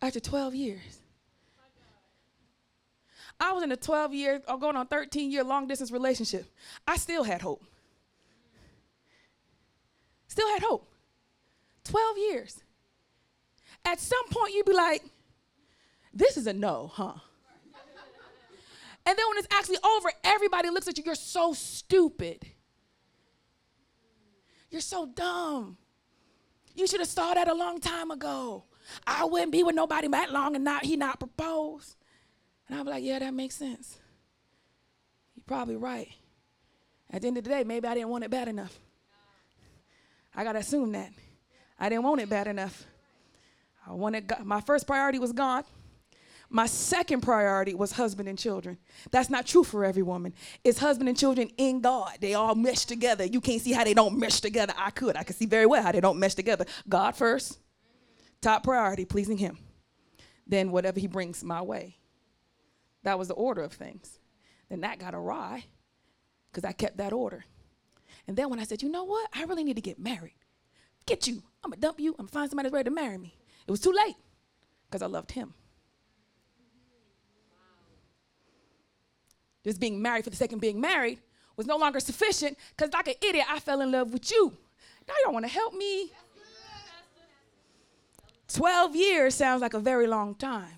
After 0.00 0.20
12 0.20 0.54
years. 0.54 1.00
I 3.40 3.52
was 3.52 3.62
in 3.62 3.70
a 3.70 3.76
12 3.76 4.14
year 4.14 4.42
or 4.48 4.58
going 4.58 4.76
on 4.76 4.86
13 4.86 5.30
year 5.30 5.44
long 5.44 5.68
distance 5.68 5.92
relationship. 5.92 6.46
I 6.86 6.96
still 6.96 7.22
had 7.22 7.42
hope. 7.42 7.62
Still 10.26 10.48
had 10.48 10.62
hope. 10.62 10.88
12 11.84 12.18
years. 12.18 12.60
At 13.84 14.00
some 14.00 14.28
point, 14.30 14.54
you'd 14.54 14.66
be 14.66 14.72
like, 14.72 15.02
this 16.12 16.36
is 16.36 16.46
a 16.46 16.52
no, 16.52 16.90
huh? 16.92 17.14
And 19.08 19.16
then 19.16 19.26
when 19.26 19.38
it's 19.38 19.48
actually 19.50 19.78
over, 19.82 20.12
everybody 20.22 20.68
looks 20.68 20.86
at 20.86 20.98
you. 20.98 21.04
You're 21.06 21.14
so 21.14 21.54
stupid. 21.54 22.44
You're 24.70 24.82
so 24.82 25.06
dumb. 25.06 25.78
You 26.74 26.86
should 26.86 27.00
have 27.00 27.08
saw 27.08 27.32
that 27.32 27.48
a 27.48 27.54
long 27.54 27.80
time 27.80 28.10
ago. 28.10 28.64
I 29.06 29.24
wouldn't 29.24 29.50
be 29.50 29.62
with 29.62 29.74
nobody 29.74 30.08
that 30.08 30.30
long 30.30 30.56
and 30.56 30.62
not 30.62 30.84
he 30.84 30.96
not 30.96 31.20
propose. 31.20 31.96
And 32.68 32.78
I'm 32.78 32.84
like, 32.84 33.02
yeah, 33.02 33.18
that 33.20 33.32
makes 33.32 33.54
sense. 33.54 33.96
You're 35.34 35.44
probably 35.46 35.76
right. 35.76 36.10
At 37.10 37.22
the 37.22 37.28
end 37.28 37.38
of 37.38 37.44
the 37.44 37.50
day, 37.50 37.64
maybe 37.64 37.88
I 37.88 37.94
didn't 37.94 38.10
want 38.10 38.24
it 38.24 38.30
bad 38.30 38.48
enough. 38.48 38.78
I 40.36 40.44
got 40.44 40.52
to 40.52 40.58
assume 40.58 40.92
that. 40.92 41.12
I 41.80 41.88
didn't 41.88 42.04
want 42.04 42.20
it 42.20 42.28
bad 42.28 42.46
enough. 42.46 42.84
I 43.86 43.94
wanted 43.94 44.30
My 44.44 44.60
first 44.60 44.86
priority 44.86 45.18
was 45.18 45.32
God. 45.32 45.64
My 46.50 46.66
second 46.66 47.20
priority 47.20 47.74
was 47.74 47.92
husband 47.92 48.28
and 48.28 48.38
children. 48.38 48.78
That's 49.10 49.28
not 49.28 49.46
true 49.46 49.64
for 49.64 49.84
every 49.84 50.02
woman. 50.02 50.32
It's 50.64 50.78
husband 50.78 51.08
and 51.08 51.18
children 51.18 51.50
in 51.58 51.80
God. 51.80 52.18
They 52.20 52.34
all 52.34 52.54
mesh 52.54 52.86
together. 52.86 53.24
You 53.24 53.40
can't 53.40 53.60
see 53.60 53.72
how 53.72 53.84
they 53.84 53.92
don't 53.92 54.18
mesh 54.18 54.40
together. 54.40 54.72
I 54.76 54.90
could. 54.90 55.16
I 55.16 55.24
could 55.24 55.36
see 55.36 55.44
very 55.44 55.66
well 55.66 55.82
how 55.82 55.92
they 55.92 56.00
don't 56.00 56.18
mesh 56.18 56.34
together. 56.34 56.64
God 56.88 57.16
first, 57.16 57.58
top 58.40 58.62
priority, 58.62 59.04
pleasing 59.04 59.36
Him. 59.36 59.58
Then 60.46 60.70
whatever 60.70 60.98
He 60.98 61.06
brings 61.06 61.44
my 61.44 61.60
way. 61.60 61.98
That 63.02 63.18
was 63.18 63.28
the 63.28 63.34
order 63.34 63.62
of 63.62 63.74
things. 63.74 64.18
Then 64.70 64.80
that 64.80 64.98
got 64.98 65.14
awry 65.14 65.64
because 66.50 66.64
I 66.64 66.72
kept 66.72 66.96
that 66.96 67.12
order. 67.12 67.44
And 68.26 68.36
then 68.36 68.48
when 68.48 68.58
I 68.58 68.64
said, 68.64 68.82
you 68.82 68.88
know 68.88 69.04
what? 69.04 69.28
I 69.34 69.44
really 69.44 69.64
need 69.64 69.76
to 69.76 69.82
get 69.82 69.98
married. 69.98 70.34
Get 71.06 71.26
you. 71.26 71.42
I'm 71.62 71.70
going 71.70 71.80
to 71.80 71.80
dump 71.80 72.00
you. 72.00 72.10
I'm 72.12 72.16
going 72.16 72.28
to 72.28 72.32
find 72.32 72.50
somebody 72.50 72.66
that's 72.66 72.74
ready 72.74 72.88
to 72.88 72.94
marry 72.94 73.18
me. 73.18 73.34
It 73.66 73.70
was 73.70 73.80
too 73.80 73.92
late 73.92 74.16
because 74.88 75.02
I 75.02 75.06
loved 75.06 75.32
him. 75.32 75.54
Just 79.68 79.80
being 79.80 80.00
married 80.00 80.24
for 80.24 80.30
the 80.30 80.44
of 80.44 80.60
being 80.60 80.80
married 80.80 81.20
was 81.54 81.66
no 81.66 81.76
longer 81.76 82.00
sufficient 82.00 82.56
because, 82.74 82.90
like 82.94 83.06
an 83.08 83.16
idiot, 83.20 83.44
I 83.50 83.60
fell 83.60 83.82
in 83.82 83.92
love 83.92 84.14
with 84.14 84.30
you. 84.30 84.56
Now 85.06 85.12
you 85.18 85.24
don't 85.24 85.34
want 85.34 85.44
to 85.44 85.52
help 85.52 85.74
me. 85.74 86.10
12 88.48 88.96
years 88.96 89.34
sounds 89.34 89.60
like 89.60 89.74
a 89.74 89.78
very 89.78 90.06
long 90.06 90.34
time 90.36 90.72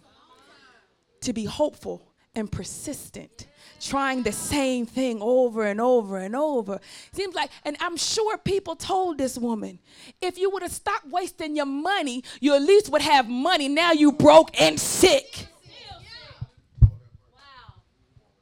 to 1.20 1.32
be 1.32 1.45
hopeful 1.45 2.03
and 2.34 2.51
persistent, 2.51 3.47
trying 3.80 4.24
the 4.24 4.32
same 4.32 4.86
thing 4.86 5.22
over 5.22 5.62
and 5.66 5.80
over 5.80 6.16
and 6.18 6.34
over. 6.34 6.80
Seems 7.12 7.36
like, 7.36 7.51
and 7.64 7.76
I'm 7.78 7.97
sure 7.97 8.38
people 8.38 8.74
told 8.74 9.18
this 9.18 9.38
woman, 9.38 9.78
if 10.20 10.36
you 10.36 10.51
would 10.51 10.62
have 10.62 10.72
stopped 10.72 11.07
wasting 11.07 11.55
your 11.55 11.66
money, 11.66 12.24
you 12.41 12.57
at 12.57 12.62
least 12.62 12.91
would 12.91 13.03
have 13.03 13.28
money. 13.28 13.68
Now 13.68 13.93
you 13.93 14.11
broke 14.11 14.61
and 14.61 14.80
sick. 14.80 15.47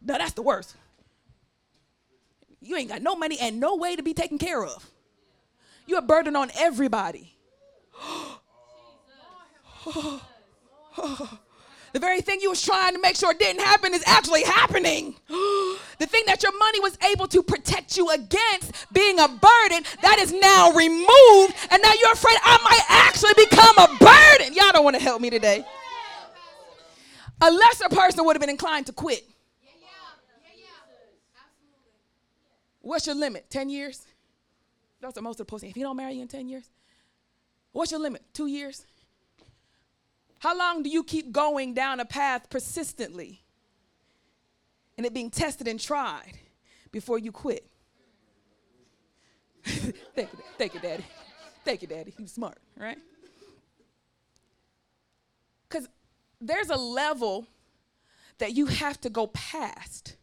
No, 0.09 0.17
that's 0.17 0.33
the 0.33 0.43
worst. 0.43 0.75
You 2.63 2.77
ain't 2.77 2.89
got 2.89 3.03
no 3.03 3.15
money 3.15 3.37
and 3.39 3.61
no 3.61 3.77
way 3.77 3.95
to 3.95 4.03
be 4.03 4.15
taken 4.15 4.39
care 4.39 4.65
of. 4.65 4.91
You're 5.87 5.99
a 5.99 6.03
burden 6.03 6.35
on 6.35 6.51
everybody. 6.59 7.37
The 11.95 12.01
very 12.01 12.21
thing 12.21 12.41
you 12.43 12.51
was 12.51 12.61
trying 12.61 12.93
to 12.93 13.01
make 13.01 13.17
sure 13.17 13.33
didn't 13.33 13.63
happen 13.63 13.95
is 13.95 14.03
actually 14.07 14.43
happening. 14.43 15.17
the 15.29 16.07
thing 16.07 16.23
that 16.27 16.43
your 16.43 16.57
money 16.59 16.81
was 16.81 16.99
able 17.11 17.27
to 17.29 17.43
protect 17.43 17.97
you 17.97 18.11
against 18.11 18.93
being 18.93 19.19
a 19.19 19.27
burden, 19.27 19.85
that 20.03 20.19
is 20.19 20.31
now 20.31 20.71
removed. 20.73 21.55
And 21.71 21.81
now 21.83 21.93
you're 21.99 22.13
afraid 22.13 22.37
I 22.43 22.59
might 22.63 22.85
actually 22.91 23.33
become 23.43 23.79
a 23.79 23.89
burden. 23.99 24.53
Y'all 24.55 24.71
don't 24.71 24.85
want 24.85 24.97
to 24.97 25.03
help 25.03 25.23
me 25.23 25.31
today. 25.31 25.65
A 27.41 27.51
lesser 27.51 27.89
person 27.89 28.27
would 28.27 28.37
have 28.37 28.41
been 28.43 28.51
inclined 28.51 28.85
to 28.87 28.93
quit. 28.93 29.25
What's 32.89 33.07
your 33.07 33.17
limit? 33.17 33.51
10 33.51 33.69
years? 33.69 34.07
That's 35.03 35.15
what 35.15 35.23
most 35.23 35.35
of 35.41 35.47
the 35.47 35.51
posting. 35.51 35.69
If 35.69 35.77
he 35.77 35.83
don't 35.83 35.95
marry 35.95 36.15
you 36.15 36.23
in 36.23 36.29
10 36.29 36.49
years, 36.49 36.71
what's 37.73 37.91
your 37.91 38.01
limit? 38.01 38.23
Two 38.33 38.47
years? 38.47 38.87
How 40.39 40.57
long 40.57 40.83
do 40.83 40.89
you 40.89 41.05
keep 41.05 41.31
going 41.31 41.75
down 41.75 42.01
a 42.01 42.07
path 42.07 42.49
persistently 42.49 43.43
and 44.97 45.05
it 45.05 45.13
being 45.13 45.29
tested 45.29 45.69
and 45.69 45.79
tried 45.79 46.39
before 46.91 47.19
you 47.19 47.31
quit? 47.31 47.67
thank 49.67 50.33
you, 50.33 50.39
thank 50.57 50.73
you, 50.73 50.81
Daddy. 50.81 51.05
Thank 51.67 51.83
you, 51.83 51.89
Daddy. 51.89 52.15
He's 52.17 52.33
smart, 52.33 52.57
right? 52.75 52.97
Because 55.69 55.87
there's 56.41 56.71
a 56.71 56.77
level 56.77 57.47
that 58.39 58.57
you 58.57 58.65
have 58.65 58.99
to 59.03 59.11
go 59.11 59.27
past 59.27 60.17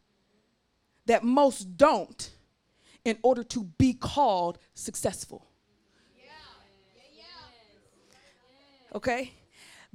that 1.05 1.24
most 1.24 1.78
don't 1.78 2.32
in 3.06 3.18
order 3.24 3.43
to 3.43 3.64
be 3.78 3.93
called 3.93 4.58
successful. 4.74 5.47
Okay? 8.93 9.32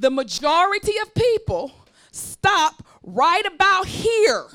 the 0.00 0.10
majority 0.10 0.94
of 1.02 1.14
people 1.14 1.70
stop 2.10 2.82
right 3.02 3.44
about 3.46 3.86
here. 3.86 4.46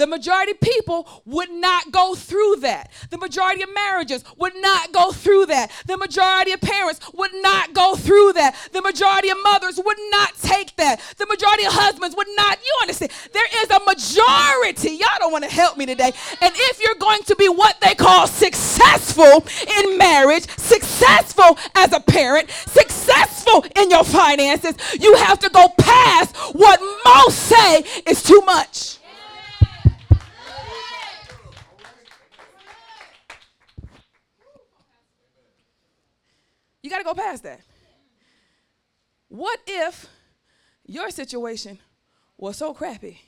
The 0.00 0.06
majority 0.06 0.52
of 0.52 0.60
people 0.62 1.06
would 1.26 1.50
not 1.50 1.92
go 1.92 2.14
through 2.14 2.56
that. 2.60 2.90
The 3.10 3.18
majority 3.18 3.62
of 3.62 3.68
marriages 3.74 4.24
would 4.38 4.54
not 4.56 4.92
go 4.92 5.12
through 5.12 5.44
that. 5.46 5.70
The 5.86 5.98
majority 5.98 6.52
of 6.52 6.62
parents 6.62 7.00
would 7.12 7.34
not 7.42 7.74
go 7.74 7.96
through 7.96 8.32
that. 8.32 8.56
The 8.72 8.80
majority 8.80 9.28
of 9.28 9.36
mothers 9.42 9.76
would 9.76 9.98
not 10.10 10.32
take 10.40 10.74
that. 10.76 11.02
The 11.18 11.26
majority 11.26 11.66
of 11.66 11.74
husbands 11.74 12.16
would 12.16 12.28
not. 12.34 12.58
You 12.64 12.78
understand? 12.80 13.10
There 13.34 13.44
is 13.62 13.68
a 13.68 13.80
majority. 13.80 14.96
Y'all 14.96 15.18
don't 15.18 15.32
want 15.32 15.44
to 15.44 15.50
help 15.50 15.76
me 15.76 15.84
today. 15.84 16.12
And 16.40 16.54
if 16.56 16.80
you're 16.80 16.98
going 16.98 17.22
to 17.24 17.36
be 17.36 17.50
what 17.50 17.78
they 17.82 17.94
call 17.94 18.26
successful 18.26 19.46
in 19.82 19.98
marriage, 19.98 20.48
successful 20.56 21.58
as 21.74 21.92
a 21.92 22.00
parent, 22.00 22.50
successful 22.50 23.66
in 23.76 23.90
your 23.90 24.04
finances, 24.04 24.76
you 24.98 25.14
have 25.16 25.38
to 25.40 25.50
go 25.50 25.68
past 25.76 26.34
what 26.54 26.80
most 27.04 27.36
say 27.36 27.84
is 28.06 28.22
too 28.22 28.40
much. 28.46 28.96
You 36.90 36.96
got 36.96 36.98
to 36.98 37.04
go 37.04 37.14
past 37.14 37.44
that. 37.44 37.60
What 39.28 39.60
if 39.64 40.08
your 40.84 41.10
situation 41.10 41.78
was 42.36 42.56
so 42.56 42.74
crappy 42.74 43.20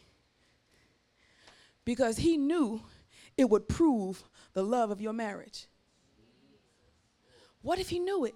because 1.85 2.17
he 2.17 2.37
knew 2.37 2.83
it 3.37 3.49
would 3.49 3.69
prove 3.69 4.25
the 4.53 4.65
love 4.65 4.91
of 4.91 5.01
your 5.01 5.13
marriage? 5.13 5.67
What 7.61 7.79
if 7.79 7.89
he 7.89 8.01
knew 8.01 8.25
it? 8.25 8.35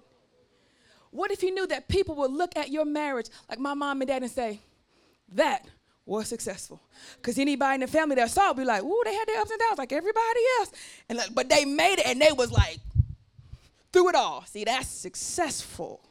What 1.11 1.29
if 1.31 1.41
he 1.41 1.51
knew 1.51 1.67
that 1.67 1.89
people 1.89 2.15
would 2.15 2.31
look 2.31 2.55
at 2.55 2.69
your 2.69 2.85
marriage 2.85 3.27
like 3.49 3.59
my 3.59 3.73
mom 3.73 3.99
and 3.99 4.07
dad 4.07 4.21
and 4.21 4.31
say, 4.31 4.61
that 5.33 5.65
was 6.05 6.29
successful? 6.29 6.79
Because 7.17 7.37
anybody 7.37 7.75
in 7.75 7.81
the 7.81 7.87
family 7.87 8.15
that 8.15 8.31
saw 8.31 8.45
it 8.45 8.55
would 8.55 8.61
be 8.61 8.65
like, 8.65 8.81
ooh, 8.81 9.01
they 9.03 9.13
had 9.13 9.27
their 9.27 9.41
ups 9.41 9.51
and 9.51 9.59
downs 9.59 9.77
like 9.77 9.91
everybody 9.91 10.39
else. 10.59 10.71
And 11.09 11.17
like, 11.17 11.35
but 11.35 11.49
they 11.49 11.65
made 11.65 11.99
it 11.99 12.07
and 12.07 12.21
they 12.21 12.31
was 12.31 12.49
like, 12.49 12.77
through 13.91 14.09
it 14.09 14.15
all. 14.15 14.43
See, 14.45 14.63
that's 14.63 14.87
successful. 14.87 16.01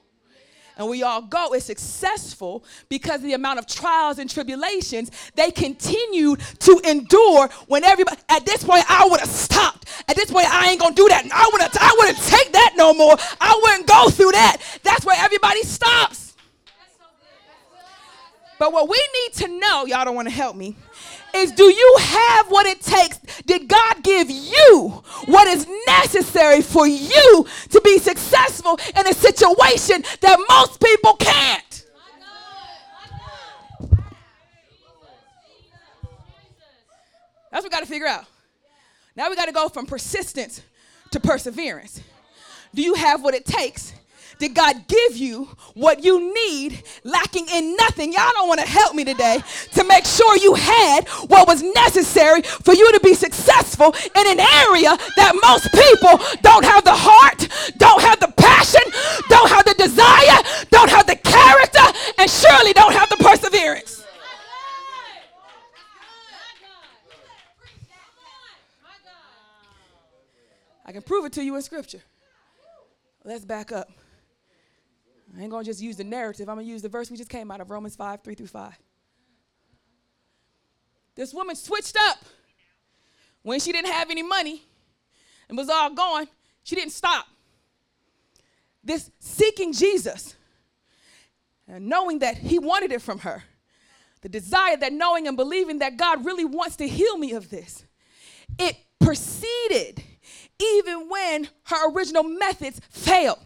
And 0.79 0.89
we 0.89 1.03
all 1.03 1.23
go 1.23 1.55
is 1.55 1.65
successful 1.65 2.63
because 2.91 3.17
of 3.17 3.23
the 3.23 3.33
amount 3.33 3.59
of 3.59 3.67
trials 3.67 4.19
and 4.19 4.29
tribulations 4.29 5.11
they 5.35 5.51
continued 5.51 6.41
to 6.61 6.79
endure 6.85 7.49
when 7.67 7.83
everybody 7.83 8.21
at 8.29 8.45
this 8.45 8.63
point 8.63 8.85
I 8.89 9.09
would 9.09 9.21
have 9.21 9.29
stopped. 9.31 9.89
At 10.07 10.17
this 10.17 10.31
point, 10.31 10.47
I 10.51 10.71
ain't 10.71 10.81
gonna 10.81 10.95
do 10.95 11.09
that. 11.09 11.25
I 11.33 11.49
wouldn't 11.51 11.77
I 11.81 11.97
wouldn't 11.99 12.19
take 12.27 12.53
that 12.53 12.75
no 12.77 12.93
more. 12.93 13.17
I 13.41 13.59
wouldn't 13.63 13.87
go 13.87 14.11
through 14.11 14.33
that. 14.33 14.59
That's 14.83 15.05
where 15.07 15.17
everybody 15.19 15.63
stops. 15.63 16.35
But 18.59 18.73
what 18.73 18.89
we 18.89 19.09
need 19.15 19.35
to 19.35 19.49
know, 19.59 19.87
y'all 19.87 20.05
don't 20.05 20.15
want 20.15 20.29
to 20.29 20.35
help 20.35 20.57
me, 20.57 20.77
is 21.37 21.53
do 21.53 21.65
you 21.65 21.97
have 22.01 22.51
what 22.51 22.67
it 22.67 22.81
takes? 22.81 23.19
Did 23.43 23.69
God 23.69 24.03
give 24.03 24.31
you 24.31 25.03
what 25.27 25.47
is 25.49 25.67
necessary 25.87 26.63
for 26.63 26.87
you 26.87 27.47
to 27.71 27.81
be 27.83 27.99
successful 27.99 28.79
in 28.97 29.07
a 29.07 29.13
situation 29.13 30.03
that 30.21 30.39
most 30.49 30.81
people 30.81 31.15
can't? 31.15 31.87
That's 37.51 37.65
what 37.65 37.65
we 37.65 37.71
got 37.71 37.81
to 37.81 37.87
figure 37.87 38.07
out. 38.07 38.27
Now 39.17 39.31
we 39.31 39.37
got 39.37 39.47
to 39.47 39.53
go 39.53 39.69
from 39.69 39.87
persistence 39.87 40.61
to 41.13 41.21
perseverance. 41.21 42.03
Do 42.75 42.83
you 42.83 42.95
have 42.95 43.23
what 43.23 43.35
it 43.35 43.47
takes 43.47 43.95
did 44.39 44.55
God 44.55 44.87
give 44.87 45.17
you 45.17 45.49
what 45.75 46.05
you 46.05 46.33
need, 46.35 46.83
lacking 47.05 47.47
in 47.49 47.77
nothing? 47.77 48.13
Y'all 48.13 48.31
don't 48.33 48.49
want 48.49 48.61
to 48.61 48.67
help 48.67 48.95
me 48.95 49.05
today 49.05 49.41
to 49.73 49.85
make 49.85 50.05
sure 50.05 50.37
you 50.37 50.55
had 50.55 51.09
what 51.29 51.49
was 51.49 51.63
necessary 51.63 52.43
for 52.43 52.75
you 52.75 52.93
to 52.93 53.01
be 53.01 53.15
successful 53.15 53.95
in 54.15 54.27
an 54.27 54.41
area 54.41 54.97
that 55.17 55.33
most 55.43 55.73
people 55.73 56.21
don't 56.43 56.65
have 56.65 56.85
the 56.85 56.95
heart, 56.95 57.49
don't 57.79 58.03
have 58.03 58.21
the 58.21 58.33
passion, 58.37 58.83
don't 59.29 59.51
have 59.51 59.65
the 59.65 59.75
desire, 59.75 60.67
don't 60.71 60.91
have 60.91 61.07
the 61.07 61.17
character, 61.17 61.99
and 62.19 62.31
surely 62.31 62.73
don't 62.73 62.93
have 62.93 63.09
the 63.09 63.17
perseverance. 63.17 64.05
I 70.85 70.93
can 70.93 71.03
prove 71.03 71.25
it 71.25 71.33
to 71.33 71.43
you 71.43 71.57
in 71.57 71.63
scripture. 71.63 72.03
Let's 73.25 73.45
back 73.45 73.73
up. 73.73 73.91
I 75.37 75.43
ain't 75.43 75.53
to 75.53 75.65
just 75.65 75.83
use 75.83 75.97
the 75.97 76.05
narrative. 76.05 76.49
I'm 76.49 76.57
to 76.59 76.65
use 76.65 76.83
the 76.83 76.89
verse 76.89 77.11
we 77.11 77.17
just 77.17 77.29
came 77.29 77.51
out 77.51 77.61
of 77.61 77.71
Romans 77.71 77.95
5 77.95 78.23
3 78.23 78.35
through 78.35 78.47
5. 78.47 78.73
This 81.15 81.35
woman 81.35 81.57
switched 81.57 81.97
up 81.97 82.19
when 83.43 83.61
she 83.61 83.73
didn't 83.73 83.93
have 83.93 84.11
any 84.11 84.23
money 84.23 84.63
and 85.49 85.57
was 85.57 85.69
all 85.69 85.91
gone. 85.91 86.29
She 86.63 86.75
didn't 86.75 86.93
stop. 86.93 87.27
this 88.83 89.11
seeking 89.19 89.73
Jesus 89.73 90.35
and 91.69 91.87
knowing 91.87 92.21
that 92.21 92.39
He 92.39 92.59
wanted 92.59 92.93
it 92.93 93.03
from 93.03 93.21
her, 93.21 93.45
the 94.23 94.29
desire 94.29 94.77
that 94.77 94.93
knowing 94.93 95.27
and 95.27 95.37
believing 95.37 95.81
that 95.81 95.97
God 95.97 96.25
really 96.25 96.45
wants 96.45 96.77
to 96.77 96.89
heal 96.89 97.17
me 97.19 97.33
of 97.33 97.51
this, 97.51 97.85
it 98.59 98.77
proceeded 99.01 100.03
even 100.59 101.09
when 101.09 101.49
her 101.65 101.93
original 101.93 102.23
methods 102.23 102.81
failed. 102.91 103.39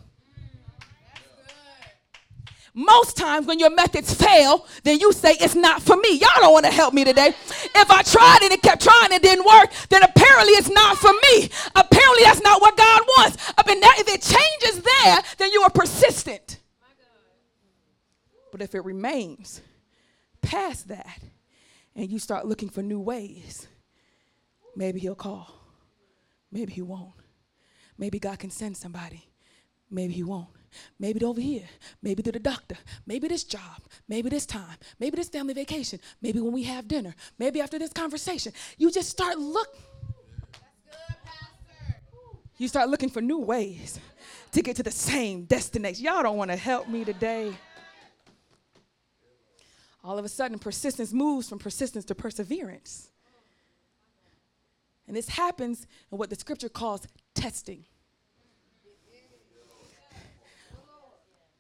Most 2.80 3.14
times 3.16 3.46
when 3.46 3.58
your 3.58 3.68
methods 3.68 4.14
fail, 4.14 4.66
then 4.84 4.98
you 4.98 5.12
say 5.12 5.32
it's 5.38 5.54
not 5.54 5.82
for 5.82 5.96
me. 5.96 6.16
Y'all 6.16 6.30
don't 6.40 6.52
want 6.54 6.64
to 6.64 6.72
help 6.72 6.94
me 6.94 7.04
today. 7.04 7.28
If 7.28 7.90
I 7.90 8.02
tried 8.02 8.38
and 8.42 8.52
it 8.52 8.62
kept 8.62 8.82
trying 8.82 9.12
and 9.12 9.22
didn't 9.22 9.44
work, 9.44 9.70
then 9.90 10.02
apparently 10.02 10.54
it's 10.54 10.70
not 10.70 10.96
for 10.96 11.12
me. 11.12 11.50
Apparently 11.76 12.24
that's 12.24 12.40
not 12.40 12.62
what 12.62 12.78
God 12.78 13.02
wants. 13.02 13.52
Mean, 13.66 13.80
if 13.82 14.08
it 14.08 14.22
changes 14.22 14.82
there, 14.82 15.22
then 15.36 15.52
you 15.52 15.62
are 15.62 15.70
persistent. 15.70 16.58
But 18.50 18.62
if 18.62 18.74
it 18.74 18.84
remains 18.84 19.60
past 20.40 20.88
that 20.88 21.20
and 21.94 22.10
you 22.10 22.18
start 22.18 22.46
looking 22.46 22.70
for 22.70 22.82
new 22.82 22.98
ways, 22.98 23.68
maybe 24.74 25.00
he'll 25.00 25.14
call. 25.14 25.54
Maybe 26.50 26.72
he 26.72 26.82
won't. 26.82 27.12
Maybe 27.98 28.18
God 28.18 28.38
can 28.38 28.50
send 28.50 28.76
somebody. 28.76 29.28
Maybe 29.90 30.14
he 30.14 30.22
won't. 30.22 30.48
Maybe 30.98 31.24
over 31.24 31.40
here. 31.40 31.68
Maybe 32.02 32.22
to 32.22 32.32
the 32.32 32.38
doctor. 32.38 32.76
Maybe 33.06 33.28
this 33.28 33.44
job. 33.44 33.82
Maybe 34.08 34.28
this 34.28 34.46
time. 34.46 34.76
Maybe 34.98 35.16
this 35.16 35.28
family 35.28 35.54
vacation. 35.54 36.00
Maybe 36.22 36.40
when 36.40 36.52
we 36.52 36.62
have 36.64 36.88
dinner. 36.88 37.14
Maybe 37.38 37.60
after 37.60 37.78
this 37.78 37.92
conversation. 37.92 38.52
You 38.78 38.90
just 38.90 39.08
start 39.08 39.38
look. 39.38 39.76
You 42.58 42.68
start 42.68 42.90
looking 42.90 43.08
for 43.08 43.22
new 43.22 43.38
ways 43.38 43.98
to 44.52 44.62
get 44.62 44.76
to 44.76 44.82
the 44.82 44.90
same 44.90 45.44
destination. 45.44 46.04
Y'all 46.04 46.22
don't 46.22 46.36
want 46.36 46.50
to 46.50 46.56
help 46.56 46.88
me 46.88 47.04
today. 47.04 47.52
All 50.02 50.18
of 50.18 50.24
a 50.24 50.28
sudden, 50.28 50.58
persistence 50.58 51.12
moves 51.12 51.48
from 51.48 51.58
persistence 51.58 52.04
to 52.06 52.14
perseverance. 52.14 53.10
And 55.06 55.16
this 55.16 55.28
happens 55.28 55.86
in 56.12 56.18
what 56.18 56.30
the 56.30 56.36
scripture 56.36 56.68
calls 56.68 57.06
testing. 57.34 57.84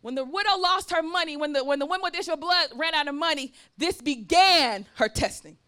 When 0.02 0.14
the 0.14 0.24
widow 0.24 0.56
lost 0.58 0.90
her 0.92 1.02
money, 1.02 1.36
when 1.36 1.52
the, 1.52 1.62
when 1.62 1.78
the 1.78 1.86
woman 1.86 2.00
with 2.02 2.18
issue 2.18 2.32
of 2.32 2.40
blood 2.40 2.70
ran 2.74 2.94
out 2.94 3.08
of 3.08 3.14
money, 3.14 3.52
this 3.76 4.00
began 4.00 4.86
her 4.94 5.08
testing. 5.08 5.58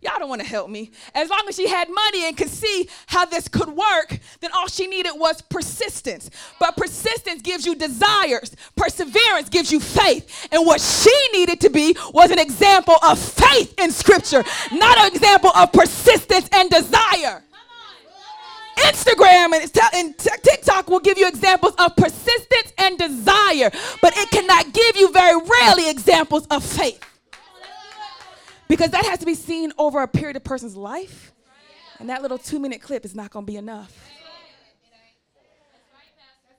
Y'all 0.00 0.18
don't 0.18 0.28
want 0.28 0.40
to 0.40 0.46
help 0.46 0.70
me. 0.70 0.92
As 1.14 1.28
long 1.28 1.42
as 1.48 1.56
she 1.56 1.68
had 1.68 1.88
money 1.90 2.26
and 2.26 2.36
could 2.36 2.48
see 2.48 2.88
how 3.08 3.24
this 3.24 3.48
could 3.48 3.68
work, 3.68 4.18
then 4.40 4.50
all 4.54 4.68
she 4.68 4.86
needed 4.86 5.12
was 5.16 5.42
persistence. 5.42 6.30
But 6.60 6.76
persistence 6.76 7.42
gives 7.42 7.66
you 7.66 7.74
desires, 7.74 8.54
perseverance 8.76 9.48
gives 9.48 9.72
you 9.72 9.80
faith. 9.80 10.48
And 10.52 10.64
what 10.64 10.80
she 10.80 11.14
needed 11.32 11.60
to 11.62 11.70
be 11.70 11.96
was 12.12 12.30
an 12.30 12.38
example 12.38 12.94
of 13.02 13.18
faith 13.18 13.74
in 13.78 13.90
Scripture, 13.90 14.44
not 14.72 14.98
an 14.98 15.08
example 15.08 15.50
of 15.54 15.72
persistence 15.72 16.48
and 16.52 16.70
desire. 16.70 17.42
Instagram 18.78 19.52
and, 19.94 20.18
TikTok 20.18 20.88
will 20.88 21.00
give 21.00 21.18
you 21.18 21.28
examples 21.28 21.74
of 21.78 21.94
persistence 21.96 22.72
and 22.78 22.98
desire, 22.98 23.70
but 24.02 24.16
it 24.16 24.30
cannot 24.30 24.72
give 24.72 24.96
you 24.96 25.12
very 25.12 25.40
rarely 25.40 25.90
examples 25.90 26.46
of 26.46 26.64
faith. 26.64 27.02
Because 28.68 28.90
that 28.90 29.04
has 29.06 29.18
to 29.20 29.26
be 29.26 29.34
seen 29.34 29.72
over 29.78 30.02
a 30.02 30.08
period 30.08 30.36
of 30.36 30.44
person's 30.44 30.76
life. 30.76 31.32
And 31.98 32.10
that 32.10 32.22
little 32.22 32.38
two 32.38 32.58
minute 32.58 32.82
clip 32.82 33.04
is 33.04 33.14
not 33.14 33.30
going 33.30 33.46
to 33.46 33.50
be 33.50 33.56
enough. 33.56 33.92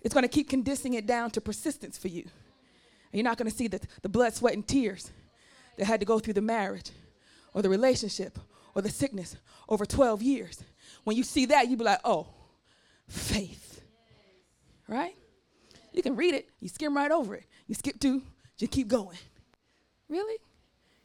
It's 0.02 0.14
going 0.14 0.24
to 0.24 0.30
keep 0.30 0.50
condensing 0.50 0.94
it 0.94 1.06
down 1.06 1.32
to 1.32 1.42
persistence 1.42 1.98
for 1.98 2.08
you. 2.08 2.24
And 2.24 3.20
you're 3.20 3.24
not 3.24 3.38
going 3.38 3.50
to 3.50 3.56
see 3.56 3.68
the, 3.68 3.80
the 4.02 4.10
blood, 4.10 4.34
sweat, 4.34 4.54
and 4.54 4.68
tears 4.68 5.12
that 5.78 5.86
had 5.86 6.00
to 6.00 6.06
go 6.06 6.20
through 6.20 6.34
the 6.34 6.42
marriage 6.42 6.92
or 7.54 7.62
the 7.62 7.70
relationship 7.70 8.40
or 8.76 8.82
the 8.82 8.90
sickness 8.90 9.36
over 9.68 9.86
12 9.86 10.22
years. 10.22 10.64
When 11.04 11.16
you 11.16 11.24
see 11.24 11.48
that, 11.48 11.68
you 11.68 11.78
be 11.78 11.84
like, 11.84 12.00
oh, 12.04 12.28
faith. 13.08 13.82
Right? 14.88 15.16
You 15.94 16.04
can 16.04 16.16
read 16.16 16.34
it, 16.34 16.50
you 16.60 16.70
skim 16.70 16.96
right 16.96 17.12
over 17.12 17.36
it. 17.36 17.46
You 17.68 17.76
skip 17.76 18.00
two, 18.00 18.22
you 18.58 18.68
keep 18.68 18.88
going. 18.88 19.18
Really? 20.08 20.38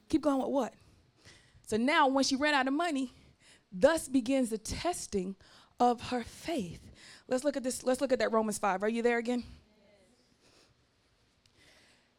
Keep 0.09 0.23
going 0.23 0.39
with 0.39 0.49
what? 0.49 0.75
So 1.67 1.77
now, 1.77 2.09
when 2.09 2.25
she 2.25 2.37
ran 2.37 2.55
out 2.55 2.69
of 2.69 2.75
money, 2.75 3.13
thus 3.73 4.09
begins 4.09 4.51
the 4.51 4.59
testing 4.59 5.37
of 5.81 6.09
her 6.09 6.23
faith. 6.23 6.81
Let's 7.29 7.45
look 7.45 7.57
at 7.57 7.63
this. 7.63 7.83
Let's 7.83 8.01
look 8.01 8.13
at 8.13 8.19
that 8.19 8.33
Romans 8.33 8.59
5. 8.59 8.83
Are 8.83 8.89
you 8.89 9.03
there 9.03 9.19
again? 9.19 9.45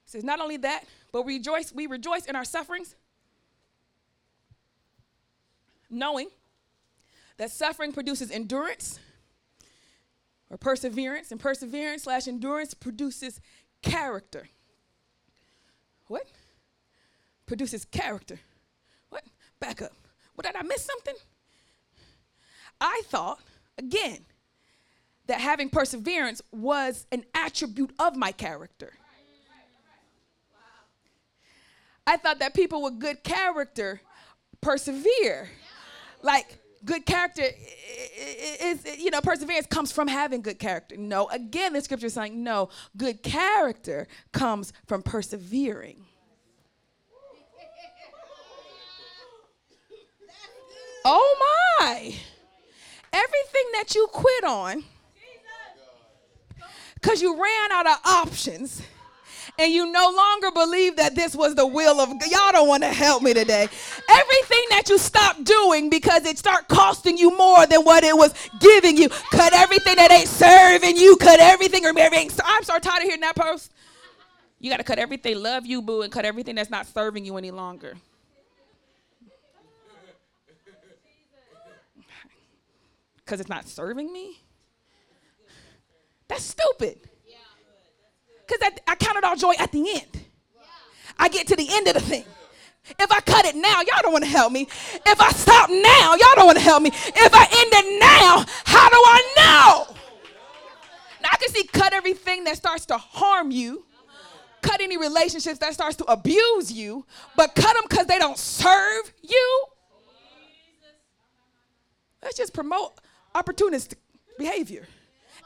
It 0.06 0.10
says, 0.10 0.24
not 0.24 0.40
only 0.40 0.58
that, 0.58 0.84
but 1.12 1.24
we 1.26 1.36
rejoice, 1.36 1.72
we 1.74 1.88
rejoice 1.88 2.26
in 2.26 2.36
our 2.36 2.46
sufferings, 2.46 2.96
knowing 5.90 6.30
that 7.38 7.52
suffering 7.52 7.92
produces 7.92 8.32
endurance 8.32 9.00
or 10.50 10.58
perseverance, 10.58 11.32
and 11.32 11.40
perseverance 11.40 12.04
slash 12.04 12.28
endurance 12.28 12.74
produces 12.74 13.42
character. 13.82 14.48
What? 16.08 16.28
Produces 17.48 17.84
character. 17.86 18.40
What? 19.10 19.24
Back 19.60 19.82
up. 19.82 19.94
What 20.36 20.46
did 20.46 20.56
I 20.56 20.62
miss 20.62 20.86
something? 20.86 21.16
I 22.80 23.02
thought, 23.06 23.40
again, 23.78 24.20
that 25.28 25.42
having 25.42 25.70
perseverance 25.70 26.42
was 26.52 27.08
an 27.12 27.24
attribute 27.34 27.92
of 27.98 28.16
my 28.16 28.32
character. 28.32 28.94
I 32.06 32.18
thought 32.18 32.38
that 32.40 32.54
people 32.54 32.84
with 32.84 33.00
good 33.00 33.24
character 33.24 34.00
persevere. 34.62 35.50
Like, 36.22 36.60
good 36.86 37.06
character 37.06 37.44
is, 38.62 38.86
you 38.98 39.12
know, 39.12 39.22
perseverance 39.22 39.68
comes 39.68 39.92
from 39.92 40.08
having 40.08 40.42
good 40.42 40.60
character. 40.60 40.96
No, 40.98 41.28
again, 41.30 41.74
the 41.74 41.82
scripture 41.82 42.08
is 42.08 42.14
saying, 42.14 42.44
no, 42.44 42.70
good 42.96 43.24
character 43.24 44.08
comes 44.32 44.72
from 44.86 45.02
persevering. 45.02 46.06
Oh 51.04 51.76
my. 51.80 52.16
Everything 53.14 53.66
that 53.74 53.94
you 53.94 54.08
quit 54.12 54.44
on 54.44 54.84
because 56.96 57.22
you 57.22 57.40
ran 57.42 57.72
out 57.72 57.86
of 57.86 57.98
options 58.06 58.82
and 59.58 59.72
you 59.72 59.92
no 59.92 60.12
longer 60.16 60.52
believe 60.52 60.98
that 60.98 61.16
this 61.16 61.36
was 61.36 61.56
the 61.56 61.66
will 61.66 62.00
of 62.00 62.10
God. 62.10 62.30
Y'all 62.30 62.52
don't 62.52 62.68
want 62.68 62.84
to 62.84 62.90
help 62.90 63.24
me 63.24 63.34
today. 63.34 63.68
Everything 64.10 64.64
that 64.70 64.84
you 64.90 64.98
stop 64.98 65.44
doing 65.44 65.90
because 65.90 66.26
it 66.26 66.38
start 66.38 66.68
costing 66.68 67.18
you 67.18 67.36
more 67.38 67.66
than 67.66 67.82
what 67.82 68.04
it 68.04 68.16
was 68.16 68.34
giving 68.60 68.98
you. 68.98 69.10
Cut 69.10 69.54
everything 69.54 69.96
that 69.96 70.12
ain't 70.12 70.28
serving 70.28 70.98
you. 70.98 71.16
Cut 71.18 71.40
everything 71.40 71.86
or 71.86 71.98
everything. 71.98 72.32
I'm 72.44 72.64
so 72.64 72.78
tired 72.80 73.00
of 73.00 73.04
hearing 73.04 73.22
that 73.22 73.36
post. 73.36 73.72
You 74.60 74.70
got 74.70 74.78
to 74.78 74.84
cut 74.84 75.00
everything. 75.00 75.42
Love 75.42 75.66
you, 75.66 75.82
boo, 75.82 76.02
and 76.02 76.12
cut 76.12 76.26
everything 76.26 76.56
that's 76.56 76.70
not 76.70 76.88
serving 76.88 77.26
you 77.26 77.38
any 77.38 77.52
longer. 77.52 77.96
Because 83.18 83.40
it's 83.40 83.50
not 83.50 83.68
serving 83.68 84.14
me? 84.14 84.40
That's 86.28 86.44
stupid. 86.44 87.00
Because 88.48 88.70
I, 88.88 88.92
I 88.92 88.96
count 88.96 89.18
it 89.18 89.24
all 89.24 89.36
joy 89.36 89.54
at 89.60 89.72
the 89.72 89.80
end. 89.80 90.26
I 91.18 91.30
get 91.30 91.48
to 91.48 91.56
the 91.56 91.68
end 91.70 91.88
of 91.88 91.94
the 91.94 92.02
thing. 92.02 92.26
If 93.00 93.12
I 93.12 93.20
cut 93.22 93.46
it 93.46 93.56
now, 93.56 93.82
y'all 93.82 94.02
don't 94.02 94.12
want 94.12 94.24
to 94.26 94.30
help 94.30 94.52
me. 94.52 94.68
If 95.06 95.20
I 95.20 95.32
stop 95.32 95.70
now, 95.70 96.12
y'all 96.16 96.36
don't 96.36 96.46
want 96.46 96.58
to 96.58 96.64
help 96.64 96.84
me. 96.84 96.92
If 96.94 97.34
I 97.34 97.44
end 97.44 97.72
it 97.74 98.00
now, 98.00 98.46
how 98.66 98.90
do 98.90 98.96
I 98.96 99.34
know? 99.38 99.96
Now 101.24 101.30
I 101.32 101.38
can 101.38 101.50
see 101.50 101.64
cut 101.64 101.94
everything 101.94 102.44
that 102.44 102.58
starts 102.58 102.86
to 102.88 102.98
harm 102.98 103.50
you, 103.50 103.86
cut 104.62 104.82
any 104.82 104.98
relationships 104.98 105.58
that 105.60 105.74
starts 105.74 105.96
to 105.98 106.06
abuse 106.06 106.72
you, 106.72 107.06
but 107.36 107.56
cut 107.56 107.74
them 107.74 107.86
because 107.90 108.06
they 108.06 108.20
don't 108.20 108.38
serve 108.38 109.12
you. 109.24 109.66
Let's 112.22 112.38
just 112.38 112.54
promote 112.54 113.00
opportunistic 113.34 113.96
behavior 114.38 114.88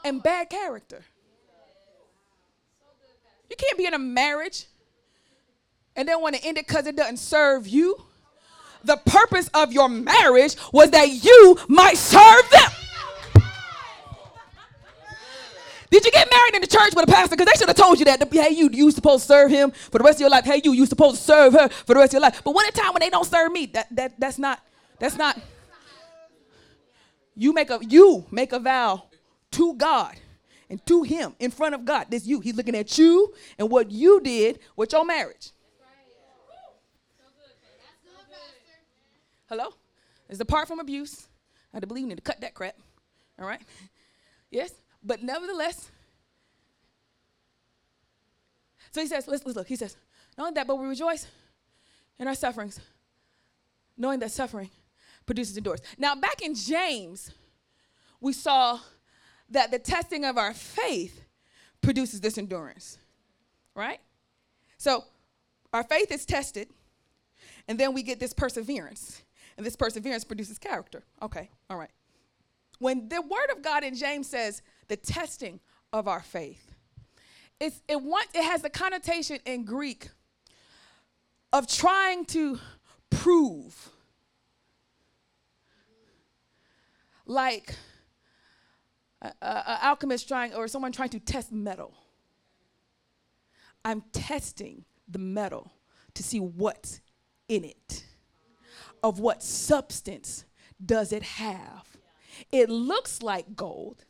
and 0.04 0.22
bad 0.22 0.50
character. 0.50 1.04
You 3.50 3.56
can't 3.56 3.76
be 3.76 3.86
in 3.86 3.94
a 3.94 3.98
marriage 3.98 4.66
and 5.96 6.08
then 6.08 6.22
want 6.22 6.36
to 6.36 6.44
end 6.44 6.56
it 6.56 6.66
because 6.66 6.86
it 6.86 6.96
doesn't 6.96 7.18
serve 7.18 7.66
you. 7.66 8.00
The 8.84 8.96
purpose 8.96 9.50
of 9.52 9.72
your 9.72 9.88
marriage 9.88 10.56
was 10.72 10.90
that 10.92 11.08
you 11.10 11.58
might 11.68 11.98
serve 11.98 12.48
them. 12.50 12.70
Did 15.90 16.04
you 16.04 16.12
get 16.12 16.30
married 16.30 16.54
in 16.54 16.60
the 16.60 16.68
church 16.68 16.94
with 16.94 17.08
a 17.08 17.12
pastor? 17.12 17.34
Because 17.34 17.52
they 17.52 17.58
should 17.58 17.68
have 17.68 17.76
told 17.76 17.98
you 17.98 18.04
that. 18.04 18.22
Hey, 18.32 18.50
you, 18.50 18.70
you 18.72 18.92
supposed 18.92 19.24
to 19.24 19.26
serve 19.26 19.50
him 19.50 19.72
for 19.72 19.98
the 19.98 20.04
rest 20.04 20.18
of 20.18 20.20
your 20.20 20.30
life. 20.30 20.44
Hey, 20.44 20.60
you, 20.62 20.72
you 20.72 20.86
supposed 20.86 21.16
to 21.16 21.22
serve 21.22 21.52
her 21.54 21.68
for 21.68 21.94
the 21.94 22.00
rest 22.00 22.10
of 22.10 22.14
your 22.14 22.22
life. 22.22 22.40
But 22.44 22.54
one 22.54 22.64
at 22.64 22.78
a 22.78 22.80
time 22.80 22.92
when 22.92 23.00
they 23.00 23.10
don't 23.10 23.26
serve 23.26 23.50
me, 23.50 23.66
that, 23.66 23.88
that 23.96 24.18
that's 24.18 24.38
not, 24.38 24.60
that's 25.00 25.16
not. 25.16 25.38
You 27.34 27.52
make 27.52 27.70
a 27.70 27.80
you 27.88 28.24
make 28.30 28.52
a 28.52 28.60
vow 28.60 29.04
to 29.52 29.74
God 29.74 30.14
and 30.70 30.84
to 30.86 31.02
him 31.02 31.34
in 31.40 31.50
front 31.50 31.74
of 31.74 31.84
God. 31.84 32.06
This 32.08 32.26
you. 32.26 32.40
He's 32.40 32.54
looking 32.54 32.76
at 32.76 32.96
you 32.96 33.34
and 33.58 33.68
what 33.68 33.90
you 33.90 34.20
did 34.20 34.60
with 34.76 34.92
your 34.92 35.04
marriage. 35.04 35.50
Hello? 39.48 39.74
It's 40.28 40.38
apart 40.38 40.68
from 40.68 40.78
abuse. 40.78 41.26
I 41.74 41.80
believe 41.80 42.04
we 42.04 42.08
need 42.08 42.16
to 42.16 42.22
cut 42.22 42.40
that 42.40 42.54
crap. 42.54 42.76
All 43.38 43.46
right? 43.46 43.60
Yes? 44.50 44.72
But 45.02 45.22
nevertheless, 45.22 45.90
so 48.92 49.00
he 49.00 49.06
says, 49.08 49.26
let's, 49.26 49.44
let's 49.44 49.56
look. 49.56 49.66
He 49.66 49.76
says, 49.76 49.96
not 50.38 50.44
only 50.44 50.54
that, 50.54 50.66
but 50.66 50.76
we 50.76 50.86
rejoice 50.86 51.26
in 52.18 52.28
our 52.28 52.34
sufferings, 52.34 52.78
knowing 53.96 54.20
that 54.20 54.30
suffering 54.30 54.70
produces 55.26 55.56
endurance. 55.56 55.82
Now, 55.98 56.14
back 56.14 56.42
in 56.42 56.54
James, 56.54 57.32
we 58.20 58.32
saw 58.32 58.78
that 59.50 59.70
the 59.70 59.78
testing 59.78 60.24
of 60.24 60.38
our 60.38 60.54
faith 60.54 61.24
produces 61.80 62.20
this 62.20 62.38
endurance, 62.38 62.98
right? 63.74 64.00
So, 64.78 65.04
our 65.72 65.82
faith 65.82 66.10
is 66.10 66.24
tested, 66.24 66.68
and 67.68 67.78
then 67.78 67.92
we 67.94 68.02
get 68.02 68.18
this 68.20 68.32
perseverance, 68.32 69.22
and 69.56 69.64
this 69.64 69.76
perseverance 69.76 70.24
produces 70.24 70.58
character. 70.58 71.04
Okay, 71.22 71.50
all 71.68 71.76
right. 71.76 71.90
When 72.78 73.08
the 73.08 73.20
word 73.20 73.50
of 73.54 73.62
God 73.62 73.84
in 73.84 73.94
James 73.94 74.28
says 74.28 74.62
the 74.88 74.96
testing 74.96 75.60
of 75.92 76.08
our 76.08 76.20
faith, 76.20 76.74
it's, 77.60 77.82
it, 77.88 78.00
want, 78.00 78.28
it 78.34 78.42
has 78.42 78.62
the 78.62 78.70
connotation 78.70 79.38
in 79.44 79.64
Greek 79.64 80.08
of 81.52 81.66
trying 81.66 82.24
to 82.26 82.58
prove. 83.10 83.90
Like 87.26 87.76
an 89.22 89.32
alchemist 89.42 90.28
trying, 90.28 90.54
or 90.54 90.68
someone 90.68 90.92
trying 90.92 91.10
to 91.10 91.20
test 91.20 91.52
metal. 91.52 91.94
I'm 93.84 94.02
testing 94.12 94.84
the 95.08 95.18
metal 95.18 95.72
to 96.14 96.22
see 96.22 96.40
what's 96.40 97.00
in 97.48 97.64
it. 97.64 98.04
Of 99.02 99.18
what 99.18 99.42
substance 99.42 100.44
does 100.84 101.12
it 101.12 101.22
have? 101.22 101.86
It 102.52 102.68
looks 102.68 103.22
like 103.22 103.56
gold. 103.56 104.04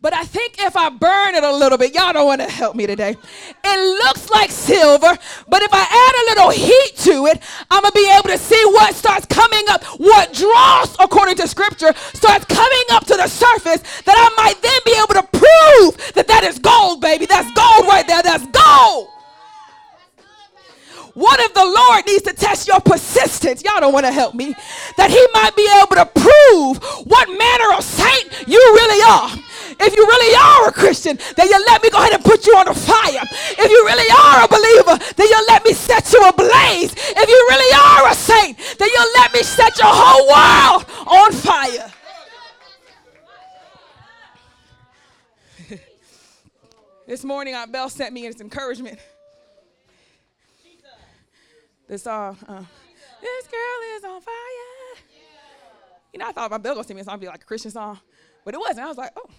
But 0.00 0.14
I 0.14 0.22
think 0.22 0.56
if 0.60 0.76
I 0.76 0.90
burn 0.90 1.34
it 1.34 1.42
a 1.42 1.52
little 1.52 1.76
bit, 1.76 1.92
y'all 1.92 2.12
don't 2.12 2.26
want 2.26 2.40
to 2.40 2.48
help 2.48 2.76
me 2.76 2.86
today. 2.86 3.16
It 3.64 4.04
looks 4.04 4.30
like 4.30 4.48
silver, 4.48 5.18
but 5.48 5.62
if 5.62 5.70
I 5.72 5.82
add 5.82 6.14
a 6.14 6.24
little 6.30 6.50
heat 6.50 6.96
to 6.98 7.26
it, 7.26 7.42
I'm 7.68 7.82
going 7.82 7.90
to 7.90 7.98
be 7.98 8.08
able 8.16 8.28
to 8.28 8.38
see 8.38 8.62
what 8.66 8.94
starts 8.94 9.26
coming 9.26 9.64
up, 9.70 9.82
what 9.98 10.32
dross, 10.32 10.94
according 11.00 11.34
to 11.38 11.48
scripture, 11.48 11.92
starts 12.14 12.44
coming 12.44 12.84
up 12.92 13.06
to 13.06 13.16
the 13.16 13.26
surface 13.26 13.82
that 14.02 14.14
I 14.16 14.42
might 14.42 14.62
then 14.62 14.80
be 14.84 14.94
able 15.02 15.20
to 15.20 15.26
prove 15.36 16.14
that 16.14 16.28
that 16.28 16.44
is 16.44 16.60
gold, 16.60 17.00
baby. 17.00 17.26
That's 17.26 17.50
gold 17.52 17.88
right 17.88 18.06
there. 18.06 18.22
That's 18.22 18.46
gold. 18.46 19.08
What 21.18 21.40
if 21.40 21.52
the 21.52 21.66
Lord 21.66 22.06
needs 22.06 22.22
to 22.30 22.32
test 22.32 22.68
your 22.68 22.78
persistence? 22.78 23.64
Y'all 23.64 23.80
don't 23.80 23.92
want 23.92 24.06
to 24.06 24.12
help 24.12 24.36
me. 24.36 24.54
That 24.96 25.10
he 25.10 25.18
might 25.34 25.50
be 25.56 25.66
able 25.82 25.96
to 25.98 26.06
prove 26.06 26.78
what 27.10 27.26
manner 27.26 27.74
of 27.74 27.82
saint 27.82 28.46
you 28.46 28.54
really 28.54 29.02
are. 29.02 29.34
If 29.82 29.96
you 29.96 30.06
really 30.06 30.36
are 30.38 30.68
a 30.68 30.72
Christian, 30.72 31.18
then 31.34 31.48
you 31.48 31.58
let 31.66 31.82
me 31.82 31.90
go 31.90 31.98
ahead 31.98 32.12
and 32.12 32.22
put 32.22 32.46
you 32.46 32.54
on 32.54 32.66
the 32.66 32.74
fire. 32.74 33.26
If 33.58 33.68
you 33.68 33.82
really 33.82 34.06
are 34.14 34.44
a 34.44 34.48
believer, 34.48 34.94
then 35.16 35.26
you'll 35.28 35.46
let 35.50 35.64
me 35.64 35.72
set 35.72 36.12
you 36.12 36.22
ablaze. 36.22 36.94
If 36.94 37.28
you 37.28 37.46
really 37.50 37.74
are 37.74 38.12
a 38.12 38.14
saint, 38.14 38.56
then 38.78 38.88
you'll 38.94 39.12
let 39.18 39.32
me 39.32 39.42
set 39.42 39.76
your 39.76 39.90
whole 39.90 40.22
world 40.22 40.86
on 41.04 41.32
fire. 41.32 41.90
this 47.08 47.24
morning, 47.24 47.56
Aunt 47.56 47.72
Bell 47.72 47.88
sent 47.88 48.14
me 48.14 48.22
his 48.22 48.40
encouragement. 48.40 49.00
This 51.88 52.02
song, 52.02 52.36
uh, 52.46 52.62
this 53.22 53.46
girl 53.46 53.96
is 53.96 54.04
on 54.04 54.20
fire. 54.20 55.02
You 56.12 56.18
know, 56.18 56.28
I 56.28 56.32
thought 56.32 56.50
my 56.50 56.58
Bill 56.58 56.74
gonna 56.74 56.86
sing 56.86 56.96
me 56.96 57.00
a 57.00 57.04
song, 57.04 57.18
be 57.18 57.26
like 57.26 57.42
a 57.42 57.46
Christian 57.46 57.70
song, 57.70 57.98
but 58.44 58.52
it 58.52 58.60
wasn't. 58.60 58.80
I 58.80 58.88
was 58.88 58.98
like, 58.98 59.12
oh. 59.16 59.30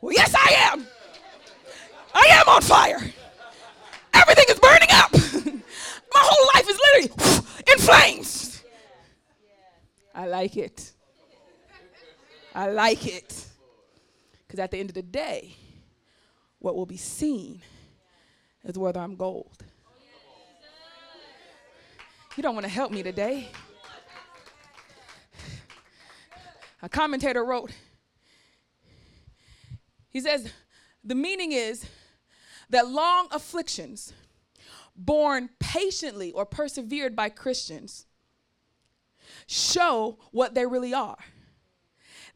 Well, 0.00 0.12
yes, 0.12 0.32
I 0.36 0.72
am. 0.72 0.86
I 2.14 2.26
am 2.30 2.48
on 2.48 2.62
fire. 2.62 3.00
Everything 4.14 4.44
is 4.50 4.60
burning 4.60 4.88
up. 4.92 5.12
my 6.14 6.20
whole 6.22 6.48
life 6.54 6.68
is 6.68 6.80
literally 6.94 7.42
in 7.72 7.78
flames. 7.78 8.62
I 10.14 10.28
like 10.28 10.56
it. 10.56 10.92
I 12.54 12.70
like 12.70 13.04
it. 13.04 13.46
Because 14.46 14.60
at 14.60 14.70
the 14.70 14.78
end 14.78 14.90
of 14.90 14.94
the 14.94 15.02
day, 15.02 15.56
what 16.60 16.76
will 16.76 16.86
be 16.86 16.96
seen 16.96 17.62
is 18.62 18.78
whether 18.78 19.00
I'm 19.00 19.16
gold. 19.16 19.64
You 22.36 22.42
don't 22.42 22.54
want 22.54 22.64
to 22.64 22.72
help 22.72 22.90
me 22.90 23.02
today. 23.02 23.48
A 26.80 26.88
commentator 26.88 27.44
wrote, 27.44 27.70
he 30.08 30.20
says, 30.20 30.50
the 31.04 31.14
meaning 31.14 31.52
is 31.52 31.86
that 32.70 32.88
long 32.88 33.28
afflictions 33.30 34.14
borne 34.96 35.50
patiently 35.60 36.32
or 36.32 36.46
persevered 36.46 37.14
by 37.14 37.28
Christians 37.28 38.06
show 39.46 40.18
what 40.30 40.54
they 40.54 40.64
really 40.64 40.94
are. 40.94 41.18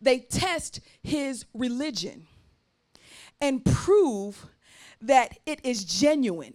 They 0.00 0.18
test 0.18 0.80
his 1.02 1.46
religion 1.54 2.26
and 3.40 3.64
prove 3.64 4.46
that 5.00 5.38
it 5.46 5.64
is 5.64 5.84
genuine. 5.84 6.54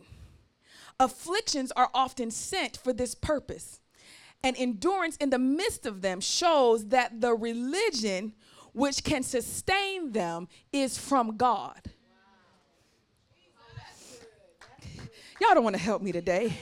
Afflictions 1.02 1.72
are 1.72 1.89
often 1.95 2.30
sent 2.30 2.78
for 2.78 2.93
this 2.93 3.16
purpose. 3.16 3.80
And 4.43 4.56
endurance 4.56 5.18
in 5.18 5.32
the 5.32 5.39
midst 5.39 5.88
of 5.88 6.04
them 6.04 6.22
shows 6.22 6.89
that 6.89 7.22
the 7.22 7.34
religion 7.34 8.34
which 8.74 9.04
can 9.04 9.24
sustain 9.24 10.12
them 10.12 10.47
is 10.72 10.99
from 10.99 11.38
God. 11.38 11.82
Y'all 15.39 15.56
don't 15.56 15.64
want 15.64 15.76
to 15.76 15.82
help 15.82 16.04
me 16.04 16.12
today. 16.12 16.54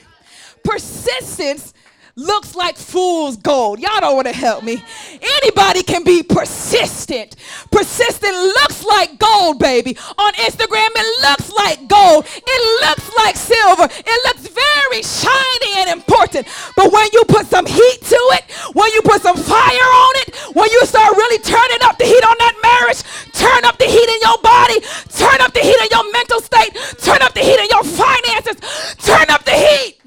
Persistence 0.64 1.74
looks 2.16 2.55
like 2.55 2.78
fool's 2.78 3.38
gold. 3.38 3.80
Y'all 3.80 3.99
don't 3.99 4.16
want 4.16 4.28
to 4.28 4.34
help 4.34 4.64
me. 4.64 4.84
Anybody 5.22 5.84
can 5.84 6.03
be 6.03 6.24
persistent. 6.24 7.36
Persistent 7.72 8.34
looks 8.34 8.84
like 8.84 9.18
gold, 9.20 9.60
baby. 9.60 9.97
On 10.18 10.34
Instagram, 10.34 10.89
it 10.95 11.22
looks 11.22 11.51
like 11.51 11.88
gold. 11.88 12.26
It 12.26 12.88
looks 12.88 13.16
like 13.18 13.36
silver. 13.36 13.88
It 13.91 14.20
looks 14.26 14.47
very 14.47 15.03
shiny 15.03 15.82
and 15.82 15.89
important. 15.89 16.47
But 16.76 16.91
when 16.91 17.07
you 17.14 17.24
put 17.28 17.47
some 17.47 17.66
heat 17.66 17.99
to 18.01 18.22
it, 18.38 18.43
when 18.74 18.91
you 18.93 19.01
put 19.01 19.22
some 19.22 19.38
fire 19.38 19.89
on 20.05 20.14
it, 20.28 20.36
when 20.55 20.70
you 20.72 20.86
start 20.86 21.16
really 21.16 21.39
turning 21.43 21.82
up 21.84 21.97
the 21.97 22.05
heat 22.05 22.24
on 22.24 22.36
that 22.39 22.55
marriage, 22.62 23.03
turn 23.34 23.66
up 23.66 23.78
the 23.78 23.86
heat 23.86 24.10
in 24.10 24.20
your 24.22 24.38
body, 24.41 24.80
turn 25.16 25.41
up 25.41 25.53
the 25.53 25.62
heat 25.62 25.80
in 25.80 25.89
your 25.91 26.12
mental 26.12 26.41
state, 26.41 26.74
turn 26.99 27.22
up 27.22 27.34
the 27.34 27.41
heat 27.41 27.60
in 27.60 27.68
your 27.70 27.84
finances, 27.84 28.57
turn 28.97 29.30
up 29.30 29.43
the 29.45 29.53
heat. 29.53 29.99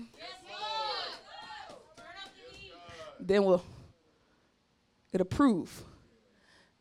Then 3.29 3.45
we'll 3.45 3.65
it'll 5.13 5.27
prove 5.27 5.83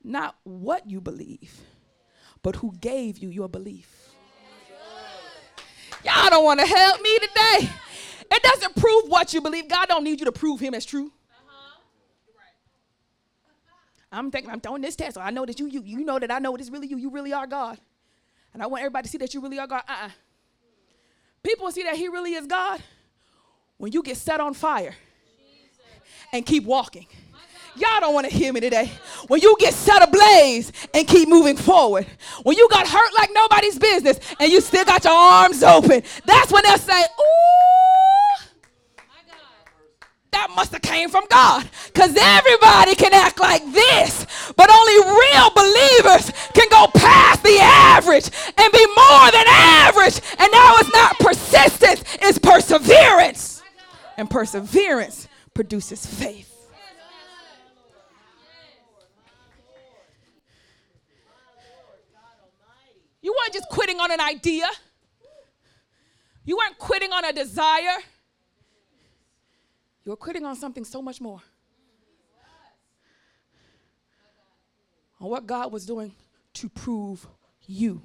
not 0.04 0.36
what 0.44 0.90
you 0.90 1.00
believe, 1.02 1.62
but 2.42 2.56
who 2.58 2.74
gave 2.80 3.18
you 3.18 3.30
your 3.30 3.48
belief. 3.48 4.10
Y'all 6.04 6.30
don't 6.30 6.44
want 6.44 6.60
to 6.60 6.66
help 6.66 7.02
me 7.02 7.20
today. 7.20 7.70
It 8.32 8.42
doesn't 8.42 8.76
prove 8.76 9.04
what 9.08 9.34
you 9.34 9.42
believe. 9.42 9.68
God 9.68 9.88
don't 9.88 10.04
need 10.04 10.20
you 10.20 10.26
to 10.26 10.32
prove 10.32 10.60
him 10.60 10.74
as 10.74 10.86
true. 10.86 11.12
Uh-huh. 11.30 11.80
I'm 14.12 14.32
thinking 14.32 14.50
I'm 14.50 14.62
throwing 14.62 14.82
this 14.82 14.96
test, 14.96 15.16
so 15.16 15.22
I 15.22 15.30
know 15.30 15.46
that 15.46 15.60
you 15.60 15.68
you 15.68 15.84
you 15.84 16.04
know 16.04 16.18
that 16.18 16.32
I 16.32 16.40
know 16.40 16.56
it's 16.56 16.70
really 16.70 16.88
you. 16.88 16.98
You 16.98 17.12
really 17.12 17.34
are 17.34 17.46
God, 17.46 17.78
and 18.54 18.64
I 18.64 18.68
want 18.68 18.82
everybody 18.82 19.04
to 19.04 19.12
see 19.12 19.18
that 19.20 19.34
you 19.34 19.42
really 19.42 19.60
are 19.60 19.68
God. 19.68 19.84
Uh-uh. 19.88 20.10
People 21.44 21.72
see 21.72 21.84
that 21.84 21.96
He 21.96 22.08
really 22.08 22.34
is 22.34 22.48
God 22.48 22.82
when 23.78 23.92
you 23.92 24.02
get 24.02 24.18
set 24.18 24.40
on 24.40 24.54
fire 24.54 24.96
and 26.34 26.46
keep 26.46 26.64
walking. 26.64 27.08
Y'all 27.76 28.00
don't 28.02 28.14
want 28.14 28.30
to 28.30 28.36
hear 28.36 28.52
me 28.52 28.60
today. 28.60 28.92
When 29.28 29.42
you 29.42 29.56
get 29.60 29.74
set 29.74 30.02
ablaze 30.02 30.72
and 30.94 31.08
keep 31.08 31.30
moving 31.30 31.56
forward. 31.56 32.06
When 32.44 32.58
you 32.58 32.68
got 32.70 32.88
hurt 32.88 33.14
like 33.18 33.30
nobody's 33.34 33.80
business 33.80 34.20
and 34.40 34.52
you 34.52 34.60
still 34.60 34.84
got 34.84 35.04
your 35.04 35.14
arms 35.14 35.64
open. 35.64 36.04
That's 36.26 36.52
when 36.52 36.64
they'll 36.64 36.78
say, 36.78 37.02
ooh, 37.02 38.44
that 40.32 40.50
must 40.54 40.74
have 40.74 40.82
came 40.82 41.10
from 41.10 41.24
God. 41.30 41.68
Because 41.88 42.16
everybody 42.18 42.96
can 42.96 43.14
act 43.14 43.40
like 43.40 43.64
this. 43.72 44.26
But 44.58 44.70
only 44.70 44.98
real 45.00 45.50
believers 45.52 46.32
can 46.54 46.68
go 46.70 46.88
past 46.94 47.42
the 47.44 47.58
average 47.62 48.30
and 48.58 48.72
be 48.74 48.86
more 48.86 49.32
than 49.32 49.46
average. 49.48 50.20
And 50.40 50.52
now 50.52 50.76
it's 50.78 50.94
not 50.94 51.20
persistence, 51.20 52.04
it's 52.22 52.38
perseverance. 52.38 53.64
And 54.18 54.30
perseverance 54.30 55.30
produces 55.62 56.04
faith. 56.08 56.52
You 63.22 63.32
weren't 63.32 63.54
just 63.54 63.70
quitting 63.70 64.00
on 64.00 64.10
an 64.12 64.20
idea. 64.20 64.66
You 66.44 66.58
weren't 66.58 66.80
quitting 66.80 67.14
on 67.14 67.26
a 67.26 67.32
desire. 67.32 68.00
You 70.04 70.14
were 70.14 70.16
quitting 70.16 70.46
on 70.46 70.56
something 70.56 70.84
so 70.84 71.00
much 71.00 71.22
more. 71.22 71.40
On 75.20 75.30
what 75.30 75.46
God 75.46 75.72
was 75.72 75.86
doing 75.86 76.12
to 76.56 76.70
prove 76.70 77.28
you. 77.68 78.02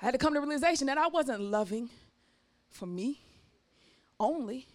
I 0.00 0.06
had 0.06 0.12
to 0.12 0.18
come 0.18 0.32
to 0.32 0.40
realization 0.40 0.86
that 0.86 0.96
I 0.96 1.08
wasn't 1.08 1.42
loving 1.42 1.90
for 2.70 2.86
me 2.86 3.20
only. 4.22 4.66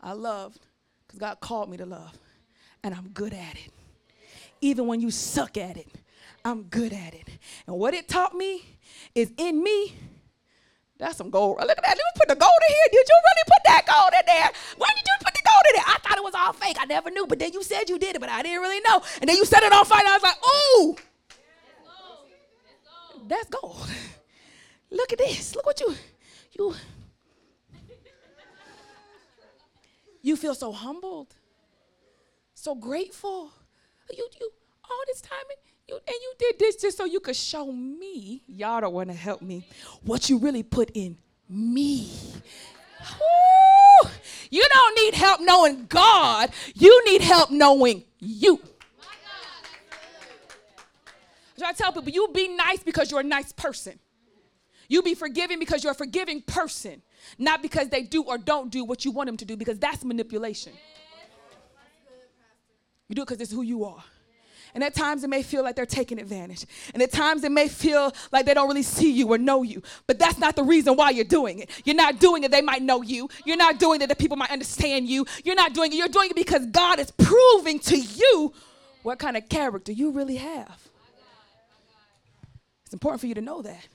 I 0.00 0.12
loved 0.12 0.60
because 1.06 1.18
God 1.18 1.40
called 1.40 1.70
me 1.70 1.76
to 1.78 1.86
love, 1.86 2.16
and 2.84 2.94
I'm 2.94 3.08
good 3.08 3.32
at 3.32 3.54
it. 3.54 3.72
Even 4.60 4.86
when 4.86 5.00
you 5.00 5.10
suck 5.10 5.56
at 5.56 5.76
it, 5.76 5.88
I'm 6.44 6.64
good 6.64 6.92
at 6.92 7.14
it. 7.14 7.28
And 7.66 7.76
what 7.76 7.94
it 7.94 8.08
taught 8.08 8.34
me 8.34 8.64
is 9.14 9.32
in 9.36 9.62
me. 9.62 9.94
That's 10.98 11.16
some 11.16 11.30
gold. 11.30 11.58
Look 11.60 11.70
at 11.70 11.76
that. 11.76 11.88
Let 11.88 11.96
me 11.96 12.02
put 12.16 12.28
the 12.28 12.34
gold 12.34 12.50
in 12.68 12.74
here. 12.74 12.88
Did 12.90 13.08
you 13.08 13.14
really 13.14 13.44
put 13.46 13.62
that 13.66 13.86
gold 13.86 14.12
in 14.18 14.26
there? 14.26 14.50
Why 14.78 14.88
did 14.96 15.04
you 15.06 15.14
put 15.24 15.32
the 15.32 15.42
gold 15.46 15.62
in 15.68 15.76
there? 15.76 15.84
I 15.86 15.98
thought 15.98 16.18
it 16.18 16.24
was 16.24 16.34
all 16.34 16.52
fake. 16.52 16.76
I 16.80 16.86
never 16.86 17.10
knew. 17.10 17.24
But 17.26 17.38
then 17.38 17.52
you 17.52 17.62
said 17.62 17.88
you 17.88 17.98
did 18.00 18.16
it, 18.16 18.20
but 18.20 18.28
I 18.28 18.42
didn't 18.42 18.62
really 18.62 18.80
know. 18.80 19.00
And 19.20 19.28
then 19.28 19.36
you 19.36 19.44
set 19.44 19.62
it 19.62 19.72
on 19.72 19.84
fire. 19.84 20.00
And 20.00 20.08
I 20.08 20.12
was 20.14 20.22
like, 20.24 20.36
ooh. 20.44 20.96
That's 23.28 23.48
gold. 23.48 23.88
Look 24.90 25.12
at 25.12 25.18
this. 25.18 25.54
Look 25.54 25.66
what 25.66 25.78
you, 25.80 25.94
you, 26.58 26.74
you 30.28 30.36
feel 30.36 30.54
so 30.54 30.70
humbled, 30.70 31.34
so 32.54 32.74
grateful. 32.74 33.50
You, 34.16 34.28
you, 34.40 34.50
all 34.84 35.00
this 35.06 35.20
time, 35.20 35.38
you, 35.88 35.94
and 35.94 36.04
you 36.06 36.32
did 36.38 36.58
this 36.58 36.76
just 36.76 36.96
so 36.96 37.04
you 37.04 37.18
could 37.18 37.36
show 37.36 37.72
me, 37.72 38.42
y'all 38.46 38.80
don't 38.80 38.92
want 38.92 39.08
to 39.08 39.16
help 39.16 39.42
me, 39.42 39.66
what 40.02 40.28
you 40.30 40.38
really 40.38 40.62
put 40.62 40.90
in 40.94 41.16
me. 41.48 42.10
Woo! 43.18 44.10
You 44.50 44.64
don't 44.68 44.96
need 44.96 45.14
help 45.14 45.40
knowing 45.40 45.86
God, 45.86 46.50
you 46.74 47.04
need 47.06 47.22
help 47.22 47.50
knowing 47.50 48.04
you. 48.18 48.60
So 51.56 51.66
I 51.66 51.72
tell 51.72 51.92
people, 51.92 52.10
you 52.10 52.28
be 52.32 52.48
nice 52.48 52.82
because 52.82 53.10
you're 53.10 53.20
a 53.20 53.24
nice 53.24 53.50
person. 53.52 53.98
You 54.88 55.02
be 55.02 55.14
forgiving 55.14 55.58
because 55.58 55.82
you're 55.82 55.92
a 55.92 55.96
forgiving 55.96 56.40
person, 56.40 57.02
not 57.38 57.62
because 57.62 57.88
they 57.88 58.02
do 58.02 58.22
or 58.22 58.38
don't 58.38 58.70
do 58.70 58.84
what 58.84 59.04
you 59.04 59.10
want 59.10 59.28
them 59.28 59.36
to 59.38 59.44
do, 59.44 59.56
because 59.56 59.78
that's 59.78 60.04
manipulation. 60.04 60.72
You 63.08 63.14
do 63.14 63.22
it 63.22 63.28
because 63.28 63.40
it's 63.40 63.52
who 63.52 63.62
you 63.62 63.84
are. 63.84 64.04
And 64.74 64.84
at 64.84 64.94
times 64.94 65.24
it 65.24 65.30
may 65.30 65.42
feel 65.42 65.62
like 65.62 65.76
they're 65.76 65.86
taking 65.86 66.20
advantage. 66.20 66.66
And 66.92 67.02
at 67.02 67.10
times 67.10 67.42
it 67.42 67.50
may 67.50 67.68
feel 67.68 68.12
like 68.32 68.46
they 68.46 68.54
don't 68.54 68.68
really 68.68 68.82
see 68.82 69.10
you 69.10 69.28
or 69.32 69.38
know 69.38 69.62
you. 69.62 69.82
But 70.06 70.18
that's 70.18 70.38
not 70.38 70.56
the 70.56 70.62
reason 70.62 70.94
why 70.94 71.10
you're 71.10 71.24
doing 71.24 71.60
it. 71.60 71.70
You're 71.84 71.96
not 71.96 72.20
doing 72.20 72.44
it, 72.44 72.50
they 72.50 72.62
might 72.62 72.82
know 72.82 73.02
you. 73.02 73.28
You're 73.44 73.56
not 73.56 73.78
doing 73.78 74.02
it 74.02 74.08
that 74.08 74.18
people 74.18 74.36
might 74.36 74.50
understand 74.50 75.08
you. 75.08 75.26
You're 75.44 75.54
not 75.54 75.72
doing 75.72 75.92
it, 75.92 75.96
you're 75.96 76.08
doing 76.08 76.30
it 76.30 76.36
because 76.36 76.66
God 76.66 77.00
is 77.00 77.10
proving 77.10 77.78
to 77.80 77.96
you 77.96 78.52
what 79.02 79.18
kind 79.18 79.36
of 79.36 79.48
character 79.48 79.90
you 79.90 80.10
really 80.10 80.36
have. 80.36 80.88
It's 82.84 82.92
important 82.92 83.20
for 83.20 83.26
you 83.26 83.34
to 83.34 83.40
know 83.40 83.62
that. 83.62 83.88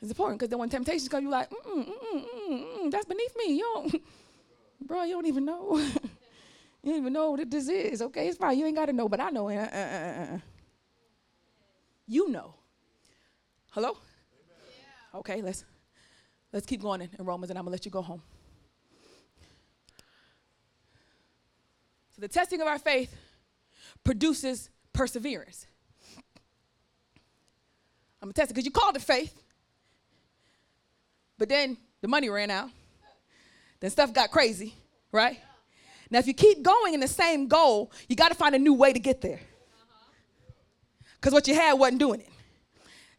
It's 0.00 0.10
important 0.10 0.38
because 0.38 0.48
then 0.48 0.58
when 0.58 0.70
temptations 0.70 1.08
come, 1.08 1.22
you're 1.22 1.30
like, 1.30 1.50
mm, 1.50 1.86
mm, 1.86 2.24
mm, 2.50 2.90
that's 2.90 3.04
beneath 3.04 3.36
me. 3.36 3.54
You 3.54 3.70
don't, 3.74 4.02
bro, 4.86 5.02
you 5.04 5.12
don't 5.12 5.26
even 5.26 5.44
know. 5.44 5.76
you 6.82 6.92
don't 6.92 6.96
even 6.96 7.12
know 7.12 7.32
what 7.32 7.50
this 7.50 7.68
is. 7.68 8.00
Okay, 8.00 8.28
it's 8.28 8.38
fine. 8.38 8.58
You 8.58 8.66
ain't 8.66 8.76
got 8.76 8.86
to 8.86 8.94
know, 8.94 9.08
but 9.08 9.20
I 9.20 9.28
know. 9.28 9.50
Uh, 9.50 9.52
uh, 9.52 10.34
uh, 10.34 10.38
you 12.06 12.30
know. 12.30 12.54
Hello? 13.72 13.98
Yeah. 15.12 15.18
Okay, 15.18 15.42
let's 15.42 15.64
let's 16.52 16.66
keep 16.66 16.80
going 16.80 17.02
in, 17.02 17.10
in 17.18 17.24
Romans, 17.24 17.50
and 17.50 17.58
I'm 17.58 17.64
gonna 17.64 17.72
let 17.72 17.84
you 17.84 17.90
go 17.90 18.00
home. 18.00 18.22
So 22.16 22.22
the 22.22 22.28
testing 22.28 22.62
of 22.62 22.66
our 22.66 22.78
faith 22.78 23.14
produces 24.02 24.70
perseverance. 24.94 25.66
I'm 28.22 28.28
gonna 28.28 28.32
test 28.32 28.50
it 28.50 28.54
because 28.54 28.64
you 28.64 28.72
called 28.72 28.96
it 28.96 29.02
faith. 29.02 29.34
But 31.40 31.48
then 31.48 31.78
the 32.02 32.06
money 32.06 32.28
ran 32.28 32.50
out. 32.50 32.68
Then 33.80 33.90
stuff 33.90 34.12
got 34.12 34.30
crazy, 34.30 34.74
right? 35.10 35.40
Now, 36.10 36.18
if 36.18 36.26
you 36.26 36.34
keep 36.34 36.62
going 36.62 36.92
in 36.92 37.00
the 37.00 37.08
same 37.08 37.48
goal, 37.48 37.90
you 38.10 38.14
got 38.14 38.28
to 38.28 38.34
find 38.34 38.54
a 38.54 38.58
new 38.58 38.74
way 38.74 38.92
to 38.92 38.98
get 38.98 39.22
there. 39.22 39.40
Because 41.14 41.32
what 41.32 41.48
you 41.48 41.54
had 41.54 41.72
wasn't 41.72 41.98
doing 41.98 42.20
it. 42.20 42.28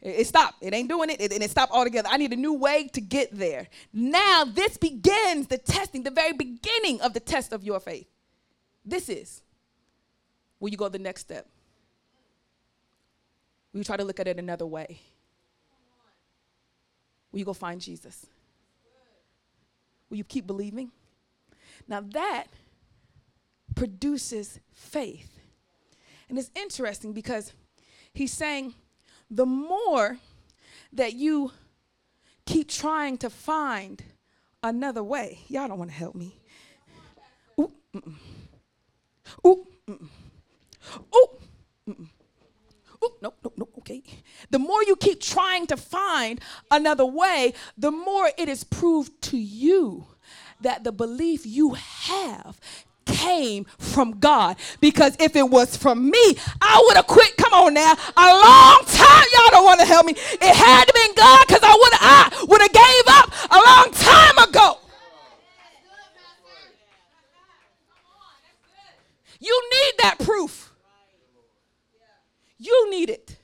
It, 0.00 0.26
stopped. 0.28 0.62
It 0.62 0.72
ain't 0.72 0.88
doing 0.88 1.10
it, 1.10 1.20
and 1.20 1.42
it 1.42 1.50
stopped 1.50 1.72
altogether. 1.72 2.08
I 2.12 2.16
need 2.16 2.32
a 2.32 2.36
new 2.36 2.52
way 2.52 2.88
to 2.92 3.00
get 3.00 3.36
there. 3.36 3.66
Now, 3.92 4.44
this 4.44 4.76
begins 4.76 5.48
the 5.48 5.58
testing, 5.58 6.04
the 6.04 6.10
very 6.12 6.32
beginning 6.32 7.00
of 7.00 7.14
the 7.14 7.20
test 7.20 7.52
of 7.52 7.64
your 7.64 7.80
faith. 7.80 8.06
This 8.84 9.08
is 9.08 9.42
where 10.60 10.70
you 10.70 10.76
go 10.76 10.88
the 10.88 10.98
next 11.00 11.22
step. 11.22 11.48
We 13.72 13.82
try 13.82 13.96
to 13.96 14.04
look 14.04 14.20
at 14.20 14.28
it 14.28 14.38
another 14.38 14.66
way. 14.66 15.00
Will 17.32 17.38
you 17.38 17.44
go 17.44 17.54
find 17.54 17.80
Jesus? 17.80 18.26
Will 20.10 20.18
you 20.18 20.24
keep 20.24 20.46
believing? 20.46 20.92
Now 21.88 22.02
that 22.12 22.46
produces 23.74 24.60
faith. 24.72 25.40
And 26.28 26.38
it's 26.38 26.50
interesting 26.54 27.12
because 27.12 27.52
he's 28.12 28.32
saying 28.32 28.74
the 29.30 29.46
more 29.46 30.18
that 30.92 31.14
you 31.14 31.52
keep 32.44 32.68
trying 32.68 33.16
to 33.18 33.30
find 33.30 34.02
another 34.62 35.02
way, 35.02 35.40
y'all 35.48 35.68
don't 35.68 35.78
want 35.78 35.90
to 35.90 35.96
help 35.96 36.14
me. 36.14 36.36
Ooh, 37.58 37.72
mm-mm. 37.94 38.14
Ooh, 39.46 39.66
mm-mm. 39.88 40.08
Ooh, 41.14 41.28
mm-mm 41.88 42.08
oh, 43.02 43.12
no, 43.20 43.34
no, 43.44 43.52
no, 43.56 43.68
okay. 43.78 44.02
The 44.50 44.58
more 44.58 44.82
you 44.84 44.96
keep 44.96 45.20
trying 45.20 45.66
to 45.68 45.76
find 45.76 46.40
another 46.70 47.06
way, 47.06 47.54
the 47.76 47.90
more 47.90 48.30
it 48.38 48.48
is 48.48 48.64
proved 48.64 49.20
to 49.22 49.36
you 49.36 50.06
that 50.60 50.84
the 50.84 50.92
belief 50.92 51.44
you 51.44 51.74
have 51.74 52.60
came 53.04 53.64
from 53.78 54.18
God. 54.18 54.56
Because 54.80 55.16
if 55.20 55.36
it 55.36 55.48
was 55.48 55.76
from 55.76 56.10
me, 56.10 56.36
I 56.60 56.82
would 56.86 56.96
have 56.96 57.06
quit. 57.06 57.36
Come 57.36 57.52
on 57.52 57.74
now, 57.74 57.92
a 58.16 58.26
long 58.26 58.80
time. 58.86 59.24
Y'all 59.34 59.50
don't 59.50 59.64
want 59.64 59.80
to 59.80 59.86
help 59.86 60.06
me. 60.06 60.12
It 60.12 60.54
had 60.54 60.84
to 60.86 60.92
been 60.94 61.14
God 61.16 61.46
because 61.46 61.62
I 61.62 61.76
would 61.80 61.92
have 61.94 62.32
I 62.32 62.44
would 62.48 62.60
have 62.60 62.72
gave 62.72 63.04
up 63.08 63.32
a 63.50 63.60
long 63.66 63.92
time 63.92 64.48
ago. 64.48 64.78
You 69.40 69.62
need 69.72 69.92
that 69.98 70.18
proof. 70.20 70.71
You 72.62 72.90
need 72.90 73.10
it. 73.10 73.36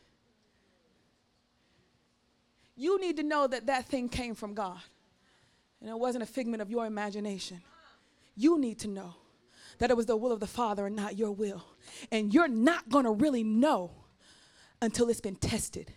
You 2.76 3.00
need 3.00 3.16
to 3.16 3.24
know 3.24 3.48
that 3.48 3.66
that 3.66 3.86
thing 3.86 4.08
came 4.08 4.36
from 4.36 4.54
God 4.54 4.78
and 5.80 5.90
it 5.90 5.98
wasn't 5.98 6.22
a 6.22 6.26
figment 6.26 6.62
of 6.62 6.70
your 6.70 6.86
imagination. 6.86 7.60
You 8.36 8.60
need 8.60 8.78
to 8.80 8.88
know 8.88 9.14
that 9.78 9.90
it 9.90 9.96
was 9.96 10.06
the 10.06 10.16
will 10.16 10.30
of 10.30 10.38
the 10.38 10.46
Father 10.46 10.86
and 10.86 10.94
not 10.94 11.18
your 11.18 11.32
will. 11.32 11.64
And 12.12 12.32
you're 12.32 12.46
not 12.46 12.88
going 12.88 13.06
to 13.06 13.10
really 13.10 13.42
know 13.42 13.90
until 14.80 15.08
it's 15.08 15.20
been 15.20 15.34
tested 15.34 15.92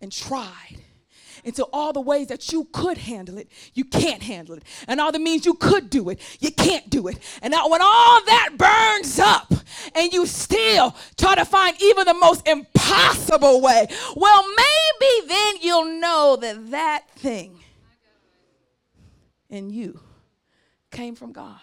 and 0.00 0.10
tried 0.10 0.78
into 1.44 1.64
all 1.72 1.92
the 1.92 2.00
ways 2.00 2.28
that 2.28 2.52
you 2.52 2.64
could 2.72 2.98
handle 2.98 3.38
it, 3.38 3.48
you 3.74 3.84
can't 3.84 4.22
handle 4.22 4.56
it. 4.56 4.64
And 4.86 5.00
all 5.00 5.12
the 5.12 5.18
means 5.18 5.44
you 5.44 5.54
could 5.54 5.90
do 5.90 6.08
it, 6.08 6.20
you 6.40 6.50
can't 6.50 6.88
do 6.88 7.08
it. 7.08 7.18
And 7.42 7.52
now 7.52 7.68
when 7.68 7.80
all 7.82 8.24
that 8.24 8.50
burns 8.56 9.18
up 9.18 9.52
and 9.94 10.12
you 10.12 10.26
still 10.26 10.94
try 11.16 11.34
to 11.34 11.44
find 11.44 11.76
even 11.82 12.06
the 12.06 12.14
most 12.14 12.46
impossible 12.46 13.60
way, 13.60 13.86
well, 14.16 14.44
maybe 14.44 15.28
then 15.28 15.54
you'll 15.60 16.00
know 16.00 16.36
that 16.40 16.70
that 16.70 17.10
thing 17.10 17.60
in 19.48 19.70
you 19.70 20.00
came 20.90 21.14
from 21.14 21.32
God. 21.32 21.58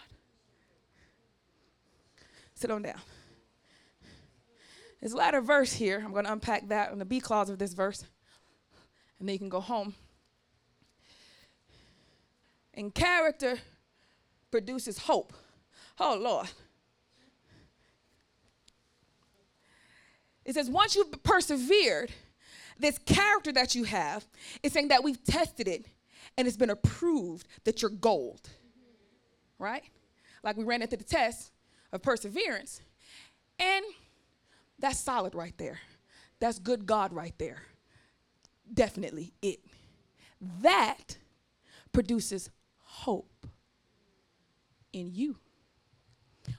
Sit 2.54 2.70
on 2.70 2.82
down. 2.82 3.00
This 5.00 5.14
latter 5.14 5.40
verse 5.40 5.72
here, 5.72 6.02
I'm 6.04 6.12
going 6.12 6.26
to 6.26 6.32
unpack 6.32 6.68
that 6.68 6.92
in 6.92 6.98
the 6.98 7.06
B 7.06 7.20
clause 7.20 7.48
of 7.48 7.58
this 7.58 7.72
verse 7.72 8.04
and 9.20 9.28
then 9.28 9.34
you 9.34 9.38
can 9.38 9.48
go 9.48 9.60
home. 9.60 9.94
And 12.74 12.92
character 12.94 13.58
produces 14.50 14.98
hope. 14.98 15.32
Oh, 15.98 16.18
Lord. 16.20 16.48
It 20.44 20.54
says, 20.54 20.68
once 20.68 20.96
you've 20.96 21.22
persevered, 21.22 22.10
this 22.78 22.98
character 22.98 23.52
that 23.52 23.74
you 23.74 23.84
have 23.84 24.26
is 24.62 24.72
saying 24.72 24.88
that 24.88 25.04
we've 25.04 25.22
tested 25.22 25.68
it 25.68 25.84
and 26.36 26.48
it's 26.48 26.56
been 26.56 26.70
approved 26.70 27.46
that 27.64 27.82
you're 27.82 27.90
gold. 27.90 28.48
Right? 29.58 29.84
Like 30.42 30.56
we 30.56 30.64
ran 30.64 30.80
into 30.80 30.96
the 30.96 31.04
test 31.04 31.52
of 31.92 32.02
perseverance, 32.02 32.80
and 33.58 33.84
that's 34.78 34.98
solid 34.98 35.34
right 35.34 35.52
there. 35.58 35.78
That's 36.38 36.58
good 36.58 36.86
God 36.86 37.12
right 37.12 37.34
there. 37.36 37.62
Definitely 38.72 39.32
it. 39.42 39.60
That 40.62 41.18
produces 41.92 42.50
hope 42.78 43.46
in 44.92 45.12
you. 45.12 45.36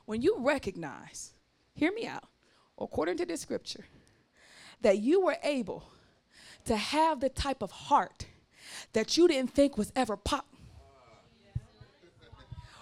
When 0.05 0.21
you 0.21 0.37
recognize, 0.39 1.33
hear 1.73 1.91
me 1.91 2.05
out, 2.05 2.25
according 2.79 3.17
to 3.17 3.25
this 3.25 3.41
scripture, 3.41 3.85
that 4.81 4.99
you 4.99 5.21
were 5.21 5.37
able 5.43 5.83
to 6.65 6.75
have 6.75 7.19
the 7.19 7.29
type 7.29 7.61
of 7.61 7.71
heart 7.71 8.27
that 8.93 9.17
you 9.17 9.27
didn't 9.27 9.51
think 9.51 9.77
was 9.77 9.91
ever 9.95 10.15
pop 10.15 10.45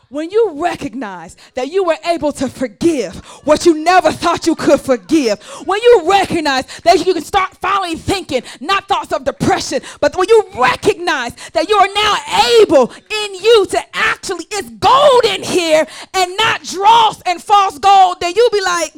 when 0.10 0.32
you 0.32 0.62
recognize 0.62 1.38
that 1.54 1.70
you 1.70 1.84
were 1.84 1.98
able 2.06 2.32
to 2.34 2.50
forgive 2.50 3.16
what 3.46 3.66
you 3.66 3.84
never 3.84 4.12
thought 4.12 4.48
you 4.48 4.56
could 4.56 4.82
forgive, 4.82 5.42
when 5.66 5.80
you 5.82 6.04
recognize 6.10 6.66
that 6.82 7.06
you 7.06 7.14
can 7.14 7.24
start 7.24 7.56
finally 7.58 7.96
thinking 7.96 8.42
not 8.60 8.88
thoughts 8.88 9.14
of 9.14 9.24
depression, 9.24 9.82
but 10.02 10.16
when 10.16 10.28
you 10.28 10.50
recognize 10.56 11.34
that 11.52 11.70
you 11.70 11.76
are 11.76 11.94
now 11.94 12.18
able 12.60 12.92
in 12.92 13.36
you 13.36 13.66
to 13.68 13.80
actually, 13.94 14.46
it's 14.52 14.70
gold 14.72 15.26
in 15.26 15.44
here 15.44 15.86
and 16.16 16.38
not 16.38 16.64
dross 16.64 17.22
and 17.22 17.42
false 17.42 17.78
gold, 17.78 18.18
then 18.20 18.34
you'll 18.36 18.50
be 18.50 18.62
like, 18.62 18.94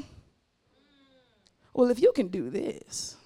well, 1.73 1.89
if 1.89 2.01
you 2.01 2.11
can 2.13 2.27
do 2.27 2.49
this, 2.49 3.17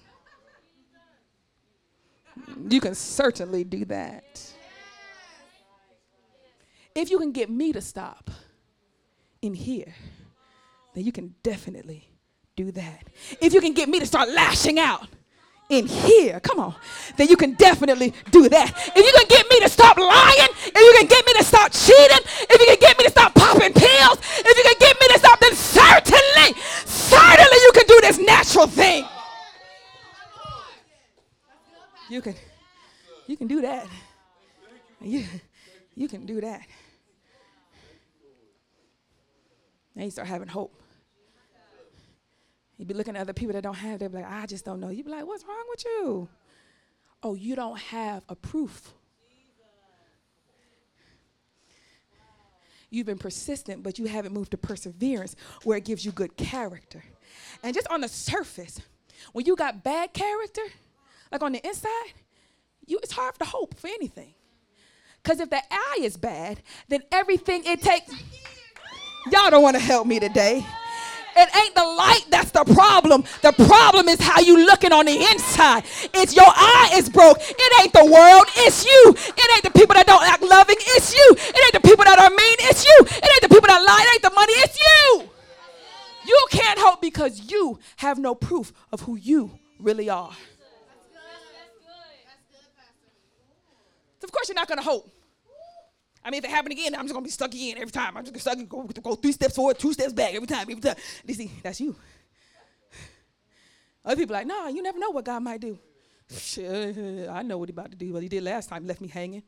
you 2.68 2.80
can 2.80 2.94
certainly 2.94 3.64
do 3.64 3.84
that. 3.84 4.55
If 6.96 7.10
you 7.10 7.18
can 7.18 7.30
get 7.30 7.50
me 7.50 7.74
to 7.74 7.82
stop 7.82 8.30
in 9.42 9.52
here, 9.52 9.92
then 10.94 11.04
you 11.04 11.12
can 11.12 11.34
definitely 11.42 12.08
do 12.56 12.72
that. 12.72 13.04
If 13.38 13.52
you 13.52 13.60
can 13.60 13.74
get 13.74 13.90
me 13.90 14.00
to 14.00 14.06
start 14.06 14.30
lashing 14.30 14.78
out 14.78 15.06
in 15.68 15.86
here, 15.86 16.40
come 16.40 16.58
on, 16.58 16.74
then 17.18 17.28
you 17.28 17.36
can 17.36 17.52
definitely 17.52 18.14
do 18.30 18.48
that. 18.48 18.72
If 18.96 19.04
you 19.04 19.12
can 19.14 19.28
get 19.28 19.46
me 19.50 19.60
to 19.60 19.68
stop 19.68 19.98
lying, 19.98 20.48
if 20.48 20.74
you 20.74 20.94
can 20.98 21.06
get 21.06 21.26
me 21.26 21.34
to 21.34 21.44
stop 21.44 21.70
cheating, 21.70 22.24
if 22.48 22.58
you 22.58 22.66
can 22.66 22.78
get 22.80 22.96
me 22.96 23.04
to 23.04 23.10
stop 23.10 23.34
popping 23.34 23.74
pills, 23.74 24.18
if 24.38 24.56
you 24.56 24.64
can 24.64 24.76
get 24.80 24.98
me 24.98 25.08
to 25.08 25.18
stop, 25.18 25.38
then 25.38 25.54
certainly, 25.54 26.58
certainly 26.86 27.58
you 27.60 27.72
can 27.74 27.86
do 27.86 28.00
this 28.00 28.18
natural 28.18 28.66
thing. 28.66 29.04
You 32.08 32.22
can, 32.22 32.34
you 33.26 33.36
can 33.36 33.48
do 33.48 33.60
that. 33.60 33.86
You, 35.02 35.26
you 35.94 36.08
can 36.08 36.24
do 36.24 36.40
that. 36.40 36.62
Now 39.96 40.04
you 40.04 40.10
start 40.10 40.28
having 40.28 40.48
hope. 40.48 40.78
You'd 42.76 42.88
be 42.88 42.94
looking 42.94 43.16
at 43.16 43.22
other 43.22 43.32
people 43.32 43.54
that 43.54 43.62
don't 43.62 43.74
have, 43.74 43.98
they'd 43.98 44.12
be 44.12 44.18
like, 44.18 44.30
I 44.30 44.44
just 44.44 44.66
don't 44.66 44.78
know. 44.78 44.90
You'd 44.90 45.06
be 45.06 45.10
like, 45.10 45.26
what's 45.26 45.44
wrong 45.44 45.64
with 45.70 45.84
you? 45.84 46.28
Oh, 47.22 47.34
you 47.34 47.56
don't 47.56 47.78
have 47.78 48.22
a 48.28 48.36
proof. 48.36 48.92
You've 52.90 53.06
been 53.06 53.18
persistent, 53.18 53.82
but 53.82 53.98
you 53.98 54.04
haven't 54.04 54.32
moved 54.32 54.50
to 54.52 54.58
perseverance 54.58 55.34
where 55.64 55.78
it 55.78 55.84
gives 55.84 56.04
you 56.04 56.12
good 56.12 56.36
character. 56.36 57.02
And 57.62 57.74
just 57.74 57.88
on 57.88 58.02
the 58.02 58.08
surface, 58.08 58.80
when 59.32 59.46
you 59.46 59.56
got 59.56 59.82
bad 59.82 60.12
character, 60.12 60.62
like 61.32 61.42
on 61.42 61.52
the 61.52 61.66
inside, 61.66 62.12
you, 62.86 63.00
it's 63.02 63.12
hard 63.12 63.38
to 63.38 63.44
hope 63.44 63.76
for 63.78 63.88
anything. 63.88 64.34
Because 65.22 65.40
if 65.40 65.50
the 65.50 65.62
eye 65.70 65.98
is 66.02 66.16
bad, 66.16 66.62
then 66.88 67.02
everything 67.10 67.64
it 67.64 67.82
takes. 67.82 68.12
Y'all 69.30 69.50
don't 69.50 69.62
want 69.62 69.76
to 69.76 69.82
help 69.82 70.06
me 70.06 70.20
today. 70.20 70.64
It 71.38 71.54
ain't 71.54 71.74
the 71.74 71.84
light 71.84 72.24
that's 72.30 72.50
the 72.50 72.64
problem. 72.64 73.24
The 73.42 73.52
problem 73.52 74.08
is 74.08 74.18
how 74.20 74.40
you 74.40 74.64
looking 74.64 74.92
on 74.92 75.04
the 75.04 75.12
inside. 75.12 75.84
It's 76.14 76.34
your 76.34 76.48
eye 76.48 76.92
is 76.94 77.10
broke. 77.10 77.38
It 77.40 77.82
ain't 77.82 77.92
the 77.92 78.04
world. 78.04 78.46
It's 78.56 78.86
you. 78.86 79.14
It 79.16 79.50
ain't 79.54 79.64
the 79.64 79.78
people 79.78 79.94
that 79.94 80.06
don't 80.06 80.22
act 80.22 80.42
loving. 80.42 80.76
It's 80.78 81.14
you. 81.14 81.36
It 81.36 81.60
ain't 81.64 81.82
the 81.82 81.86
people 81.86 82.04
that 82.04 82.18
are 82.18 82.30
mean. 82.30 82.56
It's 82.70 82.86
you. 82.86 82.98
It 83.00 83.28
ain't 83.30 83.42
the 83.42 83.48
people 83.48 83.66
that 83.66 83.82
lie. 83.84 84.04
It 84.08 84.14
ain't 84.14 84.22
the 84.22 84.30
money. 84.30 84.52
It's 84.54 84.78
you. 84.80 85.28
You 86.26 86.46
can't 86.50 86.78
hope 86.78 87.02
because 87.02 87.50
you 87.50 87.78
have 87.96 88.18
no 88.18 88.34
proof 88.34 88.72
of 88.90 89.02
who 89.02 89.16
you 89.16 89.58
really 89.78 90.08
are. 90.08 90.32
So 94.20 94.24
of 94.24 94.32
course 94.32 94.48
you're 94.48 94.56
not 94.56 94.68
going 94.68 94.78
to 94.78 94.84
hope. 94.84 95.15
I 96.26 96.30
mean, 96.30 96.38
if 96.38 96.44
it 96.44 96.50
happened 96.50 96.72
again, 96.72 96.92
I'm 96.96 97.02
just 97.02 97.14
gonna 97.14 97.22
be 97.24 97.30
stuck 97.30 97.54
again 97.54 97.76
every 97.78 97.92
time. 97.92 98.16
I'm 98.16 98.24
just 98.24 98.44
gonna 98.44 98.64
go, 98.64 98.82
go 98.82 99.14
three 99.14 99.30
steps 99.30 99.54
forward, 99.54 99.78
two 99.78 99.92
steps 99.92 100.12
back 100.12 100.34
every 100.34 100.48
time, 100.48 100.62
every 100.62 100.80
time. 100.80 100.96
You 101.24 101.34
see, 101.34 101.52
that's 101.62 101.80
you. 101.80 101.94
Other 104.04 104.16
people 104.16 104.34
are 104.34 104.40
like, 104.40 104.48
nah, 104.48 104.66
you 104.66 104.82
never 104.82 104.98
know 104.98 105.10
what 105.10 105.24
God 105.24 105.40
might 105.44 105.60
do. 105.60 105.78
I 107.30 107.44
know 107.44 107.58
what 107.58 107.68
he 107.68 107.72
about 107.72 107.92
to 107.92 107.96
do. 107.96 108.12
What 108.12 108.24
he 108.24 108.28
did 108.28 108.42
last 108.42 108.68
time, 108.68 108.82
he 108.82 108.88
left 108.88 109.00
me 109.00 109.06
hanging. 109.06 109.44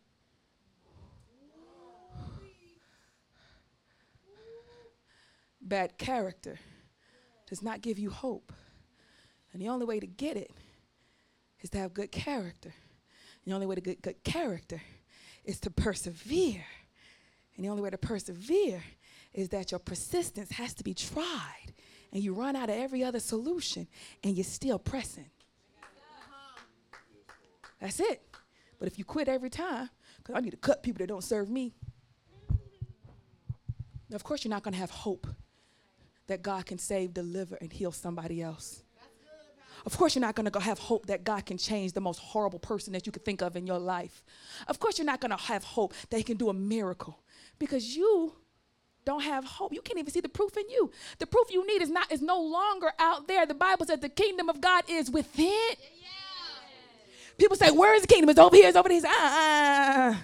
Bad 5.61 5.99
character 5.99 6.61
does 7.49 7.61
not 7.61 7.81
give 7.81 7.99
you 7.99 8.11
hope. 8.11 8.53
And 9.53 9.61
the 9.61 9.69
only 9.69 9.85
way 9.85 9.99
to 9.99 10.07
get 10.07 10.37
it 10.37 10.53
is 11.61 11.71
to 11.71 11.79
have 11.79 11.93
good 11.93 12.13
character. 12.13 12.73
And 12.73 13.53
the 13.53 13.55
only 13.55 13.67
way 13.67 13.75
to 13.75 13.81
get 13.81 14.01
good 14.01 14.23
character 14.23 14.81
is 15.49 15.59
to 15.61 15.71
persevere. 15.71 16.65
And 17.57 17.65
the 17.65 17.71
only 17.71 17.83
way 17.83 17.89
to 17.89 17.99
persevere 17.99 18.83
is 19.33 19.49
that 19.49 19.73
your 19.73 19.81
persistence 19.81 20.53
has 20.53 20.75
to 20.75 20.85
be 20.85 20.93
tried. 20.93 21.73
And 22.13 22.23
you 22.23 22.35
run 22.35 22.55
out 22.55 22.69
of 22.69 22.77
every 22.77 23.03
other 23.03 23.19
solution 23.19 23.89
and 24.23 24.37
you're 24.37 24.45
still 24.45 24.79
pressing. 24.79 25.31
That's 27.81 27.99
it. 27.99 28.23
But 28.79 28.89
if 28.89 28.99
you 28.99 29.05
quit 29.05 29.27
every 29.27 29.49
time, 29.51 29.89
because 30.19 30.35
I 30.35 30.41
need 30.41 30.51
to 30.51 30.57
cut 30.59 30.83
people 30.83 30.99
that 30.99 31.07
don't 31.07 31.25
serve 31.25 31.49
me, 31.49 31.73
of 34.13 34.23
course 34.23 34.45
you're 34.45 34.51
not 34.51 34.63
going 34.63 34.75
to 34.75 34.81
have 34.81 34.91
hope 34.91 35.27
that 36.27 36.43
God 36.43 36.67
can 36.67 36.79
save, 36.79 37.15
deliver, 37.15 37.57
and 37.57 37.73
heal 37.73 37.93
somebody 37.93 38.43
else. 38.43 38.83
Of 39.87 39.97
course, 39.97 40.15
you're 40.15 40.21
not 40.21 40.35
going 40.35 40.45
to 40.45 40.51
go 40.51 40.61
have 40.61 40.79
hope 40.79 41.07
that 41.07 41.25
God 41.25 41.47
can 41.47 41.59
change 41.59 41.93
the 41.93 42.01
most 42.01 42.19
horrible 42.19 42.59
person 42.59 42.93
that 42.93 43.07
you 43.07 43.13
could 43.13 43.25
think 43.25 43.43
of 43.43 43.57
in 43.57 43.67
your 43.67 43.79
life. 43.79 44.25
Of 44.67 44.79
course, 44.79 44.99
you're 44.99 45.07
not 45.07 45.21
going 45.21 45.31
to 45.31 45.37
have 45.37 45.65
hope 45.65 45.95
that 46.11 46.17
He 46.17 46.23
can 46.23 46.37
do 46.37 46.49
a 46.49 46.55
miracle 46.55 47.23
because 47.59 47.97
you 47.97 48.33
don't 49.05 49.23
have 49.23 49.45
hope. 49.45 49.73
You 49.73 49.81
can't 49.81 49.99
even 49.99 50.13
see 50.13 50.21
the 50.21 50.29
proof 50.29 50.57
in 50.57 50.69
you. 50.69 50.91
The 51.19 51.27
proof 51.27 51.51
you 51.51 51.67
need 51.67 51.81
is 51.81 51.91
not 51.91 52.13
is 52.13 52.21
no 52.21 52.41
longer 52.41 52.93
out 52.99 53.27
there. 53.27 53.47
The 53.47 53.55
Bible 53.55 53.87
says 53.87 54.01
the 54.01 54.09
kingdom 54.09 54.49
of 54.49 54.61
God 54.61 54.85
is 54.87 55.11
within. 55.11 55.47
Yeah. 55.47 56.09
People 57.39 57.57
say, 57.57 57.71
"Where 57.71 57.95
is 57.95 58.03
the 58.03 58.09
kingdom? 58.09 58.29
It's 58.29 58.39
over 58.39 58.55
here. 58.55 58.69
It's 58.69 58.77
over 58.77 58.89
here." 58.89 58.99
It's, 58.99 59.07
uh, 59.07 59.11
uh, 59.11 60.15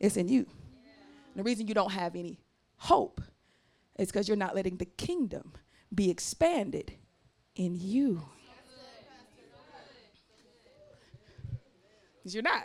it's 0.00 0.16
in 0.16 0.28
you. 0.28 0.46
Yeah. 0.48 0.90
The 1.36 1.42
reason 1.44 1.68
you 1.68 1.74
don't 1.74 1.92
have 1.92 2.16
any 2.16 2.40
hope 2.78 3.20
is 3.98 4.08
because 4.08 4.26
you're 4.26 4.36
not 4.36 4.54
letting 4.54 4.76
the 4.76 4.86
kingdom 4.86 5.52
be 5.94 6.10
expanded 6.10 6.94
in 7.54 7.76
you. 7.78 8.22
Because 12.26 12.34
you're 12.34 12.42
not. 12.42 12.64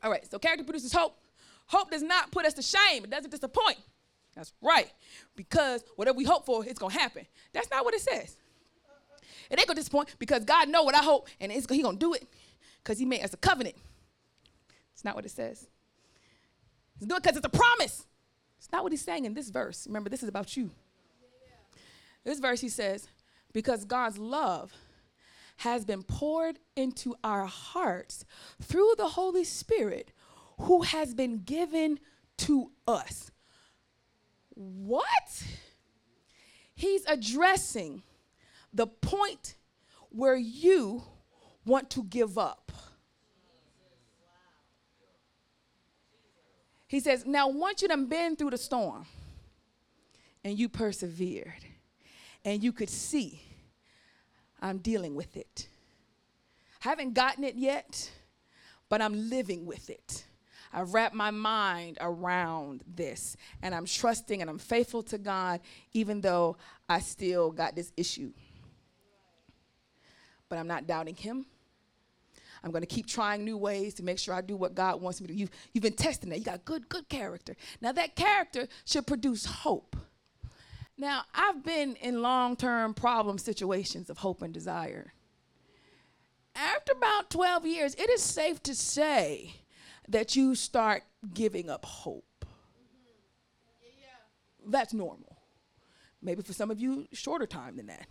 All 0.00 0.12
right, 0.12 0.24
so 0.30 0.38
character 0.38 0.62
produces 0.62 0.92
hope. 0.92 1.18
Hope 1.66 1.90
does 1.90 2.04
not 2.04 2.30
put 2.30 2.46
us 2.46 2.54
to 2.54 2.62
shame, 2.62 3.02
it 3.02 3.10
doesn't 3.10 3.32
disappoint. 3.32 3.78
That's 4.36 4.52
right. 4.62 4.92
Because 5.34 5.82
whatever 5.96 6.16
we 6.16 6.22
hope 6.22 6.46
for, 6.46 6.64
it's 6.64 6.78
gonna 6.78 6.94
happen. 6.94 7.26
That's 7.52 7.68
not 7.68 7.84
what 7.84 7.94
it 7.94 8.00
says. 8.00 8.36
It 9.50 9.58
ain't 9.58 9.66
gonna 9.66 9.80
disappoint 9.80 10.14
because 10.20 10.44
God 10.44 10.68
know 10.68 10.84
what 10.84 10.94
I 10.94 11.02
hope, 11.02 11.26
and 11.40 11.50
He 11.50 11.82
gonna 11.82 11.98
do 11.98 12.14
it 12.14 12.28
because 12.84 12.96
He 12.96 13.04
made 13.04 13.24
us 13.24 13.34
a 13.34 13.38
covenant. 13.38 13.74
It's 14.92 15.04
not 15.04 15.16
what 15.16 15.24
it 15.24 15.32
says. 15.32 15.66
He's 17.00 17.08
doing 17.08 17.16
it 17.16 17.24
because 17.24 17.36
it's 17.36 17.46
a 17.46 17.48
promise. 17.48 18.06
It's 18.56 18.70
not 18.70 18.84
what 18.84 18.92
He's 18.92 19.02
saying 19.02 19.24
in 19.24 19.34
this 19.34 19.50
verse. 19.50 19.88
Remember, 19.88 20.10
this 20.10 20.22
is 20.22 20.28
about 20.28 20.56
you. 20.56 20.70
This 22.22 22.38
verse 22.38 22.60
He 22.60 22.68
says, 22.68 23.08
because 23.52 23.84
God's 23.84 24.16
love 24.16 24.72
has 25.56 25.84
been 25.84 26.02
poured 26.02 26.58
into 26.76 27.14
our 27.22 27.46
hearts 27.46 28.24
through 28.60 28.94
the 28.96 29.08
Holy 29.08 29.44
Spirit 29.44 30.12
who 30.58 30.82
has 30.82 31.14
been 31.14 31.42
given 31.42 31.98
to 32.38 32.70
us. 32.86 33.30
What? 34.50 35.44
He's 36.74 37.04
addressing 37.06 38.02
the 38.72 38.86
point 38.86 39.56
where 40.10 40.36
you 40.36 41.02
want 41.64 41.90
to 41.90 42.04
give 42.04 42.36
up. 42.36 42.72
He 46.86 47.00
says, 47.00 47.24
Now, 47.26 47.48
once 47.48 47.82
you 47.82 47.88
done 47.88 48.06
been 48.06 48.36
through 48.36 48.50
the 48.50 48.58
storm 48.58 49.06
and 50.44 50.58
you 50.58 50.68
persevered 50.68 51.64
and 52.44 52.62
you 52.62 52.72
could 52.72 52.90
see 52.90 53.42
I'm 54.64 54.78
dealing 54.78 55.14
with 55.14 55.36
it. 55.36 55.68
Haven't 56.80 57.12
gotten 57.12 57.44
it 57.44 57.56
yet, 57.56 58.10
but 58.88 59.02
I'm 59.02 59.28
living 59.28 59.66
with 59.66 59.90
it. 59.90 60.24
I've 60.72 60.94
wrapped 60.94 61.14
my 61.14 61.30
mind 61.30 61.98
around 62.00 62.82
this 62.86 63.36
and 63.62 63.74
I'm 63.74 63.84
trusting 63.84 64.40
and 64.40 64.48
I'm 64.48 64.58
faithful 64.58 65.02
to 65.04 65.18
God 65.18 65.60
even 65.92 66.22
though 66.22 66.56
I 66.88 67.00
still 67.00 67.50
got 67.52 67.76
this 67.76 67.92
issue. 67.96 68.32
but 70.48 70.58
I'm 70.58 70.66
not 70.66 70.86
doubting 70.86 71.14
Him. 71.14 71.46
I'm 72.62 72.70
going 72.70 72.82
to 72.82 72.86
keep 72.86 73.06
trying 73.06 73.44
new 73.44 73.58
ways 73.58 73.92
to 73.94 74.02
make 74.02 74.18
sure 74.18 74.34
I 74.34 74.40
do 74.40 74.56
what 74.56 74.74
God 74.74 75.00
wants 75.00 75.20
me 75.20 75.26
to 75.26 75.34
do. 75.34 75.38
You've, 75.40 75.50
you've 75.74 75.82
been 75.82 75.92
testing 75.92 76.30
that. 76.30 76.38
You 76.38 76.44
got 76.44 76.64
good, 76.64 76.88
good 76.88 77.08
character. 77.10 77.54
Now, 77.82 77.92
that 77.92 78.16
character 78.16 78.66
should 78.86 79.06
produce 79.06 79.44
hope. 79.44 79.96
Now, 80.96 81.22
I've 81.34 81.64
been 81.64 81.96
in 81.96 82.22
long 82.22 82.56
term 82.56 82.94
problem 82.94 83.38
situations 83.38 84.10
of 84.10 84.18
hope 84.18 84.42
and 84.42 84.54
desire. 84.54 85.12
After 86.54 86.92
about 86.92 87.30
12 87.30 87.66
years, 87.66 87.94
it 87.96 88.08
is 88.10 88.22
safe 88.22 88.62
to 88.62 88.74
say 88.74 89.56
that 90.08 90.36
you 90.36 90.54
start 90.54 91.02
giving 91.32 91.68
up 91.68 91.84
hope. 91.84 92.44
That's 94.66 94.94
normal. 94.94 95.36
Maybe 96.22 96.42
for 96.42 96.52
some 96.52 96.70
of 96.70 96.80
you, 96.80 97.06
shorter 97.12 97.46
time 97.46 97.76
than 97.76 97.86
that. 97.86 98.06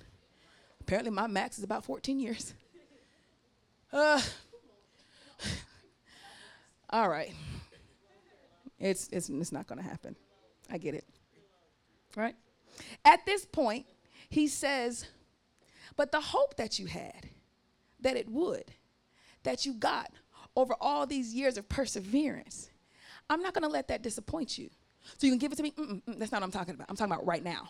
Apparently, 0.81 1.11
my 1.11 1.27
max 1.27 1.57
is 1.57 1.63
about 1.63 1.85
14 1.85 2.19
years. 2.19 2.53
Uh, 3.95 4.19
all 6.89 7.07
right. 7.07 7.31
It's, 8.79 9.07
it's, 9.11 9.29
it's 9.29 9.51
not 9.51 9.67
going 9.67 9.77
to 9.77 9.87
happen. 9.87 10.15
I 10.67 10.79
get 10.79 10.95
it. 10.95 11.05
Right? 12.17 12.33
At 13.05 13.25
this 13.25 13.45
point, 13.45 13.85
he 14.29 14.47
says, 14.47 15.05
But 15.95 16.11
the 16.11 16.21
hope 16.21 16.57
that 16.57 16.79
you 16.79 16.85
had, 16.87 17.29
that 17.99 18.15
it 18.15 18.29
would, 18.29 18.65
that 19.43 19.65
you 19.65 19.73
got 19.73 20.11
over 20.55 20.75
all 20.79 21.05
these 21.05 21.33
years 21.33 21.57
of 21.57 21.67
perseverance, 21.69 22.69
I'm 23.29 23.41
not 23.41 23.53
going 23.53 23.63
to 23.63 23.69
let 23.69 23.87
that 23.87 24.01
disappoint 24.01 24.57
you. 24.57 24.69
So 25.17 25.27
you 25.27 25.31
can 25.31 25.39
give 25.39 25.51
it 25.51 25.55
to 25.55 25.63
me? 25.63 25.71
Mm-mm, 25.71 26.01
mm, 26.03 26.19
that's 26.19 26.31
not 26.31 26.41
what 26.41 26.45
I'm 26.45 26.51
talking 26.51 26.75
about. 26.75 26.87
I'm 26.89 26.95
talking 26.95 27.11
about 27.11 27.25
right 27.25 27.43
now. 27.43 27.69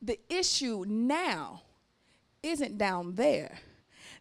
The 0.00 0.18
issue 0.28 0.84
now 0.88 1.62
isn't 2.42 2.76
down 2.76 3.14
there. 3.14 3.58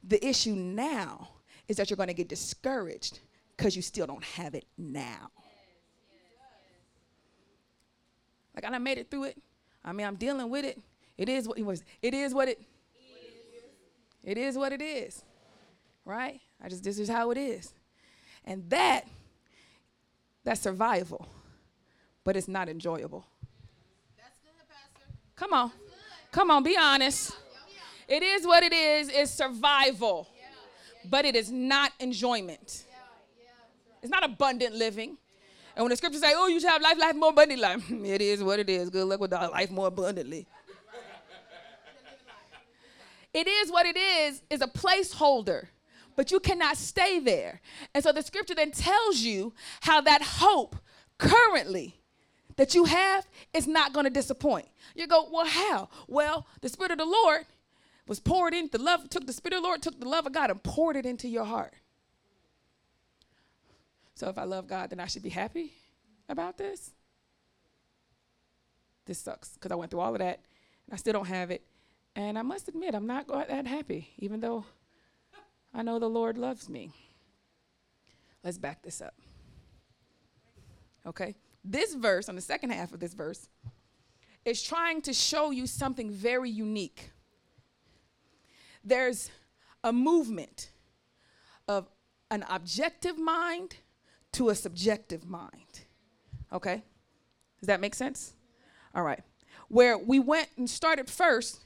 The 0.04 0.24
issue 0.26 0.54
now 0.54 1.30
is 1.68 1.78
that 1.78 1.90
you're 1.90 1.98
going 1.98 2.08
to 2.08 2.14
get 2.14 2.28
discouraged 2.28 3.20
because 3.58 3.76
you 3.76 3.82
still 3.82 4.06
don't 4.06 4.24
have 4.24 4.54
it 4.54 4.66
now. 4.78 5.32
Like 8.56 8.66
I 8.66 8.78
made 8.78 8.98
it 8.98 9.10
through 9.10 9.26
it. 9.26 9.38
I 9.84 9.92
mean, 9.94 10.06
I'm 10.06 10.16
dealing 10.16 10.50
with 10.50 10.66
it. 10.66 10.80
It 11.18 11.30
is 11.30 11.48
what 11.48 11.58
it 11.58 11.64
was. 11.64 11.84
It 12.02 12.14
is 12.14 12.34
what 12.34 12.48
it. 12.48 12.62
It 14.24 14.38
is 14.38 14.58
what 14.58 14.72
it 14.72 14.82
is. 14.82 15.24
Right? 16.06 16.40
I 16.64 16.70
just 16.70 16.84
this 16.84 17.00
is 17.00 17.10
how 17.10 17.32
it 17.32 17.38
is. 17.38 17.74
And 18.46 18.70
that 18.70 19.06
that's 20.44 20.62
survival. 20.62 21.28
But 22.24 22.36
it's 22.36 22.48
not 22.48 22.70
enjoyable. 22.70 23.26
That's 24.18 24.40
good, 24.40 24.52
Pastor. 24.70 25.12
Come 25.36 25.54
on. 25.54 25.72
Come 26.32 26.52
on, 26.52 26.64
be 26.64 26.78
honest. 26.78 27.36
It 28.08 28.24
is 28.24 28.46
what 28.46 28.64
it 28.64 28.74
is. 28.74 29.10
It's 29.10 29.32
survival. 29.32 30.28
But 31.10 31.26
it 31.26 31.36
is 31.36 31.52
not 31.52 31.92
enjoyment. 32.00 32.86
It's 34.02 34.12
not 34.12 34.24
abundant 34.24 34.76
living. 34.76 35.18
And 35.76 35.84
when 35.84 35.90
the 35.90 35.96
scriptures 35.96 36.22
say, 36.22 36.34
oh, 36.36 36.48
you 36.48 36.60
shall 36.60 36.72
have 36.72 36.82
life, 36.82 36.98
life 37.00 37.16
more 37.16 37.30
abundantly, 37.30 37.62
like, 37.62 37.82
it 37.90 38.22
is 38.22 38.44
what 38.44 38.60
it 38.60 38.70
is. 38.70 38.90
Good 38.90 39.06
luck 39.06 39.20
with 39.20 39.32
life 39.32 39.72
more 39.72 39.88
abundantly. 39.88 40.48
it 43.34 43.48
is 43.48 43.72
what 43.72 43.86
it 43.86 43.98
is, 43.98 44.42
is 44.50 44.62
a 44.62 44.68
placeholder, 44.68 45.68
but 46.16 46.32
you 46.32 46.40
cannot 46.40 46.78
stay 46.78 47.20
there. 47.20 47.62
And 47.94 48.04
so 48.04 48.12
the 48.12 48.22
scripture 48.22 48.56
then 48.56 48.72
tells 48.72 49.20
you 49.20 49.54
how 49.82 50.02
that 50.02 50.22
hope 50.22 50.76
currently 51.18 52.02
that 52.58 52.76
you 52.76 52.86
have 52.86 53.26
is 53.54 53.68
not 53.68 53.94
going 53.94 54.04
to 54.04 54.10
disappoint. 54.10 54.68
You 54.96 55.08
go, 55.08 55.28
well, 55.32 55.46
how? 55.46 55.90
Well, 56.08 56.46
the 56.62 56.70
Spirit 56.70 56.92
of 56.92 56.98
the 56.98 57.06
Lord 57.06 57.46
was 58.08 58.20
poured 58.20 58.54
in, 58.54 58.70
the 58.72 58.78
love, 58.78 59.10
took 59.10 59.26
the 59.26 59.34
Spirit 59.34 59.56
of 59.56 59.64
the 59.64 59.68
Lord, 59.68 59.82
took 59.82 60.00
the 60.00 60.08
love 60.08 60.26
of 60.26 60.34
God 60.34 60.50
and 60.50 60.62
poured 60.62 60.96
it 60.98 61.06
into 61.06 61.28
your 61.28 61.46
heart. 61.46 61.74
So 64.22 64.30
if 64.30 64.38
I 64.38 64.44
love 64.44 64.68
God, 64.68 64.92
then 64.92 65.00
I 65.00 65.08
should 65.08 65.24
be 65.24 65.30
happy 65.30 65.74
about 66.30 66.56
this. 66.56 66.92
This 69.08 69.18
sucks 69.18 69.56
because 69.56 69.72
I 69.72 69.76
went 69.76 69.90
through 69.90 70.02
all 70.02 70.14
of 70.14 70.20
that 70.20 70.42
and 70.86 70.94
I 70.94 70.98
still 70.98 71.14
don't 71.14 71.26
have 71.26 71.50
it. 71.50 71.64
And 72.16 72.38
I 72.38 72.44
must 72.44 72.68
admit, 72.68 72.94
I'm 72.94 73.08
not 73.08 73.28
that 73.28 73.66
happy, 73.66 74.10
even 74.20 74.40
though 74.40 74.64
I 75.74 75.82
know 75.82 75.98
the 75.98 76.08
Lord 76.08 76.38
loves 76.38 76.70
me. 76.70 76.92
Let's 78.44 78.60
back 78.60 78.84
this 78.84 79.02
up. 79.02 79.16
Okay? 81.08 81.34
This 81.66 81.96
verse, 81.96 82.30
on 82.30 82.36
the 82.36 82.42
second 82.42 82.70
half 82.70 82.94
of 82.94 83.00
this 83.00 83.16
verse, 83.16 83.50
is 84.46 84.62
trying 84.62 85.02
to 85.02 85.14
show 85.14 85.50
you 85.50 85.66
something 85.66 86.12
very 86.12 86.52
unique. 86.52 87.10
There's 88.84 89.32
a 89.84 89.92
movement 89.92 90.70
of 91.68 91.90
an 92.30 92.46
objective 92.48 93.18
mind 93.18 93.78
to 94.34 94.50
a 94.50 94.56
subjective 94.56 95.28
mind. 95.28 95.82
Okay? 96.52 96.84
Does 97.60 97.68
that 97.68 97.80
make 97.80 97.96
sense? 97.96 98.34
All 98.96 99.04
right. 99.04 99.22
Where 99.68 99.98
we 99.98 100.20
went 100.20 100.50
and 100.58 100.70
started 100.70 101.10
first, 101.10 101.62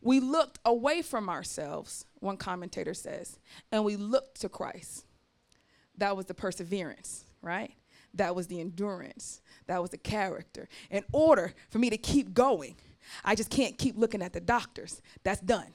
we 0.00 0.20
looked 0.20 0.58
away 0.64 1.02
from 1.02 1.28
ourselves, 1.28 2.04
one 2.20 2.36
commentator 2.36 2.94
says, 2.94 3.38
and 3.70 3.84
we 3.84 3.96
looked 3.96 4.40
to 4.40 4.48
Christ. 4.48 5.04
That 5.96 6.16
was 6.16 6.26
the 6.26 6.34
perseverance, 6.34 7.24
right? 7.42 7.72
That 8.14 8.34
was 8.34 8.46
the 8.46 8.60
endurance. 8.60 9.40
That 9.66 9.82
was 9.82 9.90
the 9.90 9.98
character. 9.98 10.68
In 10.90 11.04
order 11.12 11.52
for 11.68 11.78
me 11.78 11.90
to 11.90 11.98
keep 11.98 12.32
going, 12.32 12.76
I 13.24 13.34
just 13.34 13.50
can't 13.50 13.76
keep 13.78 13.96
looking 13.96 14.22
at 14.22 14.32
the 14.32 14.40
doctors. 14.40 15.02
That's 15.24 15.40
done. 15.40 15.66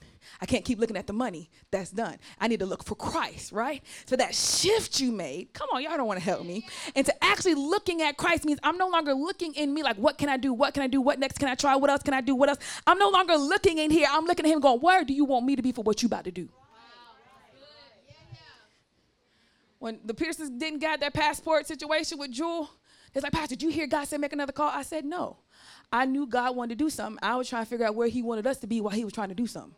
I 0.41 0.45
can't 0.45 0.63
keep 0.63 0.79
looking 0.79 0.97
at 0.97 1.07
the 1.07 1.13
money. 1.13 1.49
That's 1.71 1.91
done. 1.91 2.17
I 2.39 2.47
need 2.47 2.59
to 2.59 2.65
look 2.65 2.83
for 2.83 2.95
Christ, 2.95 3.51
right? 3.51 3.83
So 4.05 4.15
that 4.15 4.33
shift 4.33 4.99
you 4.99 5.11
made, 5.11 5.53
come 5.53 5.67
on, 5.73 5.83
y'all 5.83 5.97
don't 5.97 6.07
want 6.07 6.19
to 6.19 6.25
help 6.25 6.45
me. 6.45 6.65
And 6.95 7.05
to 7.05 7.23
actually 7.23 7.55
looking 7.55 8.01
at 8.01 8.17
Christ 8.17 8.45
means 8.45 8.59
I'm 8.63 8.77
no 8.77 8.87
longer 8.87 9.13
looking 9.13 9.53
in 9.55 9.73
me 9.73 9.83
like, 9.83 9.97
what 9.97 10.17
can 10.17 10.29
I 10.29 10.37
do? 10.37 10.53
What 10.53 10.73
can 10.73 10.83
I 10.83 10.87
do? 10.87 11.01
What 11.01 11.19
next 11.19 11.39
can 11.39 11.49
I 11.49 11.55
try? 11.55 11.75
What 11.75 11.89
else 11.89 12.03
can 12.03 12.13
I 12.13 12.21
do? 12.21 12.35
What 12.35 12.49
else? 12.49 12.59
I'm 12.87 12.97
no 12.97 13.09
longer 13.09 13.35
looking 13.35 13.77
in 13.77 13.91
here. 13.91 14.07
I'm 14.09 14.25
looking 14.25 14.45
at 14.45 14.51
him 14.51 14.59
going, 14.59 14.79
where 14.79 15.03
do 15.03 15.13
you 15.13 15.25
want 15.25 15.45
me 15.45 15.55
to 15.55 15.61
be 15.61 15.71
for 15.71 15.83
what 15.83 16.01
you 16.01 16.07
about 16.07 16.25
to 16.25 16.31
do? 16.31 16.49
When 19.79 19.99
the 20.05 20.13
Petersons 20.13 20.49
didn't 20.51 20.79
get 20.79 21.01
that 21.01 21.13
passport 21.13 21.67
situation 21.67 22.17
with 22.17 22.31
Jewel, 22.31 22.69
it's 23.13 23.23
like, 23.23 23.33
Pastor, 23.33 23.55
did 23.55 23.63
you 23.63 23.69
hear 23.69 23.87
God 23.87 24.07
say 24.07 24.17
make 24.17 24.33
another 24.33 24.51
call? 24.51 24.69
I 24.69 24.81
said, 24.81 25.05
no. 25.05 25.37
I 25.91 26.05
knew 26.05 26.25
God 26.25 26.55
wanted 26.55 26.77
to 26.79 26.83
do 26.83 26.89
something. 26.89 27.19
I 27.21 27.35
was 27.35 27.47
trying 27.47 27.63
to 27.63 27.69
figure 27.69 27.85
out 27.85 27.95
where 27.95 28.07
he 28.07 28.21
wanted 28.21 28.47
us 28.47 28.57
to 28.59 28.67
be 28.67 28.81
while 28.81 28.93
he 28.93 29.03
was 29.03 29.13
trying 29.13 29.29
to 29.29 29.35
do 29.35 29.45
something. 29.45 29.75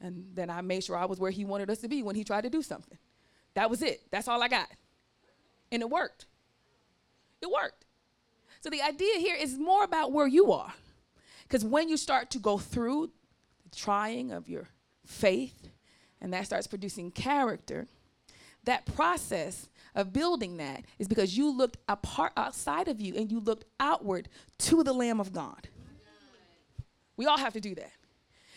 And 0.00 0.26
then 0.34 0.50
I 0.50 0.60
made 0.60 0.84
sure 0.84 0.96
I 0.96 1.06
was 1.06 1.18
where 1.18 1.30
he 1.30 1.44
wanted 1.44 1.70
us 1.70 1.78
to 1.78 1.88
be 1.88 2.02
when 2.02 2.14
he 2.14 2.24
tried 2.24 2.42
to 2.42 2.50
do 2.50 2.62
something. 2.62 2.98
That 3.54 3.70
was 3.70 3.82
it. 3.82 4.02
That's 4.10 4.28
all 4.28 4.42
I 4.42 4.48
got. 4.48 4.68
And 5.72 5.82
it 5.82 5.90
worked. 5.90 6.26
It 7.40 7.50
worked. 7.50 7.84
So 8.60 8.70
the 8.70 8.82
idea 8.82 9.18
here 9.18 9.36
is 9.36 9.58
more 9.58 9.82
about 9.84 10.12
where 10.12 10.26
you 10.26 10.52
are. 10.52 10.72
Because 11.42 11.64
when 11.64 11.88
you 11.88 11.96
start 11.96 12.30
to 12.30 12.38
go 12.38 12.58
through 12.58 13.10
the 13.68 13.76
trying 13.76 14.30
of 14.30 14.48
your 14.48 14.68
faith, 15.06 15.68
and 16.20 16.32
that 16.32 16.46
starts 16.46 16.66
producing 16.66 17.10
character, 17.10 17.86
that 18.64 18.86
process 18.94 19.68
of 19.94 20.12
building 20.12 20.56
that 20.56 20.84
is 20.98 21.08
because 21.08 21.36
you 21.36 21.56
looked 21.56 21.76
apart 21.88 22.32
outside 22.36 22.88
of 22.88 23.00
you 23.00 23.14
and 23.14 23.30
you 23.30 23.40
looked 23.40 23.64
outward 23.78 24.28
to 24.58 24.82
the 24.82 24.92
Lamb 24.92 25.20
of 25.20 25.32
God. 25.32 25.68
We 27.16 27.26
all 27.26 27.38
have 27.38 27.52
to 27.52 27.60
do 27.60 27.74
that. 27.76 27.92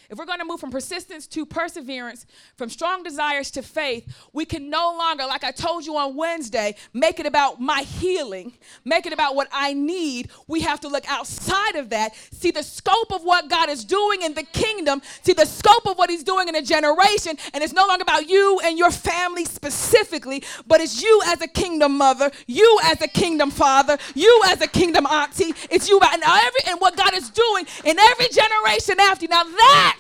If 0.10 0.18
we're 0.18 0.26
going 0.26 0.40
to 0.40 0.46
move 0.46 0.60
from 0.60 0.72
persistence 0.72 1.28
to 1.28 1.46
perseverance, 1.46 2.26
from 2.56 2.70
strong 2.70 3.04
desires 3.04 3.52
to 3.52 3.62
faith, 3.62 4.30
we 4.32 4.46
can 4.46 4.70
no 4.70 4.96
longer, 4.98 5.26
like 5.26 5.44
I 5.44 5.52
told 5.52 5.86
you 5.86 5.98
on 5.98 6.16
Wednesday, 6.16 6.76
make 6.94 7.20
it 7.20 7.26
about 7.26 7.60
my 7.60 7.82
healing, 7.82 8.54
make 8.86 9.06
it 9.06 9.12
about 9.12 9.36
what 9.36 9.50
I 9.52 9.74
need. 9.74 10.30
We 10.48 10.62
have 10.62 10.80
to 10.82 10.88
look 10.88 11.10
outside 11.10 11.76
of 11.76 11.90
that, 11.90 12.16
see 12.32 12.52
the 12.52 12.64
scope 12.64 13.12
of 13.12 13.24
what 13.24 13.50
God 13.50 13.70
is 13.70 13.84
doing 13.84 14.22
in 14.22 14.34
the 14.34 14.44
kingdom, 14.44 15.02
see 15.24 15.34
the 15.34 15.46
scope 15.46 15.86
of 15.86 15.98
what 15.98 16.10
He's 16.10 16.24
doing 16.24 16.48
in 16.48 16.56
a 16.56 16.62
generation. 16.62 17.38
And 17.54 17.64
it's 17.64 17.74
no 17.74 17.86
longer 17.86 18.04
about 18.04 18.30
you 18.30 18.62
and 18.64 18.78
your 18.78 18.92
family 18.92 19.44
specifically, 19.44 20.44
but 20.68 20.80
it's 20.80 21.02
you 21.02 21.22
as 21.28 21.42
a 21.42 21.48
kingdom 21.48 21.98
mother, 21.98 22.32
you 22.46 22.80
as 22.86 23.02
a 23.02 23.08
kingdom 23.08 23.52
father, 23.52 23.98
you 24.16 24.42
as 24.46 24.62
a 24.62 24.68
kingdom 24.68 25.06
auntie. 25.06 25.54
It's 25.70 25.90
you 25.90 25.98
about 25.98 26.14
and 26.14 26.24
every 26.24 26.62
and 26.68 26.80
what 26.80 26.96
God 26.96 27.14
is 27.14 27.30
doing 27.30 27.66
in 27.84 28.00
every 28.00 28.28
generation 28.30 29.00
after. 29.00 29.28
Now 29.28 29.44
that 29.44 29.97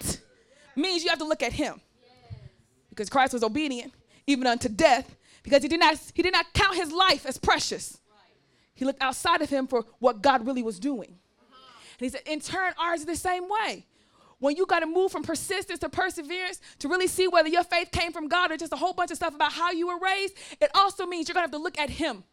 means 0.77 1.03
you 1.03 1.09
have 1.09 1.19
to 1.19 1.25
look 1.25 1.43
at 1.43 1.53
him. 1.53 1.81
Because 2.89 3.09
Christ 3.09 3.33
was 3.33 3.43
obedient 3.43 3.93
even 4.25 4.47
unto 4.47 4.69
death 4.69 5.15
because 5.43 5.61
he 5.61 5.69
did 5.69 5.79
not 5.79 5.97
he 6.13 6.21
did 6.21 6.33
not 6.33 6.51
count 6.53 6.75
his 6.75 6.91
life 6.91 7.25
as 7.25 7.37
precious. 7.37 7.99
He 8.73 8.85
looked 8.85 9.01
outside 9.01 9.41
of 9.41 9.49
him 9.49 9.65
for 9.65 9.85
what 9.99 10.21
God 10.21 10.45
really 10.45 10.61
was 10.61 10.79
doing. 10.79 11.09
And 11.09 12.05
he 12.05 12.09
said, 12.09 12.21
in 12.27 12.39
turn, 12.39 12.73
ours 12.77 12.99
is 12.99 13.05
the 13.07 13.15
same 13.15 13.45
way. 13.49 13.85
When 14.39 14.55
you 14.55 14.67
got 14.67 14.81
to 14.81 14.85
move 14.85 15.11
from 15.11 15.23
persistence 15.23 15.79
to 15.79 15.89
perseverance 15.89 16.61
to 16.79 16.87
really 16.87 17.07
see 17.07 17.27
whether 17.27 17.49
your 17.49 17.63
faith 17.63 17.91
came 17.91 18.11
from 18.11 18.27
God 18.27 18.51
or 18.51 18.57
just 18.57 18.71
a 18.71 18.75
whole 18.75 18.93
bunch 18.93 19.09
of 19.09 19.17
stuff 19.17 19.33
about 19.33 19.51
how 19.51 19.71
you 19.71 19.87
were 19.87 19.97
raised, 19.97 20.35
it 20.61 20.69
also 20.75 21.07
means 21.07 21.27
you're 21.27 21.33
going 21.33 21.47
to 21.47 21.51
have 21.51 21.59
to 21.59 21.63
look 21.63 21.79
at 21.79 21.89
Him. 21.89 22.23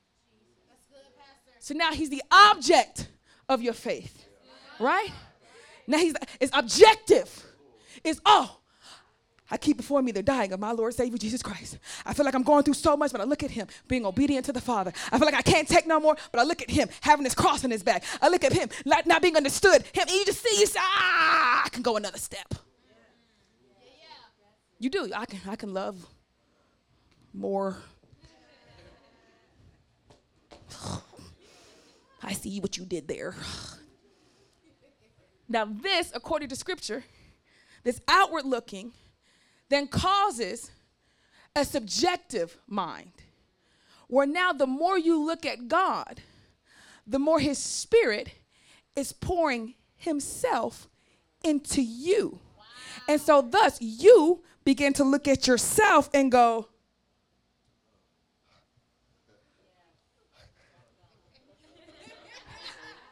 So 1.60 1.72
now 1.72 1.92
He's 1.92 2.10
the 2.10 2.22
object 2.30 3.08
of 3.48 3.62
your 3.62 3.72
faith, 3.72 4.26
right? 4.78 5.08
Now 5.86 5.96
He's 5.96 6.14
it's 6.40 6.52
objective. 6.54 7.42
Is, 8.04 8.20
oh, 8.24 8.58
I 9.50 9.56
keep 9.56 9.76
before 9.76 10.00
me 10.00 10.10
the 10.10 10.22
dying 10.22 10.52
of 10.52 10.60
my 10.60 10.72
Lord 10.72 10.94
Savior 10.94 11.18
Jesus 11.18 11.42
Christ. 11.42 11.78
I 12.06 12.14
feel 12.14 12.24
like 12.24 12.34
I'm 12.34 12.42
going 12.42 12.64
through 12.64 12.74
so 12.74 12.96
much, 12.96 13.12
but 13.12 13.20
I 13.20 13.24
look 13.24 13.42
at 13.42 13.50
him 13.50 13.66
being 13.88 14.06
obedient 14.06 14.46
to 14.46 14.52
the 14.52 14.60
Father. 14.60 14.92
I 15.12 15.18
feel 15.18 15.26
like 15.26 15.34
I 15.34 15.42
can't 15.42 15.68
take 15.68 15.86
no 15.86 16.00
more, 16.00 16.16
but 16.32 16.40
I 16.40 16.44
look 16.44 16.62
at 16.62 16.70
him 16.70 16.88
having 17.02 17.24
his 17.24 17.34
cross 17.34 17.64
on 17.64 17.70
his 17.70 17.82
back. 17.82 18.04
I 18.22 18.28
look 18.28 18.42
at 18.42 18.52
him 18.52 18.68
not, 18.86 19.06
not 19.06 19.20
being 19.20 19.36
understood. 19.36 19.82
Him, 19.92 20.02
and 20.08 20.10
you 20.10 20.24
just 20.24 20.42
see, 20.42 20.58
you 20.58 20.66
say, 20.66 20.80
ah, 20.80 21.62
I 21.66 21.68
can 21.68 21.82
go 21.82 21.96
another 21.96 22.18
step. 22.18 22.54
You 24.78 24.90
do. 24.90 25.10
I 25.14 25.26
can, 25.26 25.40
I 25.48 25.56
can 25.56 25.72
love 25.72 26.04
more. 27.32 27.76
I 32.22 32.32
see 32.32 32.60
what 32.60 32.76
you 32.76 32.84
did 32.84 33.08
there. 33.08 33.34
Now, 35.46 35.66
this, 35.66 36.10
according 36.14 36.48
to 36.48 36.56
scripture, 36.56 37.04
this 37.84 38.00
outward 38.08 38.44
looking, 38.44 38.92
then 39.68 39.86
causes 39.86 40.70
a 41.54 41.64
subjective 41.64 42.56
mind, 42.66 43.12
where 44.08 44.26
now 44.26 44.52
the 44.52 44.66
more 44.66 44.98
you 44.98 45.24
look 45.24 45.46
at 45.46 45.68
God, 45.68 46.20
the 47.06 47.18
more 47.18 47.38
His 47.38 47.58
Spirit 47.58 48.30
is 48.96 49.12
pouring 49.12 49.74
Himself 49.96 50.88
into 51.44 51.82
you. 51.82 52.40
Wow. 52.56 52.64
And 53.08 53.20
so, 53.20 53.42
thus, 53.42 53.78
you 53.80 54.42
begin 54.64 54.94
to 54.94 55.04
look 55.04 55.28
at 55.28 55.46
yourself 55.46 56.08
and 56.14 56.32
go, 56.32 56.68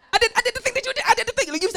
I 0.13 0.19
did, 0.19 0.33
I 0.35 0.41
did 0.41 0.55
the 0.55 0.62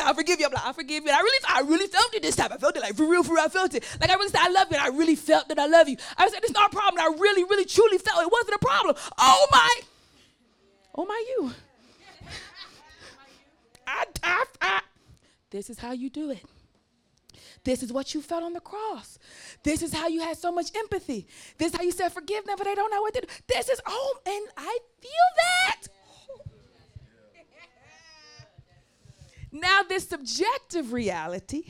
I 0.05 0.13
forgive 0.13 0.39
you. 0.39 0.45
I'm 0.45 0.53
like, 0.53 0.65
I 0.65 0.73
forgive 0.73 1.03
you. 1.03 1.09
And 1.09 1.17
I 1.17 1.21
really, 1.21 1.39
I 1.49 1.61
really 1.61 1.87
felt 1.87 2.13
it 2.13 2.21
this 2.21 2.35
time. 2.35 2.51
I 2.51 2.57
felt 2.57 2.75
it 2.75 2.81
like 2.81 2.95
for 2.95 3.09
real, 3.09 3.23
for 3.23 3.33
real. 3.33 3.43
I 3.43 3.49
felt 3.49 3.73
it. 3.73 3.83
Like 3.99 4.09
I 4.09 4.13
really 4.13 4.29
said, 4.29 4.41
I 4.41 4.49
love 4.49 4.67
you. 4.69 4.77
And 4.77 4.85
I 4.85 4.95
really 4.95 5.15
felt 5.15 5.47
that 5.49 5.59
I 5.59 5.65
love 5.65 5.89
you. 5.89 5.97
I 6.17 6.29
said, 6.29 6.39
it's 6.43 6.53
not 6.53 6.71
a 6.71 6.75
problem. 6.75 7.03
And 7.03 7.15
I 7.15 7.19
really, 7.19 7.43
really, 7.43 7.65
truly 7.65 7.97
felt 7.97 8.21
it 8.21 8.31
wasn't 8.31 8.55
a 8.55 8.59
problem. 8.59 8.95
Oh 9.17 9.47
my, 9.51 9.79
oh 10.95 11.05
my, 11.05 11.23
you. 11.29 11.51
I, 13.87 14.05
I, 14.23 14.45
I. 14.61 14.81
This 15.49 15.69
is 15.69 15.79
how 15.79 15.91
you 15.91 16.09
do 16.09 16.31
it. 16.31 16.43
This 17.63 17.81
is 17.81 17.91
what 17.91 18.13
you 18.13 18.21
felt 18.21 18.43
on 18.43 18.53
the 18.53 18.59
cross. 18.59 19.17
This 19.63 19.81
is 19.81 19.91
how 19.91 20.07
you 20.07 20.21
had 20.21 20.37
so 20.37 20.51
much 20.51 20.69
empathy. 20.75 21.27
This 21.57 21.71
is 21.71 21.77
how 21.77 21.83
you 21.83 21.91
said, 21.91 22.13
forgive 22.13 22.45
them, 22.45 22.55
but 22.57 22.65
they 22.65 22.75
don't 22.75 22.91
know 22.91 23.01
what 23.01 23.15
to 23.15 23.21
do. 23.21 23.27
This 23.47 23.69
is, 23.69 23.81
oh, 23.87 24.17
and 24.25 24.47
I 24.55 24.77
feel 25.01 25.11
that. 25.37 25.94
Now, 29.55 29.83
this 29.87 30.09
subjective 30.09 30.91
reality 30.91 31.63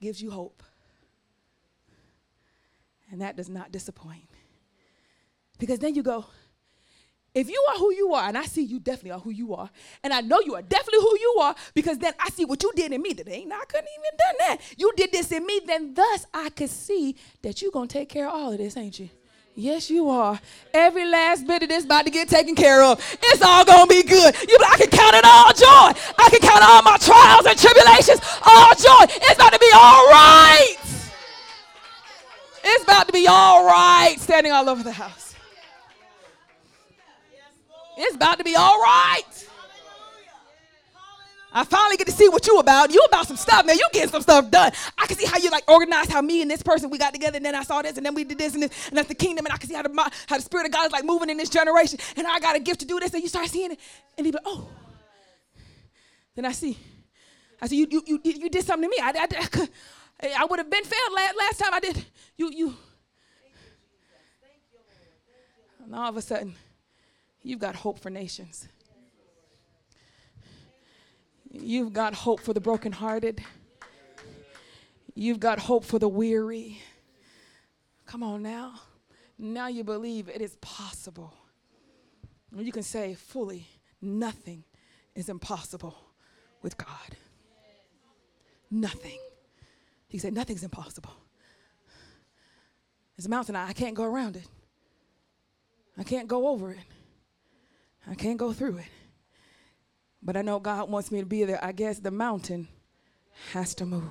gives 0.00 0.22
you 0.22 0.30
hope. 0.30 0.62
And 3.10 3.20
that 3.20 3.36
does 3.36 3.50
not 3.50 3.70
disappoint. 3.70 4.30
Because 5.58 5.78
then 5.78 5.94
you 5.94 6.02
go, 6.02 6.24
if 7.34 7.50
you 7.50 7.62
are 7.68 7.76
who 7.76 7.92
you 7.92 8.14
are, 8.14 8.28
and 8.28 8.38
I 8.38 8.44
see 8.44 8.62
you 8.62 8.80
definitely 8.80 9.10
are 9.10 9.20
who 9.20 9.30
you 9.30 9.54
are, 9.54 9.68
and 10.02 10.14
I 10.14 10.22
know 10.22 10.40
you 10.40 10.54
are 10.54 10.62
definitely 10.62 11.00
who 11.00 11.18
you 11.20 11.36
are, 11.42 11.54
because 11.74 11.98
then 11.98 12.14
I 12.18 12.30
see 12.30 12.46
what 12.46 12.62
you 12.62 12.72
did 12.74 12.90
in 12.90 13.02
me 13.02 13.12
today. 13.12 13.42
And 13.42 13.52
I 13.52 13.62
couldn't 13.68 13.88
even 13.98 14.18
done 14.18 14.34
that. 14.38 14.58
You 14.78 14.90
did 14.96 15.12
this 15.12 15.32
in 15.32 15.44
me, 15.44 15.60
then 15.66 15.92
thus 15.92 16.26
I 16.32 16.48
could 16.48 16.70
see 16.70 17.14
that 17.42 17.60
you're 17.60 17.70
gonna 17.70 17.88
take 17.88 18.08
care 18.08 18.26
of 18.26 18.32
all 18.34 18.52
of 18.52 18.58
this, 18.58 18.78
ain't 18.78 18.98
you? 18.98 19.10
Yes, 19.54 19.90
you 19.90 20.08
are. 20.08 20.40
Every 20.72 21.06
last 21.06 21.46
bit 21.46 21.62
of 21.62 21.68
this 21.68 21.84
about 21.84 22.06
to 22.06 22.10
get 22.10 22.28
taken 22.28 22.54
care 22.54 22.82
of. 22.82 22.98
It's 23.22 23.42
all 23.42 23.64
gonna 23.64 23.86
be 23.86 24.02
good. 24.02 24.34
You, 24.48 24.56
I 24.66 24.76
can 24.78 24.88
count 24.88 25.14
it 25.14 25.24
all 25.24 25.52
joy. 25.52 26.00
I 26.18 26.30
can 26.30 26.40
count 26.40 26.64
all 26.64 26.82
my 26.82 26.96
trials 26.96 27.44
and 27.44 27.58
tribulations 27.58 28.20
all 28.46 28.74
joy. 28.74 29.04
It's 29.04 29.34
about 29.34 29.52
to 29.52 29.58
be 29.58 29.70
all 29.74 30.08
right. 30.08 30.76
It's 32.64 32.84
about 32.84 33.06
to 33.08 33.12
be 33.12 33.26
all 33.26 33.66
right. 33.66 34.16
Standing 34.18 34.52
all 34.52 34.68
over 34.70 34.82
the 34.82 34.92
house. 34.92 35.34
It's 37.98 38.16
about 38.16 38.38
to 38.38 38.44
be 38.44 38.56
all 38.56 38.80
right. 38.80 39.22
I 41.54 41.64
finally 41.64 41.96
get 41.96 42.06
to 42.06 42.12
see 42.12 42.28
what 42.28 42.46
you 42.46 42.58
about. 42.58 42.92
You 42.92 43.00
about 43.06 43.26
some 43.26 43.36
stuff, 43.36 43.66
man. 43.66 43.76
You 43.76 43.86
getting 43.92 44.10
some 44.10 44.22
stuff 44.22 44.50
done. 44.50 44.72
I 44.96 45.06
can 45.06 45.18
see 45.18 45.26
how 45.26 45.36
you 45.36 45.50
like 45.50 45.70
organized 45.70 46.10
how 46.10 46.22
me 46.22 46.40
and 46.40 46.50
this 46.50 46.62
person 46.62 46.88
we 46.88 46.98
got 46.98 47.12
together, 47.12 47.36
and 47.36 47.44
then 47.44 47.54
I 47.54 47.62
saw 47.62 47.82
this, 47.82 47.96
and 47.96 48.06
then 48.06 48.14
we 48.14 48.24
did 48.24 48.38
this, 48.38 48.54
and 48.54 48.62
this, 48.62 48.88
and 48.88 48.96
that's 48.96 49.08
the 49.08 49.14
kingdom. 49.14 49.44
And 49.44 49.52
I 49.52 49.58
can 49.58 49.68
see 49.68 49.74
how 49.74 49.82
the 49.82 50.12
how 50.26 50.36
the 50.36 50.42
spirit 50.42 50.66
of 50.66 50.72
God 50.72 50.86
is 50.86 50.92
like 50.92 51.04
moving 51.04 51.28
in 51.28 51.36
this 51.36 51.50
generation. 51.50 51.98
And 52.16 52.26
I 52.26 52.40
got 52.40 52.56
a 52.56 52.60
gift 52.60 52.80
to 52.80 52.86
do 52.86 52.98
this, 52.98 53.12
and 53.12 53.22
you 53.22 53.28
start 53.28 53.48
seeing 53.48 53.72
it, 53.72 53.78
and 54.16 54.26
you 54.26 54.32
be 54.32 54.38
like, 54.38 54.46
oh. 54.46 54.68
Then 56.34 56.46
I 56.46 56.52
see, 56.52 56.78
I 57.60 57.66
see 57.66 57.76
you 57.76 57.86
you 57.90 58.02
you, 58.06 58.20
you 58.24 58.48
did 58.48 58.64
something 58.64 58.88
to 58.88 58.96
me. 58.96 59.02
I 59.02 59.10
I, 59.10 59.68
I, 60.22 60.34
I 60.38 60.44
would 60.46 60.58
have 60.58 60.70
been 60.70 60.84
failed 60.84 61.12
last, 61.14 61.36
last 61.36 61.58
time 61.58 61.74
I 61.74 61.80
did. 61.80 62.04
You 62.36 62.50
you. 62.50 62.74
And 65.84 65.94
all 65.94 66.08
of 66.08 66.16
a 66.16 66.22
sudden, 66.22 66.54
you've 67.42 67.60
got 67.60 67.74
hope 67.74 67.98
for 67.98 68.08
nations. 68.08 68.66
You've 71.54 71.92
got 71.92 72.14
hope 72.14 72.40
for 72.40 72.54
the 72.54 72.60
brokenhearted. 72.60 73.42
You've 75.14 75.38
got 75.38 75.58
hope 75.58 75.84
for 75.84 75.98
the 75.98 76.08
weary. 76.08 76.80
Come 78.06 78.22
on 78.22 78.42
now. 78.42 78.80
Now 79.38 79.68
you 79.68 79.84
believe 79.84 80.30
it 80.30 80.40
is 80.40 80.56
possible. 80.56 81.34
You 82.56 82.72
can 82.72 82.82
say 82.82 83.14
fully, 83.14 83.66
nothing 84.00 84.64
is 85.14 85.28
impossible 85.28 85.94
with 86.62 86.78
God. 86.78 87.16
Nothing. 88.70 89.18
He 90.08 90.18
said, 90.18 90.32
nothing's 90.32 90.62
impossible. 90.62 91.12
It's 93.18 93.26
a 93.26 93.30
mountain, 93.30 93.56
I 93.56 93.74
can't 93.74 93.94
go 93.94 94.04
around 94.04 94.36
it. 94.36 94.46
I 95.98 96.02
can't 96.02 96.28
go 96.28 96.48
over 96.48 96.72
it. 96.72 96.78
I 98.10 98.14
can't 98.14 98.38
go 98.38 98.54
through 98.54 98.78
it. 98.78 98.86
But 100.22 100.36
I 100.36 100.42
know 100.42 100.60
God 100.60 100.88
wants 100.88 101.10
me 101.10 101.20
to 101.20 101.26
be 101.26 101.44
there. 101.44 101.62
I 101.62 101.72
guess 101.72 101.98
the 101.98 102.12
mountain 102.12 102.68
has 103.52 103.74
to 103.76 103.86
move. 103.86 104.04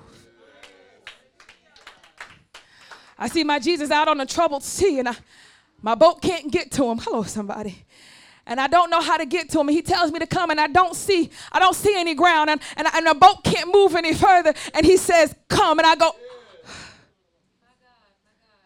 I 3.18 3.30
see 3.30 3.44
my 3.44 3.60
Jesus 3.60 3.92
out 3.92 4.08
on 4.08 4.20
a 4.20 4.26
troubled 4.26 4.64
sea, 4.64 5.00
and 5.00 5.08
I, 5.08 5.16
my 5.82 5.96
boat 5.96 6.22
can't 6.22 6.52
get 6.52 6.72
to 6.72 6.86
him. 6.86 6.98
Hello, 6.98 7.24
somebody. 7.24 7.86
And 8.46 8.60
I 8.60 8.68
don't 8.68 8.90
know 8.90 9.00
how 9.00 9.18
to 9.18 9.26
get 9.26 9.50
to 9.52 9.60
him. 9.60 9.68
He 9.68 9.84
tells 9.84 10.12
me 10.12 10.20
to 10.20 10.26
come, 10.26 10.50
and 10.50 10.60
I 10.60 10.68
don't 10.68 10.96
see, 10.96 11.30
I 11.52 11.60
don't 11.60 11.76
see 11.76 11.98
any 11.98 12.16
ground, 12.16 12.50
and, 12.50 12.60
and, 12.76 12.88
and 12.94 13.08
the 13.08 13.14
boat 13.14 13.44
can't 13.44 13.72
move 13.72 13.96
any 13.96 14.14
further. 14.14 14.54
And 14.74 14.86
he 14.86 14.98
says, 14.98 15.34
Come, 15.48 15.80
and 15.80 15.86
I 15.86 15.96
go, 15.96 16.14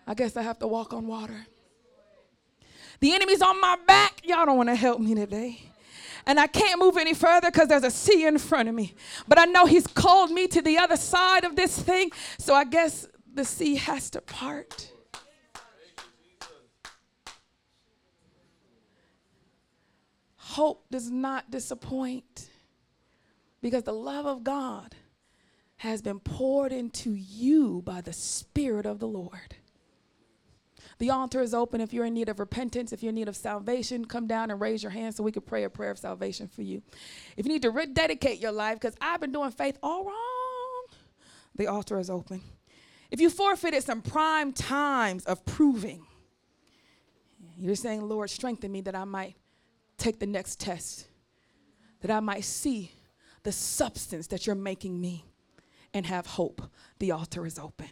I 0.08 0.14
guess 0.14 0.38
I 0.38 0.42
have 0.42 0.58
to 0.60 0.68
walk 0.68 0.94
on 0.94 1.06
water. 1.06 1.46
The 3.02 3.14
enemy's 3.14 3.42
on 3.42 3.60
my 3.60 3.78
back. 3.86 4.22
Y'all 4.24 4.46
don't 4.46 4.58
want 4.58 4.70
to 4.70 4.76
help 4.76 5.00
me 5.00 5.14
today 5.14 5.60
and 6.28 6.40
I 6.40 6.48
can't 6.48 6.80
move 6.80 6.98
any 6.98 7.14
further 7.14 7.52
because 7.52 7.68
there's 7.68 7.84
a 7.84 7.92
sea 7.92 8.26
in 8.26 8.38
front 8.38 8.70
of 8.70 8.76
me. 8.76 8.96
But 9.28 9.40
I 9.40 9.46
know 9.46 9.66
He's 9.66 9.88
called 9.88 10.32
me 10.32 10.48
to 10.48 10.62
the 10.62 10.78
other 10.78 10.98
side 10.98 11.44
of 11.44 11.56
this 11.56 11.80
thing, 11.80 12.12
so 12.38 12.54
I 12.54 12.64
guess 12.64 13.08
the 13.34 13.46
sea 13.46 13.76
has 13.76 14.10
to 14.12 14.22
part. 14.22 14.92
Hope 20.38 20.86
does 20.90 21.12
not 21.12 21.52
disappoint 21.52 22.50
because 23.62 23.84
the 23.84 23.92
love 23.92 24.26
of 24.26 24.44
God 24.44 24.96
has 25.78 26.02
been 26.02 26.20
poured 26.20 26.72
into 26.72 27.12
you 27.12 27.82
by 27.84 28.00
the 28.00 28.14
Spirit 28.14 28.86
of 28.86 29.00
the 29.00 29.08
Lord. 29.08 29.56
The 30.98 31.10
altar 31.10 31.42
is 31.42 31.54
open. 31.54 31.82
If 31.82 31.92
you're 31.94 32.06
in 32.06 32.14
need 32.14 32.30
of 32.30 32.40
repentance, 32.40 32.94
if 32.94 33.04
you're 33.04 33.10
in 33.10 33.16
need 33.16 33.28
of 33.28 33.36
salvation, 33.36 34.06
come 34.06 34.28
down 34.28 34.50
and 34.50 34.62
raise 34.62 34.82
your 34.82 34.92
hand 34.92 35.16
so 35.16 35.24
we 35.24 35.32
can 35.32 35.42
pray 35.42 35.64
a 35.66 35.70
prayer 35.70 35.92
of 35.92 35.98
salvation 35.98 36.48
for 36.48 36.62
you. 36.62 36.82
If 37.36 37.46
you 37.46 37.52
need 37.52 37.64
to 37.64 37.72
rededicate 37.72 38.40
your 38.40 38.54
life, 38.54 38.80
because 38.80 38.96
I've 39.02 39.20
been 39.20 39.34
doing 39.34 39.52
faith 39.52 39.78
all 39.84 40.06
wrong, 40.06 40.86
the 41.56 41.68
altar 41.68 42.00
is 42.00 42.10
open. 42.10 42.42
If 43.12 43.20
you 43.20 43.30
forfeited 43.30 43.84
some 43.84 44.02
prime 44.02 44.54
times 44.54 45.26
of 45.26 45.46
proving, 45.46 46.06
you're 47.58 47.76
saying, 47.76 48.08
Lord, 48.08 48.30
strengthen 48.30 48.72
me 48.72 48.82
that 48.82 48.96
I 48.96 49.04
might 49.04 49.36
take 49.98 50.20
the 50.20 50.26
next 50.26 50.60
test, 50.60 51.08
that 52.02 52.12
I 52.12 52.20
might 52.20 52.44
see 52.44 52.92
the 53.44 53.52
substance 53.52 54.28
that 54.28 54.46
you're 54.46 54.56
making 54.56 55.00
me 55.00 55.26
and 55.94 56.06
have 56.06 56.26
hope. 56.26 56.62
The 57.00 57.12
altar 57.12 57.46
is 57.46 57.60
open. 57.60 57.88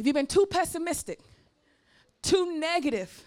If 0.00 0.06
you've 0.06 0.14
been 0.14 0.26
too 0.26 0.46
pessimistic, 0.50 1.20
too 2.22 2.58
negative, 2.58 3.22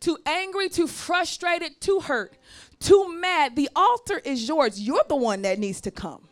too 0.00 0.16
angry, 0.24 0.70
too 0.70 0.86
frustrated, 0.86 1.82
too 1.82 2.00
hurt, 2.00 2.38
too 2.80 3.14
mad, 3.14 3.56
the 3.56 3.68
altar 3.76 4.18
is 4.18 4.48
yours. 4.48 4.80
You're 4.80 5.04
the 5.06 5.16
one 5.16 5.42
that 5.42 5.58
needs 5.58 5.82
to 5.82 5.90
come. 5.90 6.28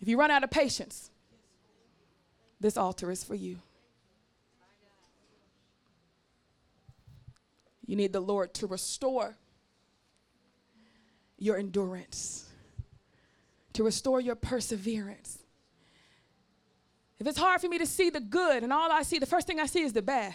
If 0.00 0.08
you 0.08 0.18
run 0.18 0.30
out 0.30 0.42
of 0.42 0.50
patience, 0.50 1.10
this 2.58 2.78
altar 2.78 3.10
is 3.10 3.22
for 3.22 3.34
you. 3.34 3.58
You 7.84 7.96
need 7.96 8.14
the 8.14 8.20
Lord 8.20 8.54
to 8.54 8.66
restore 8.66 9.36
your 11.36 11.58
endurance. 11.58 12.48
to 13.74 13.84
restore 13.84 14.22
your 14.22 14.36
perseverance. 14.36 15.41
If 17.22 17.28
it's 17.28 17.38
hard 17.38 17.60
for 17.60 17.68
me 17.68 17.78
to 17.78 17.86
see 17.86 18.10
the 18.10 18.18
good 18.18 18.64
and 18.64 18.72
all 18.72 18.90
I 18.90 19.02
see, 19.02 19.20
the 19.20 19.26
first 19.26 19.46
thing 19.46 19.60
I 19.60 19.66
see 19.66 19.82
is 19.82 19.92
the 19.92 20.02
bad, 20.02 20.34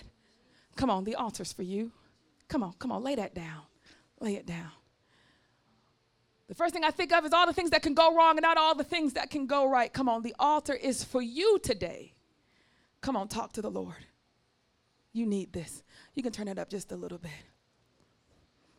come 0.78 0.90
on, 0.90 1.04
the 1.04 1.16
altar's 1.16 1.52
for 1.52 1.64
you. 1.64 1.92
Come 2.48 2.64
on, 2.64 2.72
come 2.80 2.94
on, 2.94 3.04
lay 3.04 3.14
that 3.16 3.36
down. 3.36 3.64
Lay 4.22 4.36
it 4.36 4.46
down. 4.46 4.72
The 6.48 6.56
first 6.56 6.74
thing 6.74 6.86
I 6.86 6.92
think 6.92 7.12
of 7.12 7.26
is 7.26 7.34
all 7.34 7.46
the 7.46 7.52
things 7.52 7.72
that 7.72 7.82
can 7.82 7.94
go 7.94 8.16
wrong 8.16 8.38
and 8.38 8.42
not 8.42 8.56
all 8.56 8.74
the 8.74 8.86
things 8.86 9.12
that 9.16 9.30
can 9.30 9.48
go 9.48 9.70
right. 9.70 9.92
Come 9.92 10.08
on, 10.08 10.24
the 10.24 10.34
altar 10.40 10.74
is 10.76 11.04
for 11.04 11.22
you 11.22 11.60
today. 11.62 12.14
Come 13.02 13.18
on, 13.18 13.28
talk 13.28 13.52
to 13.54 13.62
the 13.62 13.70
Lord. 13.70 14.06
You 15.12 15.26
need 15.26 15.52
this. 15.52 15.84
You 16.14 16.24
can 16.24 16.32
turn 16.32 16.48
it 16.48 16.58
up 16.58 16.70
just 16.70 16.94
a 16.94 16.96
little 16.96 17.18
bit. 17.18 17.32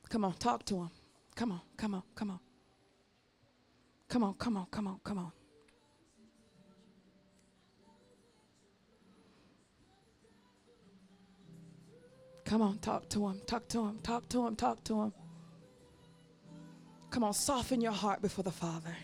Come 0.08 0.24
on, 0.24 0.32
talk 0.32 0.64
to 0.64 0.76
him. 0.76 0.90
Come 1.36 1.52
on, 1.52 1.60
come 1.76 1.94
on, 1.94 2.02
come 2.14 2.30
on. 2.30 2.40
Come 4.08 4.24
on, 4.24 4.32
come 4.32 4.56
on, 4.56 4.66
come 4.70 4.86
on, 4.86 5.00
come 5.04 5.18
on. 5.18 5.32
Come 12.48 12.62
on, 12.62 12.78
talk 12.78 13.06
to 13.10 13.28
him, 13.28 13.42
talk 13.46 13.68
to 13.68 13.84
him, 13.84 13.98
talk 14.02 14.26
to 14.30 14.46
him, 14.46 14.56
talk 14.56 14.82
to 14.84 15.02
him. 15.02 15.12
Come 17.10 17.22
on, 17.22 17.34
soften 17.34 17.82
your 17.82 17.92
heart 17.92 18.22
before 18.22 18.42
the 18.42 18.50
Father. 18.50 18.96